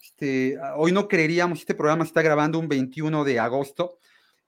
Este, 0.02 0.58
hoy 0.76 0.92
no 0.92 1.08
creeríamos, 1.08 1.60
este 1.60 1.74
programa 1.74 2.04
está 2.04 2.22
grabando 2.22 2.58
un 2.58 2.68
21 2.68 3.24
de 3.24 3.38
agosto, 3.38 3.98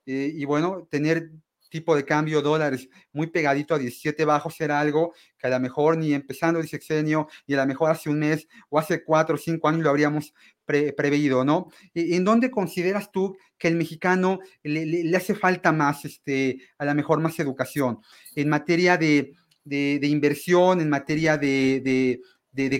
eh, 0.05 0.31
y 0.33 0.45
bueno, 0.45 0.87
tener 0.91 1.31
tipo 1.69 1.97
de 1.97 2.05
cambio 2.05 2.43
dólares 2.43 2.89
muy 3.13 3.29
pegadito 3.29 3.75
a 3.75 3.79
17 3.79 4.25
bajos 4.25 4.61
era 4.61 4.81
algo 4.81 5.15
que 5.39 5.47
a 5.47 5.51
lo 5.51 5.61
mejor 5.61 5.97
ni 5.99 6.15
empezando 6.15 6.61
el 6.61 6.69
sexenio, 6.69 7.29
ni 7.47 7.55
a 7.55 7.59
lo 7.59 7.67
mejor 7.67 7.91
hace 7.91 8.09
un 8.11 8.19
mes 8.19 8.49
o 8.69 8.79
hace 8.79 9.05
cuatro 9.05 9.35
o 9.37 9.39
cinco 9.39 9.69
años 9.69 9.83
lo 9.83 9.91
habríamos 9.91 10.33
preveído, 10.67 11.45
¿no? 11.45 11.69
¿En 11.95 12.25
dónde 12.25 12.51
consideras 12.51 13.13
tú 13.13 13.37
que 13.57 13.69
el 13.69 13.77
mexicano 13.77 14.41
le, 14.63 15.17
hace 15.17 15.35
falta 15.35 15.73
más, 15.73 16.05
este, 16.05 16.59
a 16.79 16.85
lo 16.85 16.95
mejor 16.95 17.21
más 17.21 17.39
educación? 17.39 18.01
En 18.35 18.49
materia 18.49 18.97
de, 18.97 19.33
inversión, 19.65 20.81
en 20.81 20.91
materia 20.91 21.37
de, 21.37 22.21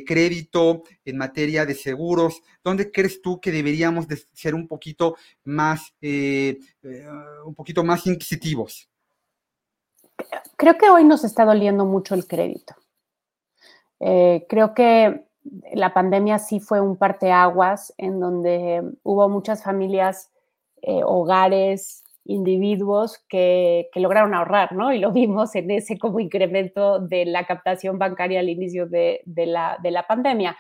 crédito, 0.05 0.83
en 1.05 1.17
materia 1.17 1.67
de 1.67 1.75
seguros, 1.75 2.43
¿dónde 2.65 2.91
crees 2.91 3.21
tú 3.23 3.41
que 3.41 3.53
deberíamos 3.53 4.09
de 4.09 4.19
ser 4.33 4.55
un 4.55 4.67
poquito 4.67 5.17
más, 5.45 5.95
eh, 6.01 6.59
eh, 6.83 7.07
un 7.45 7.55
poquito 7.55 7.85
más 7.85 8.07
inquisitivos? 8.07 8.89
Creo 10.57 10.79
que 10.79 10.89
hoy 10.89 11.05
nos 11.05 11.25
está 11.25 11.45
doliendo 11.45 11.85
mucho 11.85 12.15
el 12.15 12.27
crédito. 12.27 12.75
Eh, 14.01 14.47
creo 14.49 14.75
que 14.75 15.27
la 15.75 15.93
pandemia 15.95 16.39
sí 16.39 16.59
fue 16.61 16.81
un 16.81 16.97
parteaguas 16.97 17.95
en 17.99 18.19
donde 18.19 18.83
hubo 19.03 19.29
muchas 19.29 19.63
familias, 19.63 20.31
hogares, 20.83 22.05
individuos 22.27 23.25
que, 23.29 23.89
lograron 23.95 24.35
ahorrar, 24.35 24.73
¿no? 24.73 24.93
Y 24.93 24.99
lo 24.99 25.13
vimos 25.13 25.55
en 25.55 25.71
ese 25.71 25.99
como 25.99 26.21
incremento 26.21 26.99
de 26.99 27.25
la 27.25 27.47
captación 27.47 27.99
bancaria 27.99 28.41
al 28.41 28.49
inicio 28.49 28.87
de, 28.87 29.23
la, 29.27 30.05
pandemia. 30.09 30.57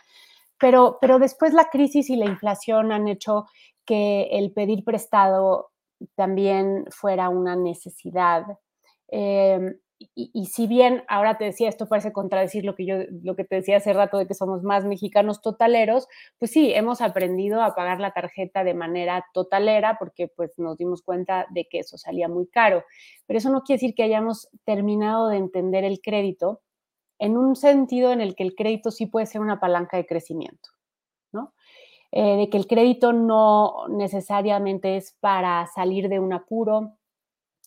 Pero, 0.59 0.99
pero 1.01 1.19
después 1.19 1.53
la 1.53 1.69
crisis 1.71 2.09
y 2.09 2.17
la 2.17 2.27
inflación 2.27 2.93
han 2.93 3.09
hecho 3.09 3.47
que 3.85 4.29
el 4.33 4.53
pedir 4.53 4.85
prestado 4.85 5.71
también 6.15 6.85
fuera 6.91 7.29
una 7.29 7.57
necesidad. 7.57 8.45
Eh, 9.09 9.77
y, 9.99 10.47
si 10.47 10.67
bien 10.67 11.05
ahora 11.09 11.39
te 11.39 11.45
decía, 11.45 11.69
esto 11.71 11.89
parece 11.89 12.13
contradecir 12.13 12.65
lo 12.65 12.75
que 12.75 12.85
yo, 12.85 12.97
lo 13.23 13.35
que 13.35 13.45
te 13.45 13.57
decía 13.57 13.79
hace 13.79 13.95
rato 13.95 14.19
de 14.19 14.27
que 14.27 14.35
somos 14.35 14.63
más 14.63 14.85
mexicanos 14.85 15.41
totaleros, 15.41 16.07
pues 16.39 16.51
sí, 16.51 16.73
hemos 16.75 17.01
aprendido 17.01 17.63
a 17.63 17.75
pagar 17.75 17.99
la 17.99 18.13
tarjeta 18.13 18.63
de 18.63 18.75
manera 18.75 19.25
totalera 19.33 19.97
porque 19.99 20.29
pues 20.29 20.59
nos 20.59 20.77
dimos 20.77 21.03
cuenta 21.03 21.47
de 21.51 21.67
que 21.67 21.79
eso 21.79 21.97
salía 21.97 22.29
muy 22.29 22.47
caro. 22.47 22.85
Pero 23.27 23.39
eso 23.39 23.51
no 23.51 23.63
quiere 23.63 23.81
decir 23.81 23.95
que 23.95 24.03
hayamos 24.03 24.49
terminado 24.65 25.29
de 25.29 25.39
entender 25.39 25.85
el 25.85 26.01
crédito 26.03 26.61
en 27.19 27.39
un 27.39 27.57
sentido 27.57 28.13
en 28.13 28.21
el 28.21 28.35
que 28.35 28.43
el 28.43 28.55
crédito 28.55 28.91
sí 28.91 29.07
puede 29.07 29.25
ser 29.25 29.41
una 29.41 29.61
palanca 29.61 29.97
de 29.97 30.07
crecimiento, 30.07 30.69
¿no? 31.33 31.55
Eh, 32.13 32.37
de 32.37 32.51
que 32.51 32.59
el 32.59 32.67
crédito 32.67 33.13
no 33.13 33.89
necesariamente 33.89 34.97
es 34.97 35.17
para 35.21 35.67
salir 35.75 36.09
de 36.09 36.21
un 36.21 36.35
apuro 36.35 36.99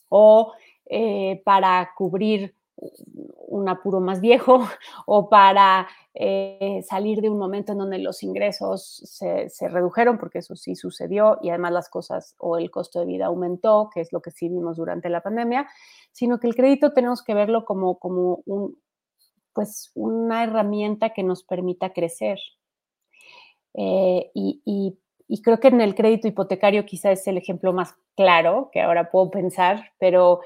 o 0.10 0.54
eh, 0.90 1.42
para 1.46 1.92
cubrir 1.96 2.56
un 3.48 3.68
apuro 3.68 4.00
más 4.00 4.22
viejo 4.22 4.68
o 5.06 5.30
para 5.30 5.88
eh, 6.14 6.82
salir 6.88 7.22
de 7.22 7.30
un 7.30 7.38
momento 7.38 7.74
en 7.74 7.80
donde 7.80 8.00
los 8.00 8.24
ingresos 8.24 9.02
se, 9.06 9.50
redujeron, 9.68 10.18
porque 10.18 10.40
eso 10.40 10.56
sí 10.56 10.76
sucedió 10.76 11.40
y 11.42 11.50
además 11.50 11.74
las 11.74 11.90
cosas 11.90 12.36
o 12.40 12.58
el 12.58 12.72
costo 12.72 13.00
de 13.00 13.06
vida 13.06 13.28
aumentó, 13.28 13.90
que 13.94 14.02
es 14.02 14.12
lo 14.12 14.22
que 14.22 14.32
sí 14.32 14.50
vimos 14.50 14.78
durante 14.78 15.10
la 15.10 15.22
pandemia, 15.22 15.68
sino 16.12 16.40
que 16.40 16.48
el 16.48 16.56
crédito 16.56 16.94
tenemos 16.94 17.24
que 17.24 17.34
verlo 17.34 17.66
como, 17.66 18.00
como 18.00 18.42
un, 18.46 18.78
pues 19.54 19.92
una 19.96 20.44
herramienta 20.44 21.12
que 21.12 21.24
nos 21.24 21.44
permita 21.44 21.94
crecer. 21.94 22.40
Eh, 23.76 24.32
y, 24.34 24.98
y 25.28 25.42
creo 25.44 25.60
que 25.60 25.68
en 25.68 25.82
el 25.82 25.94
crédito 25.94 26.28
hipotecario 26.28 26.86
quizá 26.86 27.12
es 27.12 27.28
el 27.28 27.38
ejemplo 27.38 27.72
más 27.72 27.96
claro 28.16 28.70
que 28.74 28.82
ahora 28.82 29.12
puedo 29.12 29.30
pensar, 29.30 29.92
pero 30.00 30.42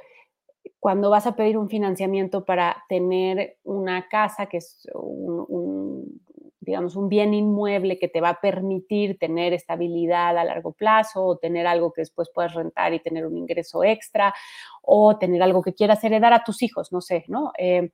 cuando 0.83 1.09
vas 1.09 1.25
a 1.27 1.37
pedir 1.37 1.57
un 1.57 1.69
financiamiento 1.69 2.43
para 2.43 2.83
tener 2.89 3.55
una 3.63 4.09
casa, 4.09 4.47
que 4.47 4.57
es 4.57 4.85
un, 4.93 6.19
digamos, 6.59 6.97
un 6.97 7.07
bien 7.07 7.33
inmueble 7.33 7.97
que 7.97 8.09
te 8.09 8.19
va 8.19 8.31
a 8.31 8.41
permitir 8.41 9.17
tener 9.17 9.53
estabilidad 9.53 10.37
a 10.37 10.43
largo 10.43 10.73
plazo 10.73 11.25
o 11.25 11.37
tener 11.37 11.67
algo 11.67 11.93
que 11.93 12.01
después 12.01 12.29
puedas 12.35 12.53
rentar 12.53 12.93
y 12.93 12.99
tener 12.99 13.25
un 13.25 13.37
ingreso 13.37 13.85
extra 13.85 14.33
o 14.81 15.17
tener 15.17 15.41
algo 15.41 15.61
que 15.61 15.73
quieras 15.73 16.03
heredar 16.03 16.33
a 16.33 16.43
tus 16.43 16.61
hijos, 16.61 16.91
no 16.91 16.99
sé, 16.99 17.23
¿no? 17.29 17.53
Eh, 17.57 17.91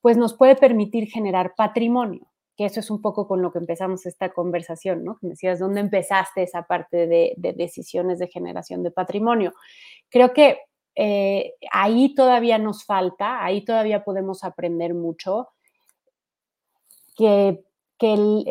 pues 0.00 0.16
nos 0.16 0.34
puede 0.34 0.56
permitir 0.56 1.08
generar 1.08 1.54
patrimonio, 1.56 2.26
que 2.56 2.64
eso 2.64 2.80
es 2.80 2.90
un 2.90 3.00
poco 3.00 3.28
con 3.28 3.42
lo 3.42 3.52
que 3.52 3.60
empezamos 3.60 4.06
esta 4.06 4.30
conversación, 4.30 5.04
¿no? 5.04 5.18
Me 5.22 5.28
decías, 5.30 5.60
¿dónde 5.60 5.82
empezaste 5.82 6.42
esa 6.42 6.64
parte 6.64 7.06
de 7.06 7.54
decisiones 7.56 8.18
de 8.18 8.26
generación 8.26 8.82
de 8.82 8.90
patrimonio? 8.90 9.52
Creo 10.10 10.32
que 10.32 10.58
eh, 10.96 11.54
ahí 11.70 12.14
todavía 12.14 12.58
nos 12.58 12.84
falta, 12.84 13.44
ahí 13.44 13.64
todavía 13.64 14.04
podemos 14.04 14.44
aprender 14.44 14.94
mucho, 14.94 15.48
que, 17.16 17.62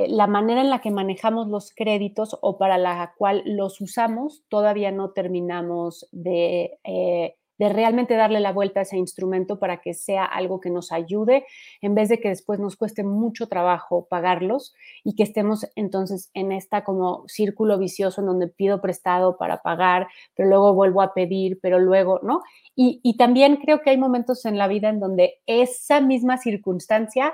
la 0.07 0.25
manera 0.25 0.61
en 0.61 0.71
la 0.71 0.81
que 0.81 0.89
manejamos 0.89 1.47
los 1.47 1.73
créditos 1.75 2.35
o 2.41 2.57
para 2.57 2.79
la 2.79 3.13
cual 3.19 3.43
los 3.45 3.81
usamos, 3.81 4.43
todavía 4.49 4.91
no 4.91 5.11
terminamos 5.11 6.07
de... 6.11 6.79
Eh, 6.83 7.35
de 7.63 7.69
realmente 7.69 8.15
darle 8.15 8.41
la 8.41 8.51
vuelta 8.51 8.81
a 8.81 8.83
ese 8.83 8.97
instrumento 8.97 9.57
para 9.57 9.77
que 9.77 9.93
sea 9.93 10.25
algo 10.25 10.59
que 10.59 10.69
nos 10.69 10.91
ayude, 10.91 11.45
en 11.81 11.95
vez 11.95 12.09
de 12.09 12.19
que 12.19 12.27
después 12.27 12.59
nos 12.59 12.75
cueste 12.75 13.05
mucho 13.05 13.47
trabajo 13.47 14.05
pagarlos 14.09 14.73
y 15.05 15.15
que 15.15 15.23
estemos 15.23 15.65
entonces 15.77 16.29
en 16.33 16.51
esta 16.51 16.83
como 16.83 17.23
círculo 17.27 17.77
vicioso 17.77 18.19
en 18.19 18.27
donde 18.27 18.49
pido 18.49 18.81
prestado 18.81 19.37
para 19.37 19.61
pagar, 19.61 20.07
pero 20.35 20.49
luego 20.49 20.73
vuelvo 20.73 21.01
a 21.01 21.13
pedir, 21.13 21.57
pero 21.61 21.79
luego, 21.79 22.19
¿no? 22.21 22.41
Y, 22.75 22.99
y 23.01 23.15
también 23.15 23.55
creo 23.55 23.81
que 23.81 23.91
hay 23.91 23.97
momentos 23.97 24.43
en 24.43 24.57
la 24.57 24.67
vida 24.67 24.89
en 24.89 24.99
donde 24.99 25.41
esa 25.45 26.01
misma 26.01 26.37
circunstancia 26.39 27.33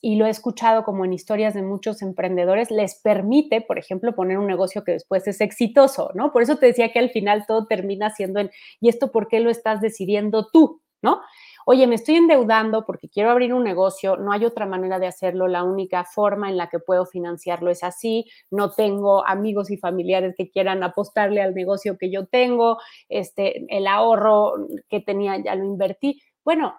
y 0.00 0.16
lo 0.16 0.26
he 0.26 0.30
escuchado 0.30 0.84
como 0.84 1.04
en 1.04 1.12
historias 1.12 1.54
de 1.54 1.62
muchos 1.62 2.02
emprendedores, 2.02 2.70
les 2.70 2.96
permite, 3.00 3.60
por 3.60 3.78
ejemplo, 3.78 4.14
poner 4.14 4.38
un 4.38 4.46
negocio 4.46 4.84
que 4.84 4.92
después 4.92 5.26
es 5.26 5.40
exitoso, 5.40 6.10
¿no? 6.14 6.32
Por 6.32 6.42
eso 6.42 6.56
te 6.56 6.66
decía 6.66 6.92
que 6.92 6.98
al 6.98 7.10
final 7.10 7.44
todo 7.46 7.66
termina 7.66 8.10
siendo 8.10 8.40
en, 8.40 8.50
¿y 8.80 8.88
esto 8.88 9.12
por 9.12 9.28
qué 9.28 9.40
lo 9.40 9.50
estás 9.50 9.80
decidiendo 9.80 10.48
tú, 10.52 10.82
¿no? 11.02 11.20
Oye, 11.68 11.88
me 11.88 11.96
estoy 11.96 12.14
endeudando 12.14 12.86
porque 12.86 13.08
quiero 13.08 13.30
abrir 13.30 13.52
un 13.52 13.64
negocio, 13.64 14.16
no 14.16 14.30
hay 14.30 14.44
otra 14.44 14.66
manera 14.66 15.00
de 15.00 15.08
hacerlo, 15.08 15.48
la 15.48 15.64
única 15.64 16.04
forma 16.04 16.48
en 16.48 16.56
la 16.56 16.68
que 16.68 16.78
puedo 16.78 17.06
financiarlo 17.06 17.70
es 17.70 17.82
así, 17.82 18.26
no 18.52 18.70
tengo 18.70 19.26
amigos 19.26 19.72
y 19.72 19.76
familiares 19.76 20.36
que 20.38 20.48
quieran 20.48 20.84
apostarle 20.84 21.42
al 21.42 21.54
negocio 21.54 21.98
que 21.98 22.08
yo 22.12 22.26
tengo, 22.26 22.78
este, 23.08 23.66
el 23.76 23.88
ahorro 23.88 24.52
que 24.88 25.00
tenía 25.00 25.38
ya 25.42 25.56
lo 25.56 25.64
invertí. 25.64 26.22
Bueno, 26.44 26.76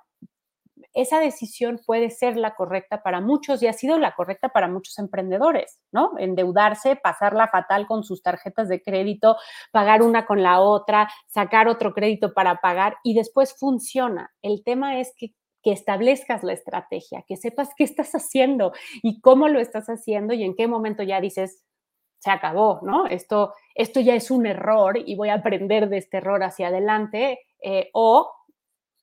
esa 0.97 1.19
decisión 1.19 1.79
puede 1.85 2.09
ser 2.09 2.37
la 2.37 2.55
correcta 2.55 3.03
para 3.03 3.21
muchos 3.21 3.61
y 3.61 3.67
ha 3.67 3.73
sido 3.73 3.99
la 3.99 4.15
correcta 4.15 4.49
para 4.49 4.67
muchos 4.67 4.97
emprendedores, 4.99 5.79
¿no? 5.91 6.11
Endeudarse, 6.17 6.95
pasarla 6.95 7.47
fatal 7.47 7.87
con 7.87 8.03
sus 8.03 8.23
tarjetas 8.23 8.67
de 8.67 8.81
crédito, 8.81 9.37
pagar 9.71 10.01
una 10.01 10.25
con 10.25 10.41
la 10.41 10.59
otra, 10.59 11.07
sacar 11.27 11.67
otro 11.67 11.93
crédito 11.93 12.33
para 12.33 12.61
pagar 12.61 12.97
y 13.03 13.13
después 13.13 13.55
funciona. 13.57 14.31
El 14.41 14.63
tema 14.63 14.99
es 14.99 15.13
que 15.15 15.33
que 15.63 15.73
establezcas 15.73 16.43
la 16.43 16.53
estrategia, 16.53 17.25
que 17.27 17.35
sepas 17.35 17.71
qué 17.75 17.83
estás 17.83 18.13
haciendo 18.13 18.71
y 19.03 19.19
cómo 19.19 19.49
lo 19.49 19.59
estás 19.59 19.87
haciendo 19.87 20.33
y 20.33 20.43
en 20.43 20.55
qué 20.55 20.65
momento 20.65 21.03
ya 21.03 21.19
dices, 21.19 21.61
se 22.19 22.31
acabó, 22.31 22.79
¿no? 22.83 23.05
Esto, 23.07 23.53
esto 23.75 23.99
ya 23.99 24.15
es 24.15 24.31
un 24.31 24.45
error 24.45 24.97
y 24.97 25.15
voy 25.15 25.29
a 25.29 25.35
aprender 25.35 25.89
de 25.89 25.97
este 25.97 26.17
error 26.17 26.43
hacia 26.43 26.67
adelante, 26.67 27.39
eh, 27.61 27.89
o 27.93 28.31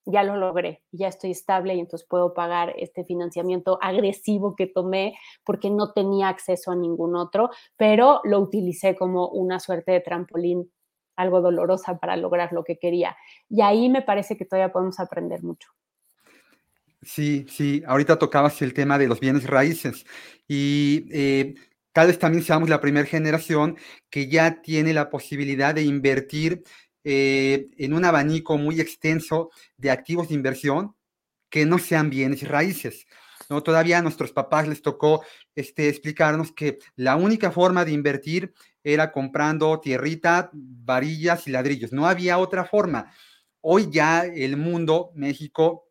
ya 0.07 0.23
lo 0.23 0.37
logré, 0.37 0.83
ya 0.93 1.09
estoy 1.09 1.31
estable 1.31 1.75
y 1.75 1.81
entonces 1.81 2.07
puedo 2.09 2.35
pagar 2.35 2.75
este 2.77 3.05
financiamiento 3.05 3.79
agresivo 3.81 4.55
que 4.55 4.67
tomé 4.67 5.17
porque 5.45 5.71
no 5.71 5.93
tenía 5.93 6.29
acceso 6.29 6.71
a 6.71 6.77
ningún 6.77 7.17
otro, 7.17 7.51
pero 7.77 8.21
lo 8.25 8.41
utilicé 8.41 8.97
como 8.97 9.29
una 9.29 9.61
suerte 9.61 9.93
de 9.93 10.01
trampolín 10.01 10.71
algo 11.17 11.41
dolorosa 11.41 11.99
para 11.99 12.17
lograr 12.17 12.53
lo 12.53 12.65
que 12.65 12.79
quería. 12.79 13.17
Y 13.49 13.63
ahí 13.63 13.89
me 13.89 14.03
parece 14.03 14.37
que 14.37 14.45
todavía 14.45 14.73
podemos 14.73 14.99
aprender 15.01 15.43
mucho. 15.43 15.69
Sí, 17.03 17.47
sí, 17.49 17.83
ahorita 17.87 18.19
tocabas 18.19 18.61
el 18.63 18.73
tema 18.73 18.99
de 18.99 19.09
los 19.09 19.21
bienes 19.21 19.47
raíces 19.47 20.07
y 20.49 21.07
eh, 21.13 21.55
tal 21.93 22.07
vez 22.07 22.19
también 22.19 22.43
seamos 22.43 22.71
la 22.71 22.81
primera 22.81 23.07
generación 23.07 23.77
que 24.09 24.29
ya 24.29 24.63
tiene 24.63 24.95
la 24.95 25.11
posibilidad 25.11 25.75
de 25.75 25.83
invertir 25.83 26.65
eh, 27.05 27.69
en 27.77 27.93
un 27.93 28.05
abanico 28.05 28.57
muy 28.59 28.81
extenso 28.81 29.51
de 29.77 29.91
activos 29.91 30.29
de 30.29 30.35
inversión 30.35 30.97
que 31.51 31.67
no 31.67 31.79
sean 31.79 32.11
bienes 32.11 32.47
raíces. 32.49 33.07
¿no? 33.49 33.63
Todavía 33.63 33.99
a 33.99 34.03
nuestros 34.03 34.33
papás 34.33 34.67
les 34.67 34.83
tocó 34.83 35.23
este, 35.55 35.89
explicarnos 35.89 36.53
que 36.53 36.79
la 36.97 37.17
única 37.17 37.51
forma 37.51 37.85
de 37.85 37.93
invertir 37.93 38.55
era 38.83 39.13
comprando 39.13 39.81
tierrita, 39.81 40.51
varillas 40.53 41.47
y 41.47 41.51
ladrillos. 41.51 41.93
No 41.93 42.07
había 42.07 42.39
otra 42.39 42.65
forma. 42.65 43.13
Hoy 43.61 43.89
ya 43.91 44.25
el 44.25 44.57
mundo, 44.57 45.13
México, 45.15 45.89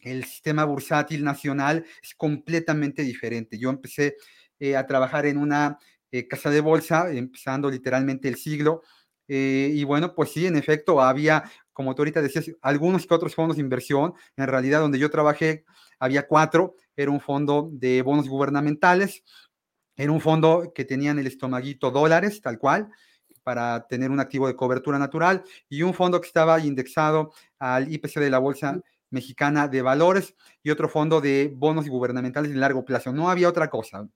el 0.00 0.24
sistema 0.24 0.64
bursátil 0.64 1.22
nacional 1.22 1.84
es 2.02 2.14
completamente 2.14 3.02
diferente. 3.02 3.58
Yo 3.58 3.70
empecé 3.70 4.16
eh, 4.58 4.76
a 4.76 4.86
trabajar 4.86 5.26
en 5.26 5.38
una 5.38 5.78
eh, 6.10 6.26
casa 6.26 6.50
de 6.50 6.60
bolsa, 6.60 7.10
empezando 7.12 7.70
literalmente 7.70 8.28
el 8.28 8.36
siglo, 8.36 8.82
eh, 9.34 9.70
y 9.72 9.84
bueno, 9.84 10.14
pues 10.14 10.30
sí, 10.30 10.46
en 10.46 10.56
efecto, 10.56 11.00
había, 11.00 11.44
como 11.72 11.94
tú 11.94 12.02
ahorita 12.02 12.20
decías, 12.20 12.50
algunos 12.60 13.06
que 13.06 13.14
otros 13.14 13.34
fondos 13.34 13.56
de 13.56 13.62
inversión. 13.62 14.12
En 14.36 14.46
realidad, 14.46 14.80
donde 14.80 14.98
yo 14.98 15.10
trabajé, 15.10 15.64
había 15.98 16.26
cuatro. 16.26 16.74
Era 16.96 17.10
un 17.10 17.18
fondo 17.18 17.70
de 17.72 18.02
bonos 18.02 18.28
gubernamentales, 18.28 19.24
era 19.96 20.12
un 20.12 20.20
fondo 20.20 20.72
que 20.74 20.84
tenían 20.84 21.18
el 21.18 21.26
estomaguito 21.26 21.90
dólares, 21.90 22.42
tal 22.42 22.58
cual, 22.58 22.90
para 23.42 23.86
tener 23.86 24.10
un 24.10 24.20
activo 24.20 24.48
de 24.48 24.54
cobertura 24.54 24.98
natural, 24.98 25.42
y 25.66 25.80
un 25.80 25.94
fondo 25.94 26.20
que 26.20 26.26
estaba 26.26 26.60
indexado 26.60 27.32
al 27.58 27.90
IPC 27.90 28.20
de 28.20 28.28
la 28.28 28.38
Bolsa 28.38 28.82
Mexicana 29.08 29.66
de 29.66 29.80
Valores 29.80 30.34
y 30.62 30.68
otro 30.68 30.90
fondo 30.90 31.22
de 31.22 31.50
bonos 31.54 31.88
gubernamentales 31.88 32.50
de 32.50 32.58
largo 32.58 32.84
plazo. 32.84 33.14
No 33.14 33.30
había 33.30 33.48
otra 33.48 33.70
cosa. 33.70 34.06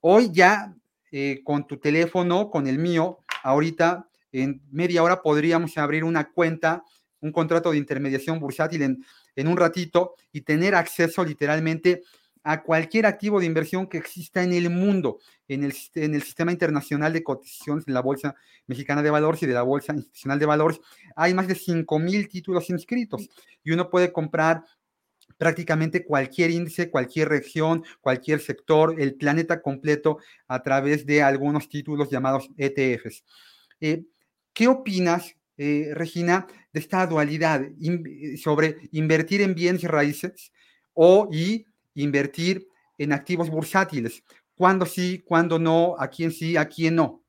Hoy 0.00 0.32
ya 0.32 0.74
eh, 1.12 1.42
con 1.44 1.64
tu 1.64 1.78
teléfono, 1.78 2.50
con 2.50 2.66
el 2.66 2.80
mío, 2.80 3.20
ahorita 3.44 4.08
en 4.32 4.62
media 4.70 5.02
hora 5.02 5.22
podríamos 5.22 5.76
abrir 5.78 6.04
una 6.04 6.30
cuenta, 6.30 6.82
un 7.20 7.32
contrato 7.32 7.70
de 7.70 7.78
intermediación 7.78 8.40
bursátil 8.40 8.82
en, 8.82 9.04
en 9.36 9.48
un 9.48 9.56
ratito 9.56 10.14
y 10.32 10.40
tener 10.40 10.74
acceso 10.74 11.24
literalmente 11.24 12.02
a 12.44 12.62
cualquier 12.62 13.06
activo 13.06 13.38
de 13.38 13.46
inversión 13.46 13.86
que 13.86 13.98
exista 13.98 14.42
en 14.42 14.52
el 14.52 14.68
mundo, 14.68 15.18
en 15.46 15.64
el, 15.64 15.74
en 15.94 16.14
el 16.14 16.22
sistema 16.22 16.50
internacional 16.50 17.12
de 17.12 17.22
cotizaciones 17.22 17.84
de 17.84 17.92
la 17.92 18.00
Bolsa 18.00 18.34
Mexicana 18.66 19.02
de 19.02 19.10
Valores 19.10 19.42
y 19.42 19.46
de 19.46 19.54
la 19.54 19.62
Bolsa 19.62 19.92
Institucional 19.92 20.38
de 20.38 20.46
Valores. 20.46 20.80
Hay 21.14 21.34
más 21.34 21.46
de 21.46 21.54
5 21.54 21.98
mil 21.98 22.28
títulos 22.28 22.68
inscritos 22.70 23.28
y 23.62 23.70
uno 23.70 23.88
puede 23.88 24.12
comprar 24.12 24.64
prácticamente 25.38 26.04
cualquier 26.04 26.50
índice, 26.50 26.90
cualquier 26.90 27.28
región, 27.28 27.84
cualquier 28.00 28.40
sector, 28.40 29.00
el 29.00 29.14
planeta 29.14 29.62
completo 29.62 30.18
a 30.48 30.62
través 30.62 31.06
de 31.06 31.22
algunos 31.22 31.68
títulos 31.68 32.10
llamados 32.10 32.48
ETFs. 32.56 33.24
Eh, 33.80 34.04
¿Qué 34.54 34.68
opinas, 34.68 35.34
eh, 35.56 35.90
Regina, 35.94 36.46
de 36.72 36.80
esta 36.80 37.06
dualidad 37.06 37.62
eh, 37.64 38.36
sobre 38.36 38.88
invertir 38.92 39.40
en 39.40 39.54
bienes 39.54 39.82
raíces 39.84 40.52
o 40.94 41.28
y 41.32 41.64
invertir 41.94 42.66
en 42.98 43.12
activos 43.12 43.50
bursátiles? 43.50 44.22
¿Cuándo 44.54 44.86
sí, 44.86 45.22
cuándo 45.24 45.58
no? 45.58 45.96
¿A 45.98 46.08
quién 46.08 46.30
sí, 46.32 46.56
a 46.56 46.66
quién 46.68 46.96
no? 46.96 47.21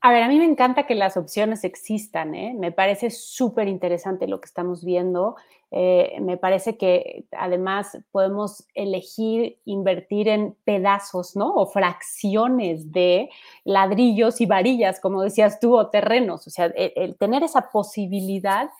A 0.00 0.12
ver, 0.12 0.22
a 0.22 0.28
mí 0.28 0.38
me 0.38 0.44
encanta 0.44 0.86
que 0.86 0.94
las 0.94 1.16
opciones 1.16 1.64
existan, 1.64 2.34
¿eh? 2.34 2.54
me 2.58 2.72
parece 2.72 3.10
súper 3.10 3.68
interesante 3.68 4.28
lo 4.28 4.40
que 4.40 4.46
estamos 4.46 4.84
viendo 4.84 5.36
eh, 5.76 6.20
me 6.20 6.36
parece 6.36 6.76
que 6.76 7.24
además 7.32 7.98
podemos 8.12 8.64
elegir 8.74 9.58
invertir 9.64 10.28
en 10.28 10.56
pedazos, 10.62 11.34
¿no? 11.34 11.52
O 11.52 11.66
fracciones 11.66 12.92
de 12.92 13.28
ladrillos 13.64 14.40
y 14.40 14.46
varillas, 14.46 15.00
como 15.00 15.20
decías 15.20 15.58
tú, 15.58 15.76
o 15.76 15.90
terrenos. 15.90 16.46
O 16.46 16.50
sea, 16.50 16.66
el, 16.66 17.16
tener 17.16 17.42
esa 17.42 17.70
posibilidad 17.72 18.70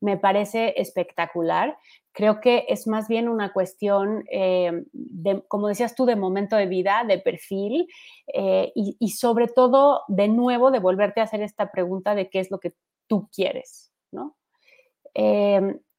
me 0.00 0.16
parece 0.16 0.74
espectacular. 0.76 1.76
Creo 2.14 2.40
que 2.40 2.64
es 2.68 2.86
más 2.86 3.08
bien 3.08 3.28
una 3.28 3.52
cuestión, 3.52 4.24
eh, 4.30 4.84
de, 4.92 5.42
como 5.48 5.68
decías 5.68 5.94
tú, 5.94 6.06
de 6.06 6.16
momento 6.16 6.56
de 6.56 6.66
vida, 6.66 7.04
de 7.06 7.18
perfil 7.18 7.88
eh, 8.32 8.72
y, 8.74 8.96
y, 8.98 9.10
sobre 9.10 9.48
todo, 9.48 10.02
de 10.08 10.28
nuevo, 10.28 10.70
de 10.70 10.78
volverte 10.78 11.20
a 11.20 11.24
hacer 11.24 11.42
esta 11.42 11.70
pregunta 11.70 12.14
de 12.14 12.30
qué 12.30 12.40
es 12.40 12.50
lo 12.50 12.60
que 12.60 12.72
tú 13.08 13.28
quieres, 13.34 13.92
¿no? 14.12 14.36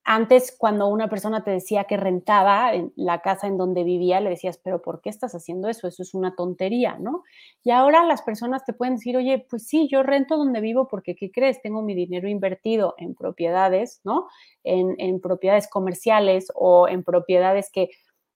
Antes, 0.06 0.56
cuando 0.58 0.88
una 0.88 1.10
persona 1.10 1.43
te 1.43 1.49
decía 1.49 1.86
que 1.86 1.97
rentaba 1.97 2.74
en 2.76 2.93
la 2.95 3.22
casa 3.22 3.47
en 3.47 3.58
donde 3.58 3.84
vivía, 3.84 4.22
le 4.22 4.30
decías, 4.30 4.60
pero 4.64 4.82
¿por 4.82 5.01
qué 5.01 5.10
estás 5.10 5.34
haciendo 5.34 5.68
eso? 5.68 5.88
Eso 5.88 6.03
es 6.03 6.14
una 6.14 6.36
tontería, 6.36 6.97
¿no? 6.99 7.24
Y 7.64 7.72
ahora 7.72 8.06
las 8.06 8.22
personas 8.22 8.64
te 8.66 8.74
pueden 8.74 8.95
decir, 8.95 9.18
oye, 9.18 9.45
pues 9.49 9.68
sí, 9.68 9.88
yo 9.91 10.03
rento 10.03 10.38
donde 10.38 10.62
vivo 10.62 10.88
porque, 10.88 11.16
¿qué 11.16 11.32
crees? 11.32 11.60
Tengo 11.62 11.82
mi 11.82 11.95
dinero 11.95 12.30
invertido 12.30 12.93
en 12.99 13.16
propiedades, 13.16 14.01
¿no? 14.03 14.28
En, 14.64 14.95
en 14.99 15.20
propiedades 15.20 15.68
comerciales 15.68 16.51
o 16.53 16.88
en 16.88 17.03
propiedades 17.03 17.72
que 17.72 17.89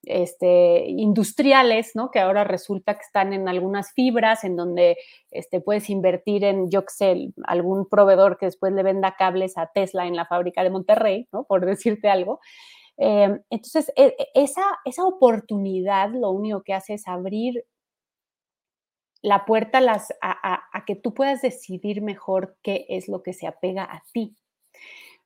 este, 0.03 0.85
industriales, 0.87 1.91
¿no? 1.95 2.09
Que 2.11 2.19
ahora 2.19 2.43
resulta 2.43 2.95
que 2.95 3.01
están 3.01 3.33
en 3.33 3.47
algunas 3.47 3.91
fibras 3.93 4.43
en 4.43 4.55
donde 4.55 4.97
este, 5.31 5.61
puedes 5.61 5.89
invertir 5.89 6.43
en, 6.43 6.69
yo 6.69 6.81
qué 6.83 6.93
sé, 6.93 7.33
algún 7.43 7.87
proveedor 7.87 8.37
que 8.37 8.45
después 8.47 8.73
le 8.73 8.83
venda 8.83 9.15
cables 9.17 9.57
a 9.57 9.67
Tesla 9.73 10.07
en 10.07 10.15
la 10.15 10.25
fábrica 10.25 10.63
de 10.63 10.69
Monterrey, 10.69 11.27
¿no? 11.31 11.43
Por 11.43 11.65
decirte 11.65 12.09
algo. 12.09 12.39
Em, 12.97 13.41
entonces, 13.49 13.91
e, 13.95 14.15
e, 14.17 14.27
esa, 14.35 14.63
esa 14.85 15.05
oportunidad 15.05 16.09
lo 16.11 16.31
único 16.31 16.63
que 16.63 16.73
hace 16.73 16.95
es 16.95 17.07
abrir 17.07 17.65
la 19.21 19.45
puerta 19.45 19.81
las, 19.81 20.13
a 20.21 20.83
que 20.87 20.95
tú 20.95 21.13
puedas 21.13 21.41
decidir 21.41 22.01
mejor 22.01 22.57
qué 22.63 22.85
es 22.87 23.09
lo 23.09 23.21
que 23.21 23.33
se 23.33 23.47
apega 23.47 23.83
a 23.83 24.03
ti, 24.13 24.35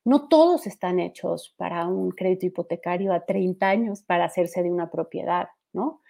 no 0.06 0.28
todos 0.28 0.68
están 0.68 0.99
hechos 0.99 1.54
para 1.58 1.88
un 1.88 2.12
crédito 2.12 2.45
hipotecario 2.45 3.14
a 3.14 3.26
30 3.26 3.68
años 3.68 4.04
para 4.04 4.26
hacerse 4.26 4.64
de 4.64 4.72
una 4.72 4.89
propiedad, 4.89 5.47
¿no? 5.72 6.01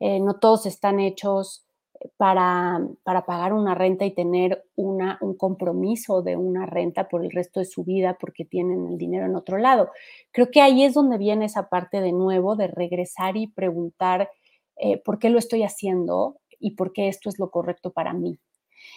Eh, 0.00 0.20
no 0.20 0.38
todos 0.38 0.66
están 0.66 1.00
hechos 1.00 1.64
eh, 2.00 2.10
para, 2.16 2.80
para, 3.04 3.24
pagar 3.24 3.52
una 3.52 3.74
renta 3.74 4.04
y 4.04 4.10
tener 4.12 4.64
una, 4.74 5.18
un 5.20 5.36
compromiso 5.36 6.22
de 6.22 6.36
una 6.36 6.66
renta 6.66 7.08
por 7.08 7.24
el 7.24 7.30
resto 7.30 7.60
de 7.60 7.66
su 7.66 7.84
vida 7.84 8.16
porque 8.18 8.44
tienen 8.44 8.86
el 8.86 8.98
dinero 8.98 9.26
en 9.26 9.36
otro 9.36 9.58
lado. 9.58 9.90
Creo 10.32 10.50
que 10.50 10.60
ahí 10.60 10.82
es 10.82 10.94
donde 10.94 11.18
viene 11.18 11.44
esa 11.44 11.68
parte 11.68 12.00
de 12.00 12.12
nuevo 12.12 12.56
de 12.56 12.68
regresar 12.68 13.36
y 13.36 13.46
preguntar 13.46 14.30
eh, 14.76 15.00
por 15.04 15.18
qué 15.18 15.30
lo 15.30 15.38
estoy 15.38 15.62
haciendo 15.62 16.38
y 16.58 16.72
por 16.72 16.92
qué 16.92 17.08
esto 17.08 17.28
es 17.28 17.38
lo 17.38 17.50
correcto 17.50 17.92
para 17.92 18.12
mí, 18.14 18.38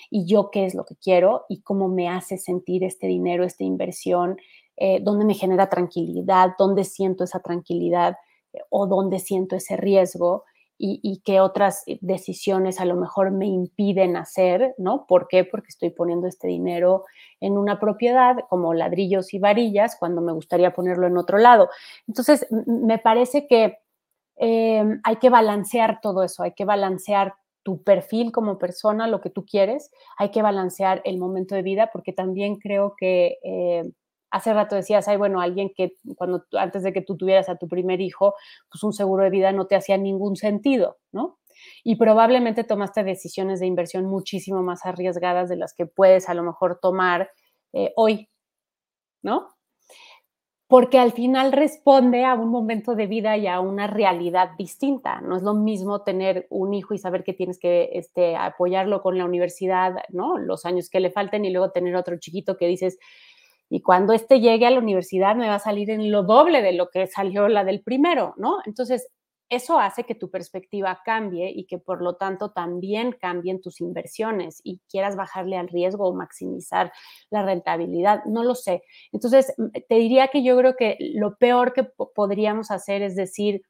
y 0.10 0.26
yo 0.26 0.52
qué 0.52 0.66
es 0.66 0.76
lo 0.76 0.86
que 0.86 0.96
quiero 0.96 1.46
y 1.50 1.62
cómo 1.62 1.88
me 1.88 2.10
hace 2.10 2.38
sentir 2.38 2.84
este 2.84 3.08
dinero, 3.08 3.44
esta 3.44 3.64
inversión, 3.64 4.38
eh, 4.78 5.00
dónde 5.02 5.26
me 5.26 5.34
genera 5.34 5.70
tranquilidad, 5.70 6.52
dónde 6.58 6.84
siento 6.84 7.24
esa 7.24 7.40
tranquilidad 7.40 8.18
eh, 8.54 8.60
o 8.70 8.88
dónde 8.88 9.20
siento 9.20 9.56
ese 9.56 9.78
riesgo 9.78 10.44
y, 10.78 11.22
qué 11.24 11.40
otras 11.40 11.84
decisiones 12.02 12.82
a 12.82 12.86
lo 12.86 12.96
mejor 12.96 13.32
me 13.32 13.48
impiden 13.48 14.18
hacer, 14.18 14.76
¿no? 14.78 15.06
¿Por 15.08 15.30
qué? 15.30 15.46
Porque 15.46 15.70
estoy 15.70 15.90
poniendo 15.90 16.28
este 16.28 16.48
dinero 16.48 17.06
en 17.40 17.58
una 17.58 17.80
propiedad 17.80 18.36
como 18.50 18.74
ladrillos 18.74 19.34
y 19.34 19.40
varillas 19.40 19.96
cuando 19.98 20.22
me 20.22 20.34
gustaría 20.34 20.74
ponerlo 20.74 21.08
en 21.08 21.18
otro 21.18 21.38
lado. 21.38 21.70
Entonces, 22.08 22.46
me 22.66 23.00
parece 23.00 23.48
que 23.48 23.78
eh, 24.38 24.84
hay 25.04 25.16
que 25.16 25.30
balancear 25.30 26.02
todo 26.02 26.24
eso, 26.24 26.44
hay 26.44 26.52
que 26.52 26.66
balancear 26.66 27.36
tu 27.66 27.82
perfil 27.82 28.32
como 28.32 28.60
persona, 28.60 29.08
lo 29.08 29.22
que 29.22 29.32
tú 29.32 29.44
quieres, 29.44 29.90
hay 30.20 30.30
que 30.30 30.44
balancear 30.44 31.02
el 31.04 31.18
momento 31.18 31.56
de 31.56 31.64
vida 31.64 31.90
porque 31.92 32.14
también 32.14 32.58
creo 32.58 32.94
que 32.96 33.40
eh, 33.44 33.92
hace 34.30 34.54
rato 34.54 34.76
decías, 34.76 35.08
hay 35.08 35.18
bueno, 35.18 35.42
alguien 35.42 35.72
que 35.76 35.94
cuando 36.16 36.46
antes 36.54 36.84
de 36.84 36.94
que 36.94 37.02
tú 37.02 37.18
tuvieras 37.18 37.50
a 37.50 37.58
tu 37.58 37.68
primer 37.68 38.02
hijo, 38.02 38.36
pues 38.70 38.84
un 38.84 38.94
seguro 38.94 39.24
de 39.24 39.32
vida 39.32 39.52
no 39.52 39.66
te 39.66 39.76
hacía 39.76 39.98
ningún 39.98 40.36
sentido, 40.36 40.98
¿no? 41.12 41.40
Y 41.84 41.96
probablemente 41.96 42.64
tomaste 42.64 43.04
decisiones 43.04 43.60
de 43.60 43.66
inversión 43.66 44.06
muchísimo 44.06 44.62
más 44.62 44.86
arriesgadas 44.86 45.50
de 45.50 45.56
las 45.56 45.74
que 45.74 45.88
puedes 45.88 46.30
a 46.30 46.36
lo 46.36 46.44
mejor 46.44 46.78
tomar 46.80 47.32
eh, 47.74 47.94
hoy, 47.96 48.30
¿no? 49.24 49.55
Porque 50.68 50.98
al 50.98 51.12
final 51.12 51.52
responde 51.52 52.26
a 52.26 52.34
un 52.34 52.50
momento 52.50 52.96
de 52.96 53.06
vida 53.06 53.38
y 53.38 53.46
a 53.46 53.60
una 53.60 53.86
realidad 53.86 54.50
distinta. 54.58 55.22
No 55.22 55.38
es 55.38 55.44
lo 55.44 55.54
mismo 55.54 56.02
tener 56.02 56.48
un 56.50 56.74
hijo 56.74 56.96
y 56.96 56.98
saber 56.98 57.24
que 57.24 57.34
tienes 57.34 57.60
que 57.60 57.92
este, 57.94 58.36
apoyarlo 58.36 59.02
con 59.02 59.18
la 59.18 59.26
universidad, 59.26 59.94
¿no? 60.10 60.40
Los 60.40 60.66
años 60.66 60.90
que 60.90 61.00
le 61.00 61.12
falten 61.12 61.46
y 61.46 61.52
luego 61.52 61.72
tener 61.72 61.96
otro 61.96 62.18
chiquito 62.18 62.58
que 62.58 62.68
dices, 62.68 62.98
y 63.70 63.82
cuando 63.82 64.14
este 64.14 64.40
llegue 64.40 64.66
a 64.66 64.72
la 64.72 64.80
universidad 64.80 65.36
me 65.36 65.48
va 65.48 65.56
a 65.56 65.60
salir 65.60 65.90
en 65.90 66.12
lo 66.12 66.24
doble 66.24 66.62
de 66.62 66.74
lo 66.74 66.90
que 66.90 67.08
salió 67.08 67.48
la 67.48 67.64
del 67.64 67.82
primero, 67.82 68.34
¿no? 68.38 68.58
Entonces, 68.66 69.08
eso 69.50 69.80
hace 69.80 70.04
que 70.04 70.16
tu 70.16 70.30
perspectiva 70.32 71.02
cambie 71.06 71.52
y 71.56 71.66
que 71.66 71.78
por 71.78 72.02
lo 72.02 72.16
tanto 72.16 72.52
también 72.52 73.12
cambien 73.12 73.62
tus 73.62 73.82
inversiones 73.82 74.62
y 74.64 74.82
quieras 74.90 75.16
bajarle 75.16 75.58
al 75.58 75.68
riesgo 75.68 76.08
o 76.08 76.16
maximizar 76.16 76.92
la 77.30 77.44
rentabilidad. 77.44 78.24
No 78.26 78.44
lo 78.44 78.56
sé. 78.56 78.84
Entonces, 79.12 79.54
te 79.88 79.96
diría 79.96 80.30
que 80.30 80.44
yo 80.44 80.58
creo 80.58 80.76
que 80.76 80.98
lo 81.00 81.38
peor 81.38 81.74
que 81.74 81.84
podríamos 82.16 82.72
hacer 82.72 83.02
es 83.02 83.16
decir, 83.16 83.62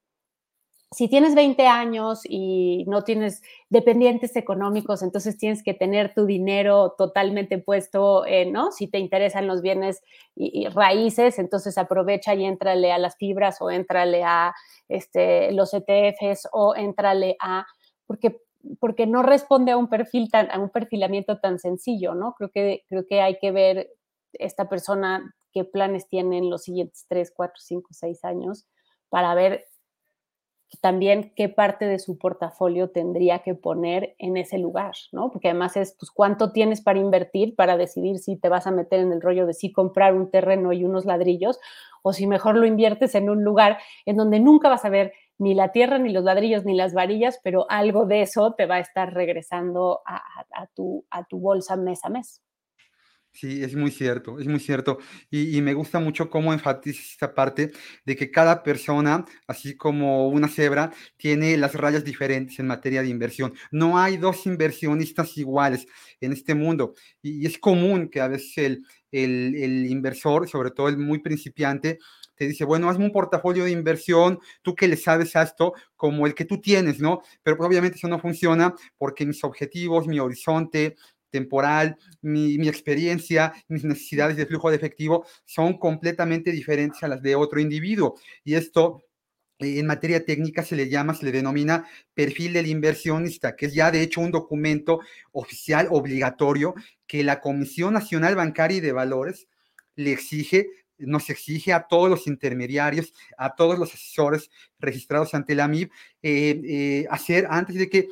si 0.95 1.09
tienes 1.09 1.35
20 1.35 1.67
años 1.67 2.21
y 2.23 2.85
no 2.87 3.03
tienes 3.03 3.41
dependientes 3.69 4.37
económicos, 4.37 5.03
entonces 5.03 5.37
tienes 5.37 5.61
que 5.61 5.73
tener 5.73 6.13
tu 6.13 6.25
dinero 6.25 6.95
totalmente 6.97 7.57
puesto, 7.57 8.25
en, 8.25 8.53
¿no? 8.53 8.71
Si 8.71 8.87
te 8.87 8.97
interesan 8.97 9.45
los 9.45 9.61
bienes 9.61 10.01
y, 10.37 10.69
raíces, 10.69 11.37
entonces 11.37 11.77
aprovecha 11.77 12.33
y 12.33 12.45
entrale 12.45 12.93
a 12.93 12.97
las 12.97 13.17
fibras 13.17 13.61
o 13.61 13.69
entrale 13.69 14.23
a 14.23 14.55
este, 14.87 15.51
los 15.51 15.73
ETFs 15.73 16.47
o 16.53 16.73
entrale 16.77 17.35
a, 17.41 17.65
porque, 18.07 18.41
porque 18.79 19.05
no 19.05 19.21
responde 19.21 19.73
a 19.73 19.77
un 19.77 19.89
perfil 19.89 20.31
tan, 20.31 20.49
a 20.49 20.59
un 20.59 20.69
perfilamiento 20.69 21.39
tan 21.39 21.59
sencillo, 21.59 22.15
¿no? 22.15 22.35
Creo 22.35 22.51
que, 22.51 22.85
creo 22.87 23.05
que 23.05 23.19
hay 23.19 23.37
que 23.37 23.51
ver 23.51 23.89
esta 24.31 24.69
persona 24.69 25.35
qué 25.51 25.65
planes 25.65 26.07
tiene 26.07 26.37
en 26.37 26.49
los 26.49 26.63
siguientes 26.63 27.05
3, 27.09 27.33
4, 27.35 27.53
5, 27.59 27.89
6 27.91 28.23
años 28.23 28.65
para 29.09 29.35
ver 29.35 29.65
también 30.82 31.32
qué 31.36 31.49
parte 31.49 31.86
de 31.86 31.99
su 31.99 32.18
portafolio 32.18 32.89
tendría 32.89 33.39
que 33.39 33.55
poner 33.55 34.16
en 34.20 34.38
ese 34.38 34.57
lugar, 34.57 34.93
¿no? 35.11 35.32
Porque 35.32 35.49
además 35.49 35.78
es, 35.78 35.95
pues, 35.99 36.11
cuánto 36.11 36.51
tienes 36.51 36.82
para 36.82 36.99
invertir 36.99 37.55
para 37.55 37.78
decidir 37.78 38.20
si 38.20 38.36
te 38.36 38.49
vas 38.49 38.68
a 38.68 38.72
meter 38.72 38.99
en 38.99 39.11
el 39.11 39.22
rollo 39.22 39.45
de 39.45 39.53
si 39.53 39.72
comprar 39.72 40.13
un 40.13 40.30
terreno 40.32 40.74
y 40.74 40.84
unos 40.84 41.05
ladrillos 41.05 41.59
o 42.03 42.13
si 42.13 42.28
mejor 42.28 42.55
lo 42.55 42.66
inviertes 42.66 43.16
en 43.16 43.30
un 43.30 43.43
lugar 43.43 43.78
en 44.05 44.18
donde 44.18 44.39
nunca 44.39 44.70
vas 44.70 44.86
a 44.86 44.89
ver 44.89 45.13
ni 45.38 45.53
la 45.53 45.72
tierra, 45.72 45.97
ni 45.97 46.11
los 46.13 46.24
ladrillos, 46.24 46.66
ni 46.66 46.76
las 46.76 46.93
varillas, 46.93 47.39
pero 47.43 47.66
algo 47.70 48.05
de 48.05 48.22
eso 48.22 48.53
te 48.53 48.66
va 48.66 48.76
a 48.76 48.80
estar 48.80 49.13
regresando 49.13 50.01
a, 50.05 50.68
tu, 50.68 51.05
a 51.09 51.26
tu 51.26 51.39
bolsa 51.39 51.76
mes 51.76 52.03
a 52.05 52.09
mes. 52.09 52.44
Sí, 53.36 53.61
es 53.61 53.75
muy 53.75 53.91
cierto, 53.91 54.39
es 54.39 54.47
muy 54.47 54.61
cierto. 54.61 54.97
Y, 55.29 55.61
me 55.61 55.73
gusta 55.73 55.99
mucho 55.99 56.29
cómo 56.29 56.53
enfatizas 56.53 57.05
esta 57.11 57.33
parte 57.33 57.73
de 58.05 58.15
que 58.15 58.31
cada 58.31 58.63
persona, 58.63 59.25
así 59.45 59.75
como 59.75 60.29
una 60.29 60.47
cebra, 60.47 60.93
tiene 61.17 61.57
las 61.57 61.73
rayas 61.75 62.05
diferentes 62.05 62.57
en 62.59 62.67
materia 62.67 63.01
de 63.01 63.09
inversión. 63.09 63.53
No 63.71 63.99
hay 63.99 64.15
dos 64.15 64.45
inversionistas 64.45 65.38
iguales 65.38 65.86
en 66.21 66.31
este 66.31 66.55
mundo. 66.55 66.93
Y, 67.21 67.45
es 67.45 67.57
común 67.57 68.07
que 68.09 68.21
a 68.21 68.29
veces 68.29 68.57
el, 68.57 68.86
el, 69.11 69.86
inversor, 69.88 70.47
sobre 70.47 70.71
todo 70.71 70.88
el 70.88 70.97
muy 70.97 71.19
principiante, 71.19 71.99
te 72.36 72.47
dice, 72.47 72.65
bueno, 72.65 72.89
hazme 72.89 73.05
un 73.05 73.11
portafolio 73.11 73.63
de 73.65 73.71
inversión, 73.71 74.39
tú 74.61 74.75
que 74.75 74.88
le 74.88 74.97
sabes 74.97 75.36
a 75.36 75.43
esto, 75.43 75.73
como 75.95 76.27
el 76.27 76.36
que 76.36 76.45
tú 76.45 76.59
tienes, 76.59 76.99
¿no? 76.99 77.21
Pero 77.43 77.57
pues, 77.57 77.67
obviamente 77.67 77.97
eso 77.97 78.07
no 78.07 78.19
funciona 78.19 78.75
porque 78.97 79.25
mis 79.25 79.43
objetivos, 79.43 80.07
mi 80.07 80.19
horizonte, 80.19 80.95
temporal, 81.36 81.97
mi, 82.21 82.67
experiencia, 82.69 83.53
mis 83.67 83.83
necesidades 83.83 84.38
de 84.38 84.45
flujo 84.45 84.69
de 84.69 84.77
efectivo 84.77 85.25
son 85.43 85.77
completamente 85.77 86.49
diferentes 86.51 87.03
a 87.03 87.09
las 87.09 87.21
de 87.21 87.36
otro 87.36 87.59
individuo. 87.59 88.15
Y 88.45 88.53
esto 88.55 89.03
eh, 89.59 89.79
en 89.79 89.86
materia 89.86 90.23
técnica 90.23 90.63
se 90.63 90.77
le 90.77 90.88
llama, 90.88 91.13
se 91.13 91.25
le 91.25 91.33
denomina 91.33 91.86
perfil 92.13 92.53
del 92.53 92.67
inversionista, 92.67 93.57
que 93.57 93.65
es 93.65 93.73
ya 93.73 93.91
de 93.91 94.01
hecho 94.01 94.21
un 94.21 94.31
documento 94.31 95.01
oficial 95.33 95.89
obligatorio 95.91 96.73
que 97.05 97.21
la 97.23 97.41
Comisión 97.41 97.93
Nacional 97.93 98.36
Bancaria 98.36 98.77
y 98.77 98.81
de 98.81 98.93
Valores 98.93 99.49
le 99.97 100.13
exige, 100.13 100.69
nos 100.97 101.29
exige 101.29 101.73
a 101.73 101.88
todos 101.88 102.09
los 102.09 102.27
intermediarios, 102.27 103.13
a 103.38 103.55
todos 103.55 103.77
los 103.77 103.93
asesores 103.93 104.49
registrados 104.79 105.33
ante 105.33 105.53
la 105.53 105.67
MIB, 105.67 105.91
eh, 106.23 106.61
eh, 106.63 107.05
hacer 107.09 107.45
antes 107.49 107.75
de 107.75 107.89
que 107.89 108.07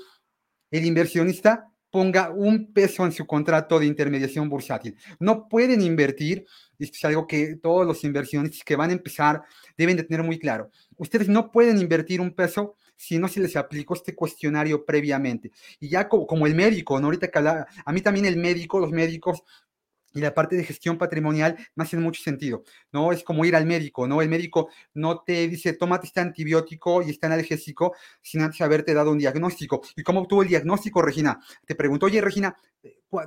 el 0.71 0.85
inversionista 0.85 1.72
ponga 1.93 2.31
un 2.31 2.73
peso 2.73 3.05
en 3.05 3.11
su 3.11 3.27
contrato 3.27 3.79
de 3.79 3.85
intermediación 3.85 4.49
bursátil. 4.49 4.97
No 5.19 5.47
pueden 5.47 5.79
invertir, 5.79 6.43
esto 6.79 6.97
es 6.97 7.05
algo 7.05 7.27
que 7.27 7.57
todos 7.57 7.85
los 7.85 8.03
inversionistas 8.03 8.63
que 8.63 8.75
van 8.75 8.89
a 8.89 8.93
empezar 8.93 9.43
deben 9.77 9.95
de 9.95 10.01
tener 10.01 10.23
muy 10.23 10.39
claro. 10.39 10.71
Ustedes 10.97 11.29
no 11.29 11.51
pueden 11.51 11.77
invertir 11.77 12.19
un 12.19 12.33
peso 12.33 12.77
si 12.95 13.19
no 13.19 13.27
se 13.27 13.41
les 13.41 13.55
aplicó 13.55 13.93
este 13.93 14.15
cuestionario 14.15 14.83
previamente. 14.83 15.51
Y 15.79 15.89
ya 15.89 16.09
como, 16.09 16.47
el 16.47 16.55
médico, 16.55 16.99
¿no? 16.99 17.05
Ahorita 17.05 17.27
que 17.27 17.37
a 17.37 17.91
mí 17.93 18.01
también 18.01 18.25
el 18.25 18.37
médico, 18.37 18.79
los 18.79 18.89
médicos 18.89 19.43
y 20.13 20.21
la 20.21 20.33
parte 20.33 20.55
de 20.55 20.63
gestión 20.63 20.97
patrimonial 20.97 21.57
me 21.75 21.83
hace 21.83 21.97
mucho 21.97 22.21
sentido, 22.21 22.63
¿no? 22.91 23.11
Es 23.11 23.23
como 23.23 23.45
ir 23.45 23.55
al 23.55 23.65
médico, 23.65 24.07
¿no? 24.07 24.21
El 24.21 24.29
médico 24.29 24.69
no 24.93 25.21
te 25.21 25.47
dice, 25.47 25.73
tómate 25.73 26.07
este 26.07 26.19
antibiótico 26.19 27.01
y 27.01 27.09
este 27.09 27.25
analgésico 27.25 27.95
sin 28.21 28.41
antes 28.41 28.61
haberte 28.61 28.93
dado 28.93 29.11
un 29.11 29.17
diagnóstico. 29.17 29.81
¿Y 29.95 30.03
cómo 30.03 30.21
obtuvo 30.21 30.43
el 30.43 30.49
diagnóstico, 30.49 31.01
Regina? 31.01 31.39
Te 31.65 31.75
pregunto, 31.75 32.05
oye, 32.05 32.21
Regina, 32.21 32.55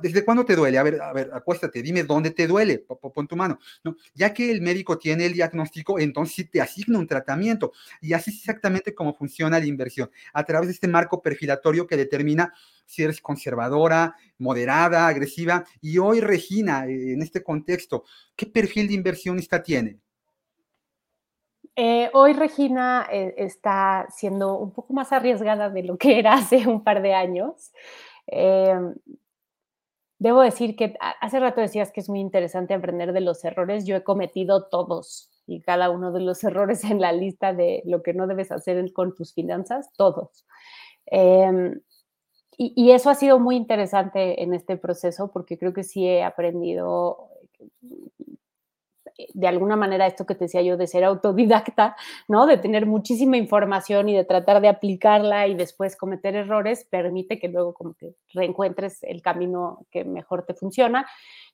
¿desde 0.01 0.23
cuándo 0.23 0.45
te 0.45 0.55
duele? 0.55 0.77
A 0.77 0.83
ver, 0.83 1.01
a 1.01 1.13
ver, 1.13 1.29
acuéstate, 1.33 1.81
dime 1.81 2.03
dónde 2.03 2.31
te 2.31 2.47
duele, 2.47 2.79
pon 2.79 3.27
tu 3.27 3.35
mano. 3.35 3.59
¿no? 3.83 3.95
Ya 4.13 4.33
que 4.33 4.51
el 4.51 4.61
médico 4.61 4.97
tiene 4.97 5.25
el 5.25 5.33
diagnóstico, 5.33 5.99
entonces 5.99 6.49
te 6.49 6.61
asigna 6.61 6.99
un 6.99 7.07
tratamiento. 7.07 7.71
Y 8.01 8.13
así 8.13 8.31
es 8.31 8.37
exactamente 8.37 8.93
cómo 8.93 9.13
funciona 9.13 9.59
la 9.59 9.65
inversión, 9.65 10.09
a 10.33 10.43
través 10.43 10.67
de 10.67 10.73
este 10.73 10.87
marco 10.87 11.21
perfilatorio 11.21 11.87
que 11.87 11.97
determina 11.97 12.53
si 12.85 13.03
eres 13.03 13.21
conservadora, 13.21 14.15
moderada, 14.37 15.07
agresiva. 15.07 15.65
Y 15.81 15.97
hoy, 15.97 16.21
Regina, 16.21 16.85
eh, 16.87 17.13
en 17.13 17.21
este 17.21 17.43
contexto, 17.43 18.03
¿qué 18.35 18.45
perfil 18.45 18.87
de 18.87 18.93
inversionista 18.93 19.61
tiene? 19.61 19.99
Eh, 21.79 22.09
hoy 22.13 22.33
Regina 22.33 23.07
eh, 23.11 23.35
está 23.37 24.07
siendo 24.09 24.57
un 24.57 24.71
poco 24.71 24.93
más 24.93 25.11
arriesgada 25.11 25.69
de 25.69 25.83
lo 25.83 25.95
que 25.97 26.17
era 26.17 26.33
hace 26.33 26.67
un 26.67 26.83
par 26.83 27.03
de 27.03 27.13
años. 27.13 27.71
Em, 28.25 28.95
debo 30.19 30.41
decir 30.41 30.75
que 30.75 30.95
hace 31.21 31.39
rato 31.39 31.61
decías 31.61 31.91
que 31.91 31.99
es 31.99 32.09
muy 32.09 32.19
interesante 32.19 32.73
aprender 32.73 33.13
de 33.13 33.21
los 33.21 33.43
errores. 33.43 33.85
Yo 33.85 33.95
he 33.95 34.03
cometido 34.03 34.67
todos 34.67 35.29
y 35.45 35.61
cada 35.61 35.89
uno 35.89 36.11
de 36.11 36.21
los 36.21 36.43
errores 36.43 36.83
en 36.83 36.99
la 37.01 37.11
lista 37.11 37.53
de 37.53 37.81
lo 37.85 38.03
que 38.03 38.13
no 38.13 38.27
debes 38.27 38.51
hacer 38.51 38.91
con 38.93 39.15
tus 39.15 39.33
finanzas, 39.33 39.89
todos. 39.95 40.45
Em, 41.05 41.79
y, 42.57 42.91
eso 42.91 43.09
ha 43.11 43.15
sido 43.15 43.39
muy 43.39 43.55
interesante 43.55 44.41
en 44.41 44.53
este 44.53 44.77
proceso 44.77 45.31
porque 45.31 45.59
creo 45.59 45.73
que 45.73 45.83
sí 45.83 46.07
he 46.07 46.23
aprendido 46.23 47.29
de 49.33 49.47
alguna 49.47 49.75
manera 49.75 50.07
esto 50.07 50.25
que 50.25 50.35
te 50.35 50.45
decía 50.45 50.61
yo 50.61 50.77
de 50.77 50.87
ser 50.87 51.03
autodidacta, 51.03 51.95
¿no? 52.27 52.45
De 52.45 52.57
tener 52.57 52.85
muchísima 52.85 53.37
información 53.37 54.09
y 54.09 54.15
de 54.15 54.25
tratar 54.25 54.61
de 54.61 54.67
aplicarla 54.67 55.47
y 55.47 55.55
después 55.55 55.95
cometer 55.95 56.35
errores, 56.35 56.85
permite 56.89 57.39
que 57.39 57.47
luego 57.47 57.73
como 57.73 57.93
que 57.95 58.13
reencuentres 58.33 59.03
el 59.03 59.21
camino 59.21 59.85
que 59.91 60.03
mejor 60.03 60.45
te 60.45 60.53
funciona. 60.53 61.07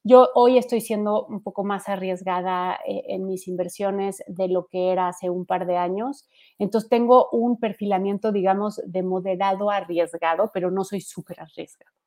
Yo 0.03 0.30
hoy 0.36 0.57
estoy 0.57 0.82
siendo 0.82 1.26
un 1.26 1.41
poco 1.41 1.64
más 1.64 1.88
arriesgada 1.88 2.80
eh, 2.86 3.03
en 3.07 3.26
mis 3.26 3.47
inversiones 3.47 4.22
de 4.28 4.49
lo 4.49 4.68
que 4.68 4.91
era 4.91 5.07
hace 5.07 5.30
un 5.30 5.45
par 5.45 5.66
de 5.66 5.78
años. 5.78 6.28
Entonces 6.59 6.89
tengo 6.89 7.30
un 7.32 7.59
perfilamiento, 7.59 8.32
digamos, 8.32 8.82
de 8.86 9.03
moderado 9.03 9.70
arriesgado, 9.72 10.51
pero 10.53 10.72
no 10.72 10.84
soy 10.84 11.01
súper 11.01 11.39
arriesgado. 11.39 12.03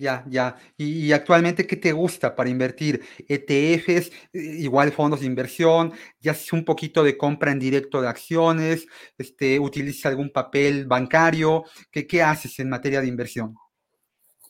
Ya, 0.00 0.24
ya. 0.28 0.54
Y, 0.76 1.10
actualmente, 1.10 1.66
¿qué 1.66 1.74
te 1.74 1.90
gusta 1.90 2.36
para 2.36 2.48
invertir? 2.48 3.02
ETFs, 3.28 4.12
eh, 4.32 4.38
igual 4.60 4.92
fondos 4.92 5.20
de 5.20 5.26
inversión, 5.26 5.92
ya 6.20 6.30
haces 6.32 6.52
un 6.52 6.64
poquito 6.64 7.02
de 7.02 7.16
compra 7.18 7.50
en 7.50 7.58
directo 7.58 8.00
de 8.00 8.06
acciones, 8.08 8.86
este, 9.18 9.58
utilizas 9.58 10.06
algún 10.06 10.30
papel 10.30 10.86
bancario, 10.86 11.64
¿qué, 11.90 12.06
qué 12.06 12.22
haces 12.22 12.60
en 12.60 12.68
materia 12.68 13.00
de 13.00 13.08
inversión? 13.08 13.56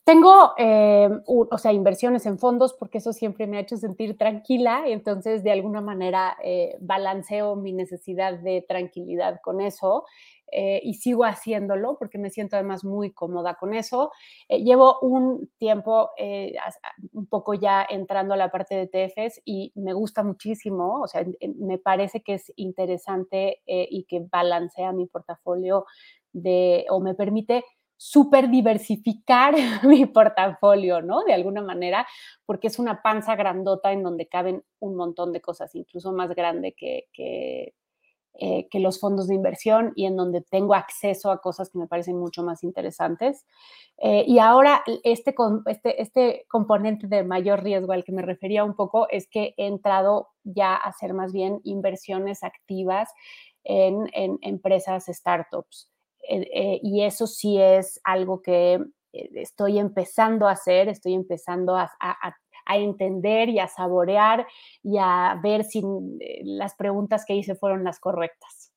Tengo, 0.09 0.55
eh, 0.57 1.11
o 1.27 1.59
sea, 1.59 1.71
inversiones 1.75 2.25
en 2.25 2.39
fondos 2.39 2.73
porque 2.73 2.97
eso 2.97 3.13
siempre 3.13 3.47
me 3.47 3.59
ha 3.59 3.61
hecho 3.61 3.77
sentir 3.77 4.17
tranquila, 4.17 4.85
y 4.89 4.93
entonces 4.93 5.45
de 5.45 5.53
alguna 5.53 5.83
manera 5.83 6.35
eh, 6.43 6.79
balanceo 6.81 7.57
mi 7.57 7.75
necesidad 7.75 8.39
de 8.39 8.65
tranquilidad 8.67 9.39
con 9.43 9.61
eso. 9.61 10.07
Eh, 10.51 10.81
y 10.83 10.95
sigo 10.95 11.27
haciéndolo 11.27 11.99
porque 11.99 12.17
me 12.17 12.31
siento 12.31 12.57
además 12.57 12.85
muy 12.85 13.11
cómoda 13.11 13.57
con 13.57 13.75
eso. 13.75 14.11
Llevo 14.49 14.99
un 15.01 15.51
tiempo 15.59 16.09
un 17.13 17.27
poco 17.27 17.53
ya 17.53 17.87
entrando 17.87 18.33
a 18.33 18.39
la 18.39 18.51
parte 18.51 18.77
de 18.77 18.87
TFs 18.87 19.43
y 19.45 19.73
me 19.75 19.93
gusta 19.93 20.23
muchísimo, 20.23 21.03
o 21.03 21.07
sea, 21.07 21.23
me 21.59 21.77
parece 21.77 22.23
que 22.23 22.33
es 22.33 22.51
interesante 22.57 23.61
y 23.67 24.05
que 24.05 24.21
balancea 24.21 24.93
mi 24.93 25.05
portafolio 25.05 25.85
de, 26.33 26.87
o 26.89 27.01
me 27.01 27.15
permite 27.15 27.63
súper 27.99 28.49
diversificar 28.49 29.55
mi 29.85 30.07
portafolio, 30.07 31.03
¿no? 31.03 31.23
De 31.25 31.35
alguna 31.35 31.61
manera, 31.61 32.07
porque 32.47 32.69
es 32.69 32.79
una 32.79 33.03
panza 33.03 33.37
grandota 33.37 33.93
en 33.93 34.03
donde 34.03 34.27
caben 34.27 34.65
un 34.79 34.97
montón 34.97 35.33
de 35.33 35.43
cosas, 35.43 35.75
incluso 35.75 36.13
más 36.13 36.31
grande 36.35 36.73
que, 36.73 37.09
que 37.13 37.75
eh, 38.41 38.69
los 38.75 39.01
fondos 39.01 39.27
de 39.27 39.35
inversión 39.35 39.93
y 39.97 40.07
en 40.07 40.17
donde 40.17 40.43
tengo 40.43 40.75
acceso 40.75 41.33
a 41.33 41.41
cosas 41.41 41.71
que 41.71 41.79
me 41.79 41.89
parecen 41.89 42.17
mucho 42.17 42.45
más 42.45 42.63
interesantes. 42.63 43.45
Eh, 43.97 44.25
y 44.29 44.39
ahora 44.39 44.85
este, 45.03 45.35
este, 45.67 46.01
este 46.01 46.47
componente 46.49 47.09
de 47.09 47.25
mayor 47.25 47.65
riesgo 47.65 47.93
al 47.93 48.05
que 48.05 48.13
me 48.13 48.23
refería 48.23 48.63
un 48.63 48.77
poco 48.77 49.09
es 49.11 49.27
que 49.29 49.55
he 49.57 49.67
entrado 49.67 50.29
ya 50.45 50.75
a 50.75 50.89
hacer 50.89 51.15
más 51.15 51.33
bien 51.33 51.61
inversiones 51.65 52.45
activas 52.45 53.11
en, 53.65 54.09
empresas, 54.43 55.07
startups. 55.09 55.91
Y 56.29 57.05
eso 57.05 57.27
sí 57.27 57.61
es 57.61 58.01
algo 58.05 58.43
que 58.43 58.79
estoy 59.13 59.79
empezando 59.79 60.47
a 60.47 60.53
hacer, 60.53 60.89
estoy 60.89 61.15
empezando 61.15 61.77
a, 61.77 61.91
a 62.69 62.77
entender 62.77 63.49
y 63.49 63.59
a 63.59 63.67
saborear 63.67 64.47
y 64.83 64.99
a 65.01 65.41
ver 65.43 65.65
si 65.65 65.83
eh, 66.21 66.43
las 66.45 66.75
preguntas 66.77 67.25
que 67.27 67.35
hice 67.35 67.57
fueron 67.57 67.83
las 67.83 67.99
correctas. 67.99 68.71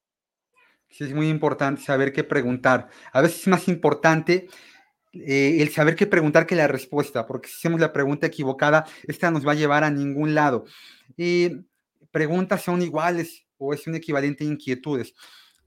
Sí, 0.89 1.03
es 1.03 1.13
muy 1.13 1.29
importante 1.29 1.81
saber 1.81 2.11
qué 2.11 2.23
preguntar. 2.23 2.87
A 3.13 3.21
veces 3.21 3.41
es 3.41 3.47
más 3.47 3.67
importante 3.67 4.47
eh, 5.13 5.57
el 5.59 5.69
saber 5.69 5.95
qué 5.95 6.07
preguntar 6.07 6.47
que 6.47 6.55
la 6.55 6.67
respuesta, 6.67 7.27
porque 7.27 7.49
si 7.49 7.55
hacemos 7.55 7.81
la 7.81 7.93
pregunta 7.93 8.27
equivocada, 8.27 8.85
esta 9.03 9.29
nos 9.29 9.45
va 9.45 9.51
a 9.51 9.55
llevar 9.55 9.83
a 9.83 9.91
ningún 9.91 10.35
lado. 10.35 10.65
Y 11.17 11.49
preguntas 12.11 12.61
son 12.61 12.81
iguales 12.81 13.45
o 13.57 13.73
es 13.73 13.85
un 13.87 13.95
equivalente 13.95 14.45
a 14.45 14.47
inquietudes. 14.47 15.13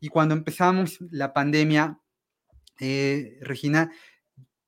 Y 0.04 0.08
cuando 0.08 0.34
empezamos 0.34 0.98
la 1.10 1.32
pandemia, 1.32 1.98
eh, 2.78 3.38
Regina, 3.40 3.90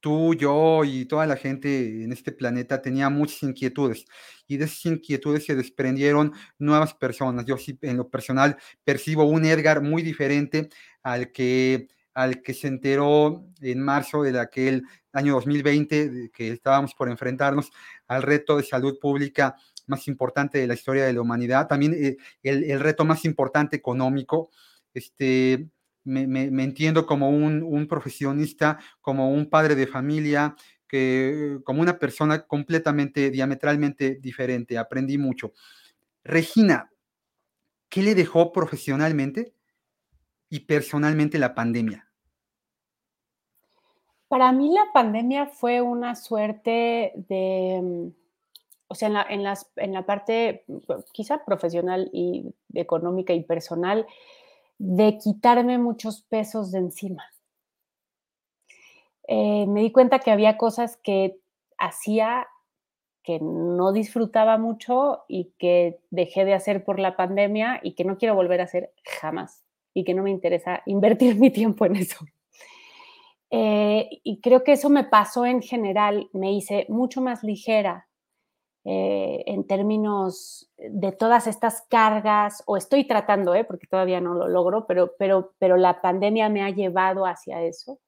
tú, 0.01 0.33
yo 0.35 0.83
y 0.83 1.05
toda 1.05 1.27
la 1.27 1.37
gente 1.37 2.05
en 2.05 2.11
este 2.11 2.33
planeta 2.33 2.81
tenía 2.81 3.11
muchas 3.11 3.43
inquietudes 3.43 4.07
y 4.47 4.57
de 4.57 4.65
esas 4.65 4.87
inquietudes 4.87 5.45
se 5.45 5.55
desprendieron 5.55 6.33
nuevas 6.59 6.95
personas. 6.95 7.45
Yo 7.45 7.59
sí, 7.59 7.79
en 7.83 7.99
lo 7.99 8.09
personal, 8.09 8.57
percibo 8.83 9.25
un 9.25 9.45
Edgar 9.45 9.83
muy 9.83 10.03
diferente 10.03 10.71
al 11.03 11.33
que, 11.33 11.89
al 12.15 12.41
que 12.41 12.55
se 12.55 12.69
enteró 12.69 13.45
en 13.61 13.83
marzo 13.83 14.23
de 14.23 14.41
aquel 14.41 14.85
año 15.13 15.35
2020, 15.35 16.31
que 16.33 16.49
estábamos 16.49 16.95
por 16.95 17.11
enfrentarnos 17.11 17.71
al 18.09 18.23
reto 18.23 18.57
de 18.57 18.63
salud 18.63 18.99
pública 18.99 19.55
más 19.87 20.09
importante 20.09 20.57
de 20.57 20.67
la 20.67 20.73
historia 20.73 21.05
de 21.05 21.13
la 21.13 21.21
humanidad, 21.21 21.69
también 21.69 21.93
eh, 21.93 22.17
el, 22.43 22.65
el 22.65 22.81
reto 22.81 23.05
más 23.05 23.27
importante 23.27 23.77
económico. 23.77 24.49
Este, 24.97 25.69
me, 26.05 26.63
entiendo 26.63 27.05
como 27.05 27.29
un, 27.29 27.87
profesionista, 27.87 28.79
como 29.03 29.31
un 29.31 29.51
padre 29.51 29.75
de 29.75 29.87
familia, 29.87 30.57
que, 30.89 31.59
como 31.65 31.83
una 31.83 31.99
persona 31.99 32.47
completamente, 32.47 33.31
diametralmente 33.31 34.15
diferente. 34.15 34.79
Aprendí 34.79 35.19
mucho. 35.19 35.53
Regina, 36.25 36.91
¿qué 37.91 38.01
le 38.01 38.15
dejó 38.15 38.53
profesionalmente 38.53 39.53
y 40.49 40.61
personalmente 40.61 41.37
la 41.39 41.55
pandemia? 41.55 42.11
Para 44.29 44.51
mí 44.51 44.73
la 44.73 44.87
pandemia 44.95 45.45
fue 45.45 45.83
una 45.83 46.15
suerte 46.15 47.13
de, 47.29 47.81
mm, 47.83 48.09
o 48.89 48.95
sea, 48.95 49.09
en 49.09 49.15
la, 49.15 49.27
en 49.29 49.43
las, 49.43 49.71
en 49.77 49.93
la 49.93 50.07
parte 50.07 50.65
quizá 51.13 51.45
profesional 51.45 52.09
y 52.15 52.55
económica 52.73 53.35
y 53.35 53.43
personal, 53.43 54.07
de 54.79 55.19
quitarme 55.19 55.79
muchos 55.79 56.23
pesos 56.23 56.71
de 56.71 56.79
encima. 56.79 57.25
Eh, 59.29 59.67
me 59.67 59.81
di 59.81 59.91
cuenta 59.91 60.21
que 60.21 60.31
había 60.31 60.57
cosas 60.57 60.97
que 60.99 61.39
hacía 61.79 62.47
que 63.27 63.41
no 63.41 63.93
disfrutaba 63.93 64.57
mucho 64.57 65.25
y 65.27 65.51
que 65.59 65.99
dejé 66.11 66.45
de 66.45 66.55
hacer 66.55 66.85
por 66.85 67.01
la 67.01 67.17
pandemia 67.17 67.81
y 67.83 67.95
que 67.95 68.05
no 68.05 68.19
quiero 68.19 68.37
volver 68.37 68.61
a 68.61 68.65
hacer 68.65 68.93
jamás 69.05 69.65
y 69.93 70.05
que 70.05 70.15
no 70.15 70.23
me 70.23 70.31
interesa 70.31 70.83
invertir 70.87 71.35
mi 71.41 71.51
tiempo 71.51 71.87
en 71.87 71.97
eso. 71.97 72.25
Eh, 73.51 74.09
y 74.23 74.41
creo 74.41 74.63
que 74.63 74.73
eso 74.73 74.91
me 74.91 75.03
pasó 75.03 75.45
en 75.45 75.61
general, 75.61 76.29
me 76.33 76.53
hice 76.53 76.87
mucho 76.89 77.21
más 77.21 77.43
ligera, 77.43 78.07
eh, 78.89 79.43
en 79.47 79.67
términos 79.67 80.71
de 80.79 81.11
todas 81.11 81.49
estas 81.49 81.85
cargas, 81.91 82.63
o 82.67 82.77
estoy 82.77 83.05
tratando, 83.05 83.53
¿eh? 83.57 83.65
porque 83.65 83.89
todavía 83.89 84.21
no 84.21 84.33
lo 84.35 84.47
logro, 84.47 84.87
pero, 84.87 85.15
pero, 85.19 85.55
pero 85.59 85.77
la 85.77 86.01
pandemia 86.01 86.49
me 86.49 86.63
ha 86.63 86.71
llevado 86.71 87.27
hacia 87.27 87.65
eso, 87.65 87.99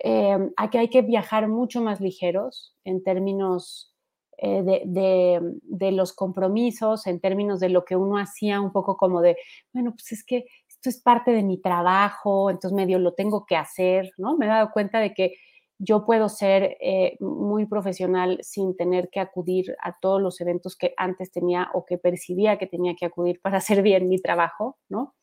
eh, 0.00 0.36
a 0.56 0.70
que 0.70 0.78
hay 0.78 0.88
que 0.88 1.02
viajar 1.02 1.46
mucho 1.46 1.80
más 1.82 2.00
ligeros 2.00 2.74
en 2.82 3.04
términos 3.04 3.94
eh, 4.38 4.64
de, 4.64 4.82
de, 4.86 5.40
de, 5.62 5.92
los 5.92 6.12
compromisos, 6.12 7.06
en 7.06 7.20
términos 7.20 7.60
de 7.60 7.68
lo 7.68 7.84
que 7.84 7.94
uno 7.94 8.18
hacía 8.18 8.60
un 8.60 8.72
poco 8.72 8.96
como 8.96 9.20
de, 9.20 9.36
bueno, 9.72 9.92
pues 9.92 10.10
es 10.10 10.24
que 10.24 10.46
esto 10.66 10.88
es 10.88 11.00
parte 11.00 11.30
de 11.30 11.44
mi 11.44 11.58
trabajo, 11.58 12.50
entonces 12.50 12.74
medio 12.74 12.98
lo 12.98 13.14
tengo 13.14 13.46
que 13.46 13.54
hacer, 13.54 14.10
¿no? 14.16 14.36
Me 14.36 14.46
he 14.46 14.48
dado 14.48 14.72
cuenta 14.72 14.98
de 14.98 15.14
que 15.14 15.36
yo 15.84 16.04
puedo 16.04 16.28
ser 16.28 16.76
eh, 16.80 17.16
muy 17.18 17.66
profesional 17.66 18.38
sin 18.42 18.76
tener 18.76 19.10
que 19.10 19.18
acudir 19.18 19.74
a 19.82 19.98
todos 19.98 20.22
los 20.22 20.40
eventos 20.40 20.76
que 20.76 20.94
antes 20.96 21.32
tenía 21.32 21.70
o 21.74 21.84
que 21.84 21.98
percibía 21.98 22.56
que 22.56 22.68
tenía 22.68 22.94
que 22.94 23.04
acudir 23.04 23.40
para 23.40 23.58
hacer 23.58 23.82
bien 23.82 24.08
mi 24.08 24.20
trabajo, 24.20 24.78
¿no? 24.88 25.14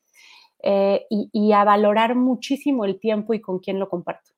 Eh, 0.62 1.06
y, 1.10 1.54
a 1.54 1.64
valorar 1.64 2.16
muchísimo 2.16 2.84
el 2.84 3.00
tiempo 3.00 3.34
y 3.34 3.40
con 3.40 3.60
quién 3.60 3.80
lo 3.80 3.88
comparto. 3.88 4.32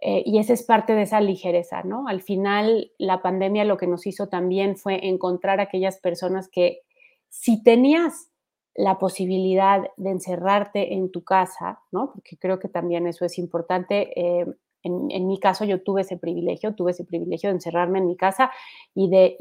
Eh, 0.00 0.22
y 0.24 0.38
esa 0.38 0.52
es 0.52 0.62
parte 0.62 0.94
de 0.94 1.02
esa 1.02 1.20
ligereza, 1.20 1.82
¿no? 1.82 2.06
Al 2.06 2.22
final, 2.22 2.92
la 2.96 3.20
pandemia 3.20 3.64
lo 3.64 3.78
que 3.78 3.88
nos 3.88 4.06
hizo 4.06 4.28
también 4.28 4.76
fue 4.76 5.08
encontrar 5.08 5.58
aquellas 5.58 5.98
personas 5.98 6.48
que 6.48 6.82
si 7.28 7.64
tenías 7.64 8.30
la 8.76 8.98
posibilidad 8.98 9.82
de 9.96 10.10
encerrarte 10.10 10.94
en 10.94 11.10
tu 11.10 11.24
casa, 11.24 11.80
¿no? 11.90 12.12
Porque 12.12 12.36
creo 12.36 12.60
que 12.60 12.68
también 12.68 13.08
eso 13.08 13.24
es 13.24 13.38
importante. 13.38 14.12
En, 14.86 15.26
mi 15.26 15.38
caso 15.40 15.64
yo 15.64 15.82
tuve 15.82 16.02
ese 16.02 16.16
privilegio, 16.16 16.74
tuve 16.74 16.92
ese 16.92 17.04
privilegio 17.04 17.50
de 17.50 17.56
encerrarme 17.56 17.98
en 17.98 18.06
mi 18.06 18.16
casa 18.16 18.50
y 18.94 19.10
de, 19.10 19.36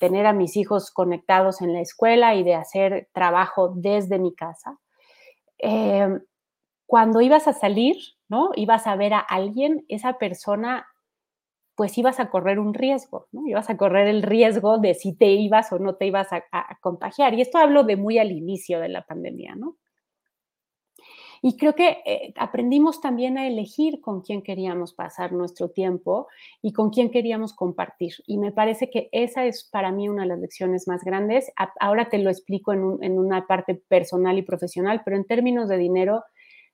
tener 0.00 0.26
a 0.26 0.32
mis 0.32 0.56
hijos 0.56 0.90
conectados 0.90 1.62
en 1.62 1.72
la 1.72 1.80
escuela 1.80 2.34
y 2.34 2.42
de 2.42 2.54
hacer 2.54 3.08
trabajo 3.12 3.72
desde 3.74 4.18
mi 4.18 4.34
casa. 4.34 4.78
Em, 5.58 6.20
cuando 6.86 7.20
ibas 7.20 7.46
a 7.46 7.52
salir, 7.52 7.96
¿no? 8.28 8.50
Ibas 8.56 8.86
a 8.86 8.96
ver 8.96 9.14
a 9.14 9.20
alguien, 9.20 9.84
esa 9.88 10.18
persona, 10.18 10.86
pues 11.76 11.96
ibas 11.96 12.18
a 12.20 12.30
correr 12.30 12.58
un 12.58 12.74
riesgo, 12.74 13.28
¿no? 13.32 13.46
Ibas 13.46 13.70
a 13.70 13.76
correr 13.76 14.08
el 14.08 14.22
riesgo 14.22 14.78
de 14.78 14.94
si 14.94 15.14
te 15.16 15.26
ibas 15.26 15.72
o 15.72 15.78
no 15.78 15.94
te 15.96 16.06
ibas 16.06 16.28
a 16.32 16.42
contagiar. 16.80 17.34
Y 17.34 17.40
esto 17.40 17.58
hablo 17.58 17.84
de 17.84 17.96
muy 17.96 18.18
al 18.18 18.32
inicio 18.32 18.80
de 18.80 18.88
la 18.88 19.02
pandemia, 19.06 19.54
¿no? 19.54 19.76
Y 21.46 21.58
creo 21.58 21.74
que 21.74 21.98
eh, 22.06 22.32
aprendimos 22.38 23.02
también 23.02 23.36
a 23.36 23.46
elegir 23.46 24.00
con 24.00 24.22
quién 24.22 24.40
queríamos 24.40 24.94
pasar 24.94 25.32
nuestro 25.32 25.68
tiempo 25.68 26.26
y 26.62 26.72
con 26.72 26.88
quién 26.88 27.10
queríamos 27.10 27.52
compartir. 27.52 28.14
Y 28.26 28.38
me 28.38 28.50
parece 28.50 28.88
que 28.88 29.10
esa 29.12 29.44
es 29.44 29.62
para 29.62 29.92
mí 29.92 30.08
una 30.08 30.22
de 30.22 30.28
las 30.28 30.38
lecciones 30.38 30.88
más 30.88 31.04
grandes. 31.04 31.52
ahora 31.80 32.08
te 32.08 32.16
lo 32.16 32.30
explico 32.30 32.72
en, 32.72 32.96
en 33.02 33.18
una 33.18 33.46
parte 33.46 33.74
personal 33.74 34.38
y 34.38 34.42
profesional, 34.42 35.02
pero 35.04 35.18
en 35.18 35.26
términos 35.26 35.68
de 35.68 35.76
dinero, 35.76 36.22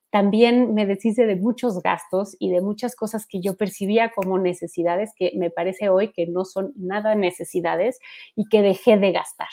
también 0.09 0.73
me 0.73 0.85
deshice 0.85 1.25
de 1.25 1.35
muchos 1.35 1.83
gastos 1.83 2.37
y 2.39 2.49
de 2.49 2.61
muchas 2.61 2.95
cosas 2.95 3.27
que 3.27 3.41
yo 3.41 3.57
percibía 3.57 4.13
como 4.15 4.39
necesidades 4.39 5.11
que 5.17 5.33
me 5.35 5.49
parece 5.49 5.89
hoy 5.89 6.13
que 6.13 6.27
no 6.27 6.45
son 6.45 6.71
nada 6.77 7.13
necesidades 7.15 7.99
y 8.37 8.45
que 8.47 8.61
dejé 8.61 8.95
de 8.95 9.11
gastar. 9.11 9.49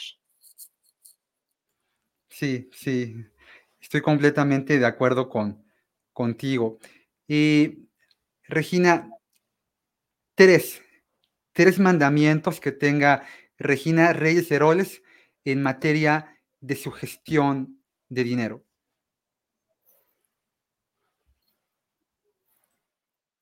Sí, 2.28 2.70
sí, 2.72 3.16
Estoy 3.80 4.00
completamente 4.02 4.78
de 4.78 4.86
acuerdo 4.86 5.28
con, 5.28 5.64
contigo. 6.12 6.78
Y, 7.26 7.88
Regina, 8.44 9.10
tres, 10.34 10.82
tres 11.52 11.78
mandamientos 11.78 12.60
que 12.60 12.72
tenga 12.72 13.24
Regina 13.58 14.12
Reyes 14.12 14.50
Heroles 14.50 15.02
en 15.44 15.62
materia 15.62 16.34
de 16.60 16.76
su 16.76 16.90
gestión 16.90 17.82
de 18.08 18.24
dinero. 18.24 18.64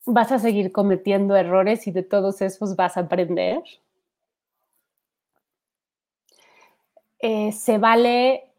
Vas 0.07 0.33
a 0.33 0.39
seguir 0.39 0.73
cometiendo 0.73 1.37
errores 1.37 1.87
y 1.87 1.91
de 1.91 2.03
todos 2.03 2.41
esos 2.41 2.77
vas 2.77 2.97
a 2.97 3.01
aprender. 3.01 3.63
Eh, 7.19 7.51
se 7.53 7.79
vale 7.79 8.53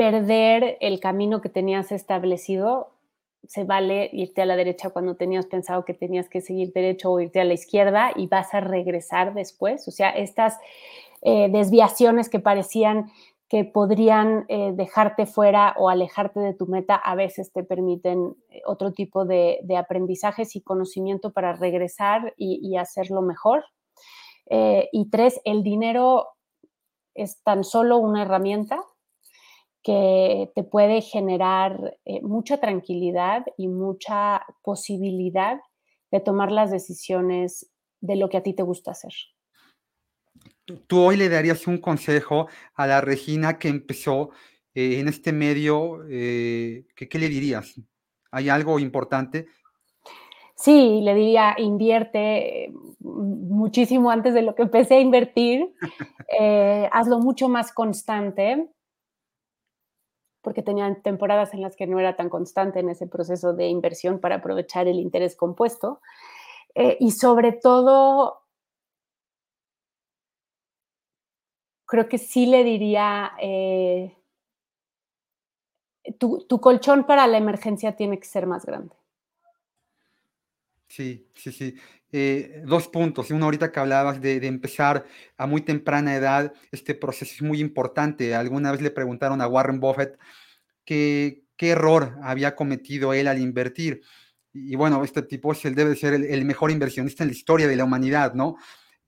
perder 0.00 0.78
el 0.80 0.98
camino 0.98 1.42
que 1.42 1.50
tenías 1.50 1.92
establecido, 1.92 2.88
se 3.46 3.64
vale 3.64 4.08
irte 4.14 4.40
a 4.40 4.46
la 4.46 4.56
derecha 4.56 4.88
cuando 4.88 5.14
tenías 5.14 5.44
pensado 5.44 5.84
que 5.84 5.92
tenías 5.92 6.30
que 6.30 6.40
seguir 6.40 6.72
derecho 6.72 7.12
o 7.12 7.20
irte 7.20 7.38
a 7.38 7.44
la 7.44 7.52
izquierda 7.52 8.10
y 8.16 8.26
vas 8.26 8.54
a 8.54 8.60
regresar 8.60 9.34
después. 9.34 9.86
O 9.88 9.90
sea, 9.90 10.08
estas 10.08 10.56
eh, 11.20 11.50
desviaciones 11.50 12.30
que 12.30 12.40
parecían 12.40 13.10
que 13.50 13.66
podrían 13.66 14.46
eh, 14.48 14.72
dejarte 14.74 15.26
fuera 15.26 15.74
o 15.76 15.90
alejarte 15.90 16.40
de 16.40 16.54
tu 16.54 16.66
meta, 16.66 16.94
a 16.94 17.14
veces 17.14 17.52
te 17.52 17.62
permiten 17.62 18.36
eh, 18.48 18.62
otro 18.64 18.92
tipo 18.92 19.26
de, 19.26 19.60
aprendizajes 19.76 20.56
y 20.56 20.62
conocimiento 20.62 21.30
para 21.30 21.52
regresar 21.52 22.32
y, 22.38 22.58
y 22.66 22.78
hacerlo 22.78 23.20
mejor. 23.20 23.64
y 24.48 25.10
tres, 25.10 25.42
el 25.44 25.62
dinero 25.62 26.28
es 27.14 27.42
tan 27.42 27.64
solo 27.64 27.98
una 27.98 28.22
herramienta 28.22 28.82
que 29.82 30.50
te 30.54 30.62
puede 30.62 31.00
generar 31.00 31.98
eh, 32.04 32.20
mucha 32.22 32.60
tranquilidad 32.60 33.44
y 33.56 33.68
mucha 33.68 34.44
posibilidad 34.62 35.60
de 36.10 36.20
tomar 36.20 36.52
las 36.52 36.70
decisiones 36.70 37.70
de 38.00 38.16
lo 38.16 38.28
que 38.28 38.38
a 38.38 38.42
ti 38.42 38.52
te 38.52 38.62
gusta 38.62 38.90
hacer. 38.92 39.12
tú 40.86 41.00
hoy 41.00 41.16
le 41.16 41.28
darías 41.28 41.66
un 41.66 41.78
consejo 41.78 42.48
a 42.74 42.86
la 42.86 43.00
Regina 43.00 43.58
que 43.58 43.68
empezó 43.68 44.30
en 44.74 45.08
este 45.08 45.32
medio, 45.32 46.00
¿qué, 46.08 46.84
¿qué 46.94 47.18
le 47.18 47.28
dirías? 47.28 47.80
¿Hay 48.30 48.48
algo 48.48 48.78
importante? 48.78 49.46
Sí, 50.60 51.00
le 51.02 51.14
diría, 51.14 51.54
invierte 51.56 52.70
muchísimo 53.00 54.10
antes 54.10 54.34
de 54.34 54.42
lo 54.42 54.54
que 54.54 54.62
empecé 54.62 54.96
a 54.96 55.00
invertir, 55.00 55.74
eh, 56.38 56.86
hazlo 56.92 57.18
mucho 57.18 57.48
más 57.48 57.72
constante, 57.72 58.68
porque 60.42 60.62
tenía 60.62 60.94
temporadas 61.02 61.54
en 61.54 61.62
las 61.62 61.76
que 61.76 61.86
no 61.86 61.98
era 62.00 62.16
tan 62.16 62.28
constante 62.30 62.80
en 62.80 62.88
ese 62.90 63.06
proceso 63.06 63.52
de 63.54 63.68
inversión 63.68 64.20
para 64.20 64.36
aprovechar 64.36 64.88
el 64.88 64.98
interés 65.00 65.36
compuesto. 65.36 66.00
Eh, 66.74 66.96
y 67.00 67.12
sobre 67.12 67.52
todo, 67.52 68.42
creo 71.86 72.08
que 72.08 72.18
sí 72.18 72.46
le 72.46 72.64
diría, 72.64 73.32
eh, 73.40 74.16
tu 76.18 76.60
colchón 76.60 77.04
para 77.04 77.26
la 77.26 77.38
emergencia 77.38 77.96
tiene 77.96 78.18
que 78.18 78.26
ser 78.26 78.46
más 78.46 78.66
grande. 78.66 78.99
Sí, 80.90 81.30
sí, 81.34 81.52
sí. 81.52 81.76
Eh, 82.10 82.62
dos 82.66 82.88
puntos. 82.88 83.30
Uno, 83.30 83.44
ahorita 83.44 83.70
que 83.70 83.78
hablabas 83.78 84.20
de, 84.20 84.44
empezar 84.44 85.06
a 85.36 85.46
muy 85.46 85.60
temprana 85.60 86.16
edad, 86.16 86.52
este 86.72 86.96
proceso 86.96 87.32
es 87.32 87.42
muy 87.42 87.60
importante. 87.60 88.34
Alguna 88.34 88.72
vez 88.72 88.80
le 88.82 88.90
preguntaron 88.90 89.40
a 89.40 89.46
Warren 89.46 89.78
Buffett 89.78 90.18
qué 90.84 91.44
error 91.60 92.18
había 92.22 92.56
cometido 92.56 93.14
él 93.14 93.28
al 93.28 93.38
invertir. 93.40 94.02
Y, 94.52 94.74
bueno, 94.74 95.04
este 95.04 95.22
tipo 95.22 95.52
es 95.52 95.64
el, 95.64 95.76
debe 95.76 95.94
ser 95.94 96.14
el, 96.14 96.44
mejor 96.44 96.72
inversionista 96.72 97.22
en 97.22 97.28
la 97.28 97.36
historia 97.36 97.68
de 97.68 97.76
la 97.76 97.84
humanidad, 97.84 98.34
¿no? 98.34 98.56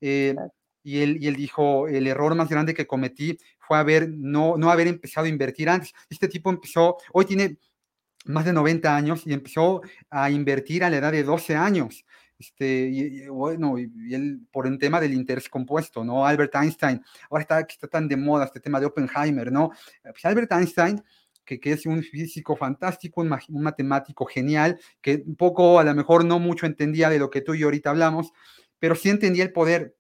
Eh, 0.01 0.37
y, 0.85 1.01
él, 1.01 1.19
y 1.21 1.27
él 1.27 1.35
dijo, 1.35 1.89
el 1.89 2.07
error 2.07 2.37
más 2.37 2.49
grande 2.49 2.75
que 2.75 2.87
cometí 2.87 3.39
fue 3.59 3.77
haber, 3.79 4.09
no, 4.09 4.57
no 4.57 4.71
haber 4.71 4.87
empezado 4.87 5.27
a 5.27 5.31
invertir 5.31 5.69
antes. 5.69 5.93
Este 6.09 6.29
tipo 6.29 6.49
empezó, 6.51 6.97
hoy 7.13 7.25
tiene 7.25 7.59
más 8.25 8.45
de 8.45 8.53
90 8.53 8.95
años 8.95 9.23
y 9.27 9.33
empezó 9.33 9.83
a 10.11 10.31
invertir 10.31 10.85
a 10.85 10.91
la 10.91 10.99
edad 10.99 11.13
de 11.13 11.25
12 11.25 11.57
años. 11.57 12.05
Este, 12.39 12.89
y, 12.89 13.27
bueno, 13.29 13.79
y, 13.79 13.91
él 14.13 14.41
por 14.51 14.67
un 14.67 14.79
tema 14.79 15.01
del 15.01 15.15
interés 15.15 15.49
compuesto, 15.49 16.05
¿no? 16.05 16.27
Albert 16.27 16.55
Einstein, 16.57 17.01
ahora 17.31 17.43
está, 17.43 17.61
está 17.61 17.87
tan 17.87 18.09
de 18.09 18.17
moda 18.17 18.47
este 18.47 18.59
tema 18.59 18.81
de 18.81 18.87
Oppenheimer, 18.87 19.53
¿no? 19.53 19.71
Pues 20.03 20.25
Albert 20.25 20.51
Einstein, 20.51 21.01
que, 21.45 21.61
que, 21.61 21.73
es 21.73 21.87
un 21.87 22.03
físico 22.03 22.57
fantástico, 22.57 23.21
un, 23.21 23.33
un, 23.33 23.63
matemático 23.63 24.27
genial, 24.27 24.81
que 25.01 25.23
un 25.25 25.37
poco, 25.37 25.79
a 25.79 25.85
lo 25.85 25.95
mejor 25.95 26.25
no 26.25 26.41
mucho 26.41 26.67
entendía 26.67 27.11
de 27.11 27.21
lo 27.21 27.31
que 27.31 27.43
tú 27.43 27.55
y 27.55 27.61
yo 27.61 27.69
ahorita 27.69 27.91
hablamos, 27.91 28.33
pero 28.81 28.97
sí 28.97 29.11
entendía 29.11 29.45
el 29.45 29.53
poder 29.53 29.95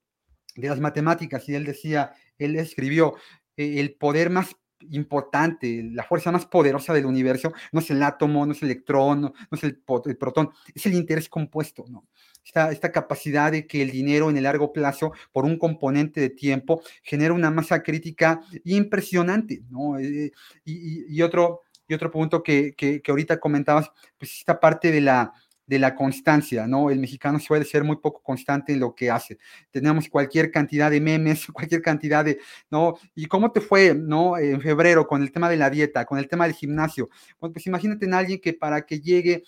de 0.57 0.69
las 0.69 0.81
matemáticas 0.81 1.49
y 1.49 1.55
él 1.55 1.65
decía, 1.65 2.13
él 2.39 2.57
escribió, 2.57 3.15
eh, 3.57 3.81
el 3.81 3.95
poder 3.95 4.31
más 4.31 4.57
importante, 4.91 5.83
la 5.93 6.05
fuerza 6.05 6.31
más 6.33 6.47
poderosa 6.47 6.93
del 6.93 7.07
universo, 7.07 7.53
no 7.73 7.81
es 7.81 7.91
el 7.91 8.03
átomo, 8.03 8.47
no 8.47 8.53
es 8.53 8.63
el 8.63 8.71
electrón, 8.71 9.21
no, 9.23 9.33
es 9.51 9.65
el, 9.65 9.77
protón, 9.77 10.51
es 10.75 10.87
el 10.87 10.95
interés 10.95 11.29
compuesto, 11.29 11.85
¿no? 11.89 12.07
Esta, 12.45 12.73
esta, 12.73 12.91
capacidad 12.91 13.53
de 13.53 13.67
que 13.69 13.83
el 13.83 13.93
dinero 13.93 14.29
en 14.29 14.37
el 14.37 14.43
largo 14.43 14.73
plazo, 14.73 15.13
por 15.31 15.45
un 15.45 15.59
componente 15.59 16.21
de 16.21 16.31
tiempo, 16.31 16.83
genera 17.03 17.35
una 17.35 17.51
masa 17.51 17.83
crítica 17.83 18.41
impresionante, 18.65 19.63
¿no? 19.71 19.99
Eh, 19.99 20.33
y, 20.65 21.23
otro, 21.23 21.61
y 21.87 21.95
otro 21.95 22.11
punto 22.11 22.43
que, 22.43 22.75
que 22.75 23.03
ahorita 23.07 23.39
comentabas, 23.39 23.91
pues 24.19 24.39
esta 24.39 24.59
parte 24.59 24.91
de 24.91 25.03
la, 25.03 25.33
de 25.67 25.79
la 25.79 25.95
constancia, 25.95 26.67
¿no? 26.67 26.91
El 26.91 26.99
mexicano 26.99 27.39
suele 27.39 27.65
ser 27.65 27.85
muy 27.85 27.97
poco 27.97 28.23
constante 28.23 28.73
en 28.73 28.81
lo 28.81 28.95
que 28.95 29.11
hace. 29.11 29.39
Tenemos 29.71 30.09
cualquier 30.09 30.51
cantidad 30.51 30.91
de 30.91 31.01
memes, 31.01 31.47
cualquier 31.53 31.83
cantidad 31.83 32.25
de, 32.25 32.41
¿no? 32.71 32.95
¿Y 33.15 33.27
cómo 33.27 33.53
te 33.53 33.61
fue, 33.61 33.95
¿no? 33.95 34.37
En 34.39 34.61
febrero 34.61 35.07
con 35.07 35.23
el 35.23 35.33
tema 35.33 35.49
de 35.49 35.57
la 35.57 35.71
dieta, 35.71 36.05
con 36.05 36.19
el 36.19 36.29
tema 36.29 36.45
del 36.45 36.55
gimnasio. 36.55 37.09
Bueno, 37.41 37.53
pues 37.53 37.67
imagínate 37.67 38.07
en 38.07 38.15
alguien 38.15 38.41
que 38.41 38.53
para 38.55 38.85
que 38.85 39.01
llegue 39.01 39.45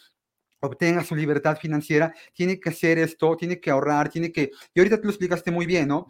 obtenga 0.60 1.04
su 1.04 1.14
libertad 1.14 1.58
financiera, 1.58 2.14
tiene 2.32 2.58
que 2.58 2.70
hacer 2.70 2.98
esto, 2.98 3.36
tiene 3.36 3.60
que 3.60 3.70
ahorrar, 3.70 4.08
tiene 4.08 4.32
que, 4.32 4.50
y 4.72 4.80
ahorita 4.80 4.96
tú 4.96 5.04
lo 5.04 5.10
explicaste 5.10 5.50
muy 5.50 5.66
bien, 5.66 5.88
¿no? 5.88 6.08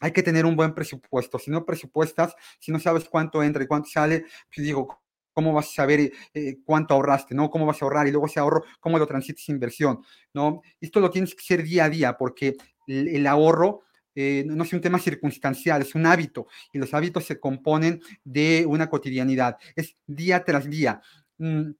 Hay 0.00 0.12
que 0.12 0.22
tener 0.22 0.44
un 0.44 0.56
buen 0.56 0.74
presupuesto. 0.74 1.38
Si 1.38 1.50
no 1.50 1.64
presupuestas, 1.64 2.34
si 2.58 2.70
no 2.70 2.78
sabes 2.78 3.08
cuánto 3.08 3.42
entra 3.42 3.62
y 3.62 3.66
cuánto 3.66 3.88
sale, 3.88 4.26
pues 4.54 4.66
digo, 4.66 5.00
¿Cómo 5.36 5.52
vas 5.52 5.68
a 5.68 5.74
saber 5.74 6.10
eh, 6.32 6.56
cuánto 6.64 6.94
ahorraste? 6.94 7.34
¿no? 7.34 7.50
¿Cómo 7.50 7.66
vas 7.66 7.82
a 7.82 7.84
ahorrar? 7.84 8.08
Y 8.08 8.10
luego 8.10 8.24
ese 8.24 8.40
ahorro, 8.40 8.64
¿cómo 8.80 8.98
lo 8.98 9.06
transites 9.06 9.50
inversión? 9.50 10.00
¿no? 10.32 10.62
Esto 10.80 10.98
lo 10.98 11.10
tienes 11.10 11.34
que 11.34 11.42
hacer 11.42 11.62
día 11.62 11.84
a 11.84 11.90
día 11.90 12.16
porque 12.16 12.56
el, 12.86 13.26
ahorro 13.26 13.82
eh, 14.14 14.44
no 14.46 14.64
es 14.64 14.72
un 14.72 14.80
tema 14.80 14.98
circunstancial, 14.98 15.82
es 15.82 15.94
un 15.94 16.06
hábito 16.06 16.46
y 16.72 16.78
los 16.78 16.94
hábitos 16.94 17.26
se 17.26 17.38
componen 17.38 18.00
de 18.24 18.64
una 18.66 18.88
cotidianidad, 18.88 19.58
es 19.74 19.94
día 20.06 20.42
tras 20.42 20.70
día. 20.70 21.02
Mm, 21.36 21.72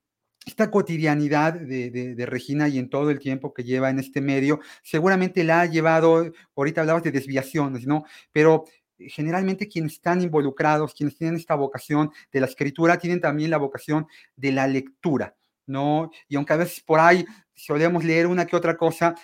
esta 0.44 0.70
cotidianidad 0.70 1.54
de, 1.54 1.90
de, 1.90 2.26
Regina 2.26 2.68
y 2.68 2.78
en 2.78 2.90
todo 2.90 3.10
el 3.10 3.18
tiempo 3.18 3.54
que 3.54 3.64
lleva 3.64 3.88
en 3.88 3.98
este 3.98 4.20
medio, 4.20 4.60
seguramente 4.82 5.44
la 5.44 5.62
ha 5.62 5.66
llevado, 5.66 6.30
ahorita 6.54 6.82
hablabas 6.82 7.02
de 7.04 7.10
desviaciones, 7.10 7.86
¿no? 7.86 8.04
Pero 8.32 8.66
generalmente 8.98 9.68
quienes 9.68 9.94
están 9.94 10.20
involucrados, 10.20 10.94
quienes 10.94 11.16
tienen 11.16 11.36
esta 11.36 11.54
vocación 11.54 12.10
de 12.32 12.40
la 12.40 12.46
escritura, 12.46 12.98
tienen 12.98 13.20
también 13.20 13.50
la 13.50 13.58
vocación 13.58 14.06
de 14.36 14.52
la 14.52 14.66
lectura, 14.66 15.36
¿no? 15.66 16.10
Y 16.28 16.36
aunque 16.36 16.52
a 16.52 16.56
veces 16.56 16.80
por 16.80 17.00
ahí 17.00 17.24
solemos 17.54 18.04
leer 18.04 18.26
una 18.26 18.46
que 18.46 18.56
otra 18.56 18.76
cosa, 18.76 19.14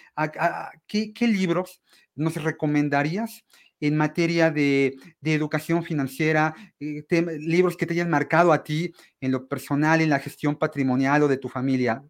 ¿qué, 0.87 1.13
libros 1.21 1.83
nos 2.15 2.35
recomendarías 2.43 3.45
en 3.81 3.97
materia 3.97 4.51
de, 4.51 4.97
educación 5.23 5.83
financiera, 5.83 6.55
eh, 6.79 7.05
libros 7.41 7.77
que 7.77 7.87
te 7.87 7.95
hayan 7.95 8.11
marcado 8.11 8.53
a 8.53 8.63
ti 8.63 8.93
en 9.21 9.33
lo 9.33 9.49
personal, 9.49 10.01
en 10.01 10.11
la 10.11 10.21
gestión 10.21 10.57
patrimonial 10.57 11.25
o 11.25 11.29
de 11.29 11.37
tu 11.37 11.49
familia? 11.49 12.03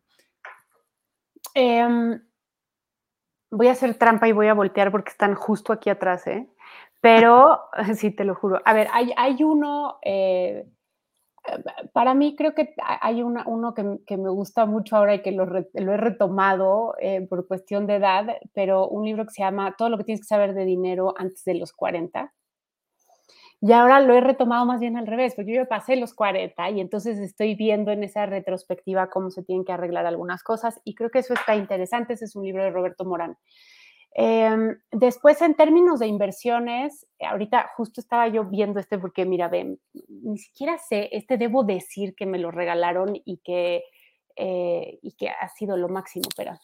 Em, 1.55 2.21
voy 3.53 3.69
a 3.69 3.73
hacer 3.73 3.95
trampa 3.95 4.27
y 4.27 4.33
voy 4.33 4.49
a 4.49 4.55
voltear 4.55 4.91
porque 4.91 5.11
están 5.11 5.35
justo 5.35 5.73
aquí 5.73 5.91
atrás, 5.91 6.27
¿eh? 6.27 6.49
Pero, 7.01 7.61
sí, 7.95 8.11
te 8.11 8.25
lo 8.25 8.35
juro. 8.35 8.61
A 8.65 8.73
ver, 8.73 8.89
hay, 8.93 9.13
hay 9.17 9.45
uno, 9.45 9.99
eh, 10.03 10.67
para 11.93 12.15
mí 12.15 12.35
creo 12.37 12.55
que 12.55 12.75
hay 13.01 13.23
uno 13.23 13.75
que, 13.75 13.99
que, 14.07 14.17
me 14.17 14.31
gusta 14.31 14.65
mucho 14.65 14.97
ahora 14.97 15.17
y 15.17 15.23
que 15.23 15.33
lo, 15.33 15.45
lo 15.45 15.93
he 15.93 15.97
retomado 15.97 16.95
eh, 17.01 17.27
por 17.29 17.47
cuestión 17.47 17.87
de 17.87 17.97
edad, 17.97 18.27
pero 18.55 18.89
un 18.89 19.05
libro 19.05 19.25
que 19.25 19.33
se 19.33 19.43
llama 19.43 19.75
Todo 19.77 19.91
lo 19.91 19.99
que 19.99 20.05
tienes 20.05 20.21
que 20.21 20.29
saber 20.29 20.55
de 20.55 20.65
dinero 20.65 21.15
antes 21.17 21.45
de 21.45 21.55
los 21.55 21.73
40. 21.73 22.33
Y 23.65 23.71
ahora 23.71 24.01
lo 24.01 24.15
he 24.15 24.21
retomado 24.21 24.67
más 24.67 24.81
bien 24.81 24.97
al 24.97 25.07
revés, 25.07 25.37
porque 25.37 25.55
yo 25.55 25.69
pasé 25.69 25.95
los 25.95 26.15
40 26.15 26.71
y 26.71 26.81
entonces 26.81 27.17
estoy 27.19 27.55
viendo 27.55 27.93
en 27.93 28.03
esa 28.03 28.27
retrospectiva 28.27 29.09
cómo 29.09 29.31
se 29.31 29.45
tienen 29.45 29.65
que 29.65 29.71
arreglar 29.71 30.05
algunas 30.05 30.43
cosas 30.43 30.81
y 30.83 30.97
creo 30.97 31.11
que 31.11 31.21
eso 31.21 31.33
está 31.35 31.55
interesante. 31.55 32.15
Ese 32.15 32.25
es 32.25 32.35
un 32.35 32.45
libro 32.45 32.65
de 32.65 32.71
Roberto 32.71 33.05
Morán. 33.05 33.37
Em, 34.15 34.77
después, 34.91 35.41
en 35.43 35.55
términos 35.55 36.01
de 36.01 36.09
inversiones, 36.09 37.07
ahorita 37.21 37.71
justo 37.77 38.01
estaba 38.01 38.27
yo 38.27 38.45
viendo 38.47 38.81
este 38.81 38.99
porque, 38.99 39.25
mira, 39.27 39.47
ven, 39.47 39.79
ni 40.09 40.39
siquiera 40.39 40.77
sé, 40.79 41.09
este 41.13 41.39
debo 41.39 41.63
decir 41.63 42.17
que 42.17 42.27
me 42.27 42.41
lo 42.41 42.51
regalaron 42.51 43.15
y 43.25 43.39
que, 43.45 43.85
eh, 44.35 44.99
y 45.03 45.13
que 45.13 45.29
ha 45.29 45.49
sido 45.51 45.77
lo 45.77 45.89
máximo, 45.89 46.29
pero... 46.37 46.59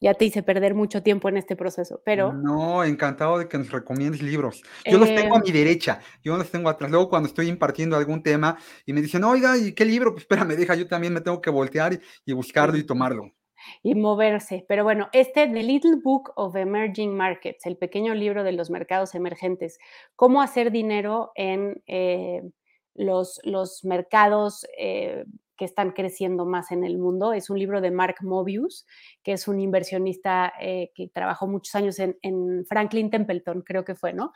ya 0.00 0.14
te 0.14 0.24
hice 0.24 0.42
perder 0.42 0.74
mucho 0.74 1.02
tiempo 1.02 1.28
en 1.28 1.36
este 1.36 1.56
proceso, 1.56 2.00
pero... 2.04 2.32
No, 2.32 2.84
encantado 2.84 3.38
de 3.38 3.48
que 3.48 3.58
nos 3.58 3.70
recomiendes 3.70 4.22
libros. 4.22 4.62
Yo 4.84 4.98
los 4.98 5.08
tengo 5.08 5.36
a 5.36 5.40
mi 5.40 5.48
em 5.48 5.54
derecha, 5.54 6.00
yo 6.22 6.36
los 6.36 6.50
tengo 6.50 6.68
atrás. 6.68 6.90
Luego 6.90 7.08
cuando 7.08 7.28
estoy 7.28 7.48
impartiendo 7.48 7.96
algún 7.96 8.22
tema 8.22 8.58
y 8.86 8.92
me 8.92 9.02
dicen, 9.02 9.24
oiga, 9.24 9.56
¿y 9.56 9.72
qué 9.72 9.84
libro? 9.84 10.12
Pues 10.12 10.22
espérame, 10.22 10.56
deja, 10.56 10.74
yo 10.76 10.86
también 10.86 11.12
me 11.12 11.20
tengo 11.20 11.40
que 11.40 11.50
voltear 11.50 11.98
y, 12.24 12.32
buscarlo 12.32 12.76
y 12.78 12.84
tomarlo. 12.84 13.32
Y 13.82 13.94
moverse. 13.96 14.64
Pero 14.68 14.84
bueno, 14.84 15.08
este 15.12 15.48
The 15.48 15.62
Little 15.62 15.96
Book 16.02 16.32
of 16.36 16.54
Emerging 16.54 17.16
Markets, 17.16 17.66
el 17.66 17.76
pequeño 17.76 18.14
libro 18.14 18.44
de 18.44 18.52
los 18.52 18.70
mercados 18.70 19.14
emergentes, 19.16 19.78
cómo 20.14 20.40
hacer 20.42 20.70
dinero 20.70 21.32
en 21.34 21.82
eh, 21.86 22.42
los, 22.94 23.40
los 23.42 23.84
mercados 23.84 24.64
eh, 24.78 25.24
que 25.58 25.64
están 25.64 25.90
creciendo 25.90 26.46
más 26.46 26.70
en 26.70 26.84
el 26.84 26.96
mundo. 26.96 27.32
Es 27.34 27.50
un 27.50 27.58
libro 27.58 27.80
de 27.80 27.90
Mark 27.90 28.16
Mobius, 28.22 28.86
que 29.22 29.32
es 29.32 29.48
un 29.48 29.60
inversionista 29.60 30.54
eh, 30.60 30.92
que 30.94 31.08
trabajó 31.08 31.46
muchos 31.48 31.74
años 31.74 31.98
en, 31.98 32.14
Franklin 32.66 33.10
Templeton, 33.10 33.62
creo 33.62 33.84
que 33.84 33.94
fue, 33.94 34.12
¿no? 34.12 34.32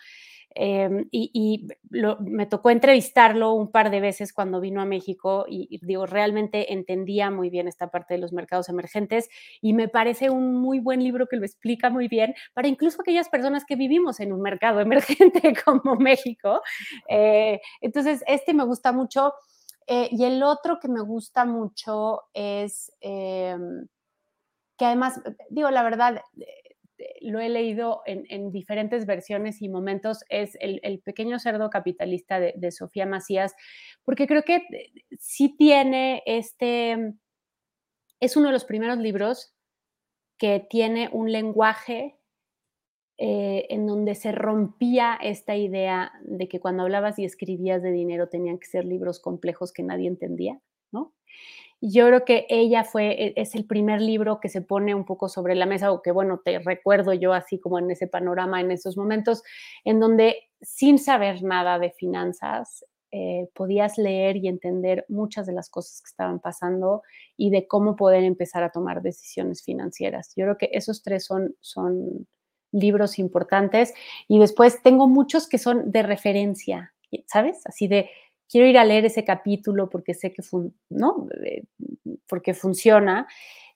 Em, 0.55 1.09
y, 1.11 1.66
me 1.91 2.47
tocó 2.47 2.70
entrevistarlo 2.70 3.55
un 3.55 3.70
par 3.70 3.91
de 3.91 4.01
veces 4.01 4.33
cuando 4.33 4.61
vino 4.61 4.83
a 4.83 4.85
México 4.85 5.47
y, 5.49 5.79
digo, 5.83 6.05
realmente 6.05 6.73
entendía 6.73 7.31
muy 7.31 7.49
bien 7.49 7.68
esta 7.68 7.91
parte 7.91 8.14
de 8.14 8.20
los 8.20 8.33
mercados 8.33 8.68
emergentes 8.68 9.29
y 9.62 9.73
me 9.73 9.89
parece 9.89 10.29
un 10.29 10.55
muy 10.57 10.81
buen 10.81 11.03
libro 11.03 11.27
que 11.27 11.37
lo 11.37 11.47
explica 11.47 11.89
muy 11.89 12.09
bien 12.09 12.35
para 12.53 12.68
incluso 12.68 13.01
aquellas 13.01 13.29
personas 13.29 13.64
que 13.64 13.77
vivimos 13.77 14.20
en 14.20 14.33
un 14.33 14.43
mercado 14.43 14.81
emergente 15.20 15.55
como 15.64 15.97
México. 15.97 16.61
Eh, 17.09 17.61
entonces, 17.81 18.23
este 18.27 18.53
me 18.53 18.64
gusta 18.64 18.93
mucho. 18.93 19.33
Eh, 19.87 20.09
y 20.11 20.24
el 20.24 20.43
otro 20.43 20.78
que 20.80 20.89
me 20.89 21.01
gusta 21.01 21.45
mucho 21.45 22.22
es 22.33 22.93
em, 23.01 23.87
que 24.78 24.85
además, 24.85 25.20
digo, 25.51 25.70
la 25.70 25.83
verdad, 25.83 26.22
lo 27.20 27.41
he 27.41 27.49
leído 27.49 28.03
en, 28.07 28.51
diferentes 28.51 29.07
versiones 29.07 29.62
y 29.62 29.68
momentos, 29.68 30.24
es 30.28 30.57
el, 30.61 31.01
pequeño 31.01 31.39
cerdo 31.39 31.70
capitalista 31.70 32.41
de, 32.41 32.70
Sofía 32.70 33.07
Macías, 33.07 33.55
porque 34.05 34.26
creo 34.26 34.43
que 34.43 34.57
eh, 34.57 34.93
sí 35.18 35.55
tiene 35.57 36.22
este, 36.26 37.14
es 38.20 38.37
uno 38.37 38.47
de 38.47 38.53
los 38.53 38.64
primeros 38.64 38.99
libros 38.99 39.55
que 40.39 40.66
tiene 40.68 41.09
un 41.12 41.30
lenguaje 41.30 42.18
eh, 43.19 43.67
en 43.71 43.87
donde 43.87 44.15
se 44.15 44.33
rompía 44.33 45.19
esta 45.23 45.57
idea 45.57 46.13
de 46.23 46.49
que 46.49 46.61
cuando 46.61 46.83
hablabas 46.83 47.19
y 47.19 47.25
escribías 47.25 47.83
de 47.83 47.93
dinero 47.93 48.29
tenían 48.29 48.59
que 48.59 48.67
ser 48.67 48.85
libros 48.85 49.21
complejos 49.21 49.73
que 49.73 49.83
nadie 49.83 50.09
entendía, 50.09 50.61
¿no? 50.91 51.13
yo 51.83 52.07
creo 52.07 52.25
que 52.25 52.47
ella 52.49 52.85
fue, 52.85 53.11
e, 53.11 53.33
es 53.37 53.57
el 53.57 53.67
primer 53.67 54.01
libro 54.01 54.39
que 54.41 54.49
se 54.49 54.63
pone 54.63 54.95
un 54.95 55.05
poco 55.05 55.29
sobre 55.29 55.57
la 55.57 55.67
mesa, 55.67 55.91
o 55.93 56.01
que 56.01 56.13
bueno, 56.13 56.41
te 56.45 56.61
recuerdo 56.61 57.13
yo 57.13 57.33
así 57.33 57.59
como 57.59 57.79
en 57.79 57.91
ese 57.91 58.07
panorama, 58.07 58.61
en 58.61 58.71
esos 58.71 58.97
momentos, 58.97 59.43
en 59.85 59.99
donde 59.99 60.37
sin 60.61 60.99
saber 60.99 61.43
nada 61.43 61.81
de 61.81 61.91
finanzas, 61.91 62.87
eh, 63.11 63.49
podías 63.53 63.99
leer 63.99 64.37
y 64.37 64.49
entender 64.49 65.05
muchas 65.09 65.45
de 65.47 65.53
las 65.53 65.69
cosas 65.69 66.01
que 66.01 66.09
estaban 66.09 66.41
pasando 66.41 67.03
y 67.37 67.51
de 67.51 67.67
cómo 67.67 67.97
poder 67.97 68.23
empezar 68.23 68.63
a 68.63 68.71
tomar 68.71 69.03
decisiones 69.03 69.63
financieras. 69.63 70.33
Yo 70.37 70.45
creo 70.45 70.59
que 70.59 70.71
esos 70.73 71.03
tres 71.03 71.27
son, 71.27 71.57
son 71.61 72.29
libros 72.73 73.18
importantes 73.18 73.95
y 74.29 74.39
después 74.39 74.83
tengo 74.83 75.07
muchos 75.07 75.49
que 75.49 75.59
son 75.59 75.91
de 75.93 76.03
referencia, 76.03 76.95
¿sabes? 77.27 77.61
Así 77.66 77.87
de 77.87 78.11
quiero 78.53 78.66
ir 78.66 78.77
a 78.77 78.85
leer 78.85 79.07
ese 79.07 79.25
capítulo 79.25 79.89
porque 79.89 80.12
sé 80.12 80.33
que, 80.33 80.43
¿no? 80.91 81.27
Eh, 81.45 81.64
porque 82.29 82.53
funciona. 82.53 83.27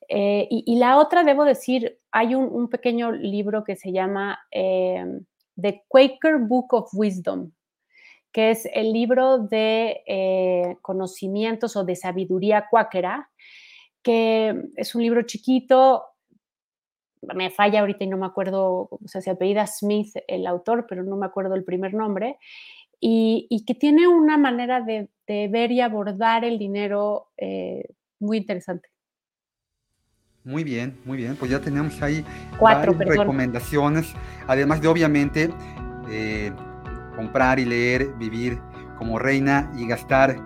Eh, 0.08 0.46
y, 0.50 0.78
la 0.78 0.98
otra, 0.98 1.24
debo 1.24 1.44
decir, 1.44 1.98
hay 2.12 2.34
un, 2.34 2.68
pequeño 2.68 3.10
libro 3.10 3.64
que 3.64 3.74
se 3.74 3.90
llama 3.90 4.38
eh, 4.52 5.04
The 5.60 5.84
Quaker 5.88 6.38
Book 6.38 6.74
of 6.74 6.90
Wisdom, 6.92 7.52
que 8.30 8.50
es 8.50 8.68
el 8.72 8.92
libro 8.92 9.38
de 9.38 10.76
conocimientos 10.82 11.74
o 11.74 11.84
de 11.84 11.96
sabiduría 11.96 12.66
cuáquera, 12.70 13.30
que 14.02 14.54
es 14.76 14.94
un 14.94 15.02
libro 15.02 15.22
chiquito, 15.22 16.04
me 17.22 17.50
falla 17.50 17.80
ahorita 17.80 18.04
y 18.04 18.08
no 18.08 18.16
me 18.16 18.26
acuerdo, 18.26 18.88
o 18.90 19.00
sea, 19.06 19.20
se 19.20 19.30
apellida 19.30 19.66
Smith 19.66 20.14
el 20.28 20.46
autor, 20.46 20.86
pero 20.88 21.02
no 21.02 21.16
me 21.16 21.26
acuerdo 21.26 21.54
el 21.54 21.64
primer 21.64 21.94
nombre, 21.94 22.38
y, 23.00 23.64
que 23.66 23.74
tiene 23.74 24.08
una 24.08 24.38
manera 24.38 24.80
de, 24.80 25.08
ver 25.26 25.70
y 25.72 25.80
abordar 25.80 26.44
el 26.44 26.58
dinero 26.58 27.28
eh, 27.36 27.84
muy 28.18 28.38
interesante. 28.38 28.88
Muy 30.44 30.62
bien, 30.62 30.96
muy 31.04 31.16
bien. 31.16 31.36
Pues 31.36 31.50
ya 31.50 31.60
tenemos 31.60 32.00
ahí 32.02 32.24
Cuatro, 32.58 32.92
recomendaciones, 32.92 34.14
además 34.46 34.80
de 34.80 34.88
obviamente 34.88 35.50
eh, 36.08 36.52
comprar 37.16 37.58
y 37.58 37.64
leer, 37.64 38.14
vivir 38.14 38.58
como 38.96 39.18
reina 39.18 39.70
y 39.76 39.86
gastar 39.88 40.36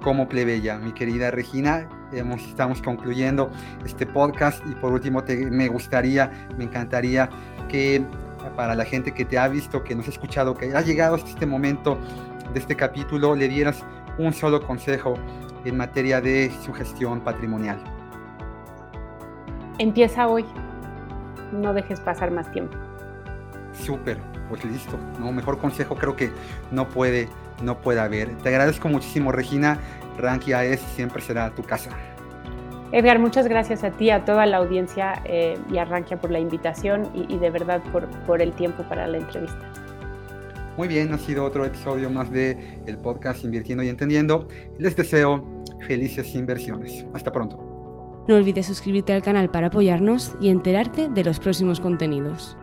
como 0.00 0.28
plebeya. 0.28 0.78
Mi 0.78 0.92
querida 0.92 1.30
Regina, 1.30 1.88
hemos, 2.12 2.42
estamos 2.42 2.82
concluyendo 2.82 3.50
este 3.84 4.06
podcast 4.06 4.64
y 4.66 4.74
por 4.74 4.92
último 4.92 5.22
me 5.50 5.68
gustaría, 5.68 6.48
me 6.56 6.64
encantaría 6.64 7.28
que 7.68 8.02
para 8.56 8.74
la 8.74 8.84
gente 8.84 9.12
que 9.12 9.24
te 9.24 9.38
ha 9.38 9.48
visto, 9.48 9.84
que 9.84 9.94
nos 9.94 10.06
ha 10.06 10.10
escuchado, 10.10 10.54
que 10.54 10.74
ha 10.74 10.80
llegado 10.80 11.14
hasta 11.14 11.28
este 11.28 11.46
momento 11.46 11.98
de 12.52 12.58
este 12.58 12.74
capítulo, 12.74 13.34
le 13.34 13.48
dieras 13.48 13.84
un 14.18 14.32
solo 14.32 14.60
consejo 14.66 15.14
en 15.64 15.76
materia 15.76 16.20
de 16.20 16.50
su 16.64 16.72
gestión 16.72 17.20
patrimonial? 17.20 17.78
Empieza 19.78 20.26
hoy. 20.26 20.44
No 21.52 21.72
dejes 21.72 22.00
pasar 22.00 22.30
más 22.30 22.50
tiempo. 22.52 22.76
Súper, 23.72 24.18
pues 24.48 24.64
listo. 24.64 24.98
No, 25.18 25.32
mejor 25.32 25.58
consejo 25.58 25.94
creo 25.94 26.16
que 26.16 26.30
no 26.70 26.88
puede, 26.88 27.28
no 27.62 27.80
puede 27.80 28.00
haber. 28.00 28.36
Te 28.38 28.48
agradezco 28.48 28.88
muchísimo, 28.88 29.32
Regina. 29.32 29.78
Rankia 30.18 30.64
es 30.64 30.80
siempre 30.80 31.22
será 31.22 31.50
tu 31.50 31.62
casa. 31.62 31.90
Edgar, 32.92 33.20
muchas 33.20 33.46
gracias 33.46 33.84
a 33.84 33.92
ti, 33.92 34.10
a 34.10 34.24
toda 34.24 34.46
la 34.46 34.56
audiencia 34.56 35.22
eh, 35.24 35.56
y 35.72 35.78
a 35.78 35.84
Rankia 35.84 36.20
por 36.20 36.32
la 36.32 36.40
invitación 36.40 37.08
y, 37.14 37.38
de 37.38 37.50
verdad 37.50 37.80
por, 37.92 38.08
por, 38.26 38.42
el 38.42 38.52
tiempo 38.52 38.82
para 38.82 39.06
la 39.06 39.18
entrevista. 39.18 39.60
Muy 40.76 40.88
bien, 40.88 41.12
ha 41.12 41.18
sido 41.18 41.44
otro 41.44 41.64
episodio 41.64 42.10
más 42.10 42.30
de 42.32 42.80
el 42.86 42.98
podcast 42.98 43.44
Invirtiendo 43.44 43.84
y 43.84 43.88
Entendiendo. 43.88 44.48
Les 44.78 44.96
deseo 44.96 45.44
felices 45.86 46.34
inversiones. 46.34 47.04
Hasta 47.14 47.30
pronto. 47.30 48.24
No 48.26 48.36
olvides 48.36 48.66
suscribirte 48.66 49.12
al 49.12 49.22
canal 49.22 49.50
para 49.50 49.68
apoyarnos 49.68 50.36
y 50.40 50.50
enterarte 50.50 51.08
de 51.08 51.24
los 51.24 51.38
próximos 51.38 51.80
contenidos. 51.80 52.56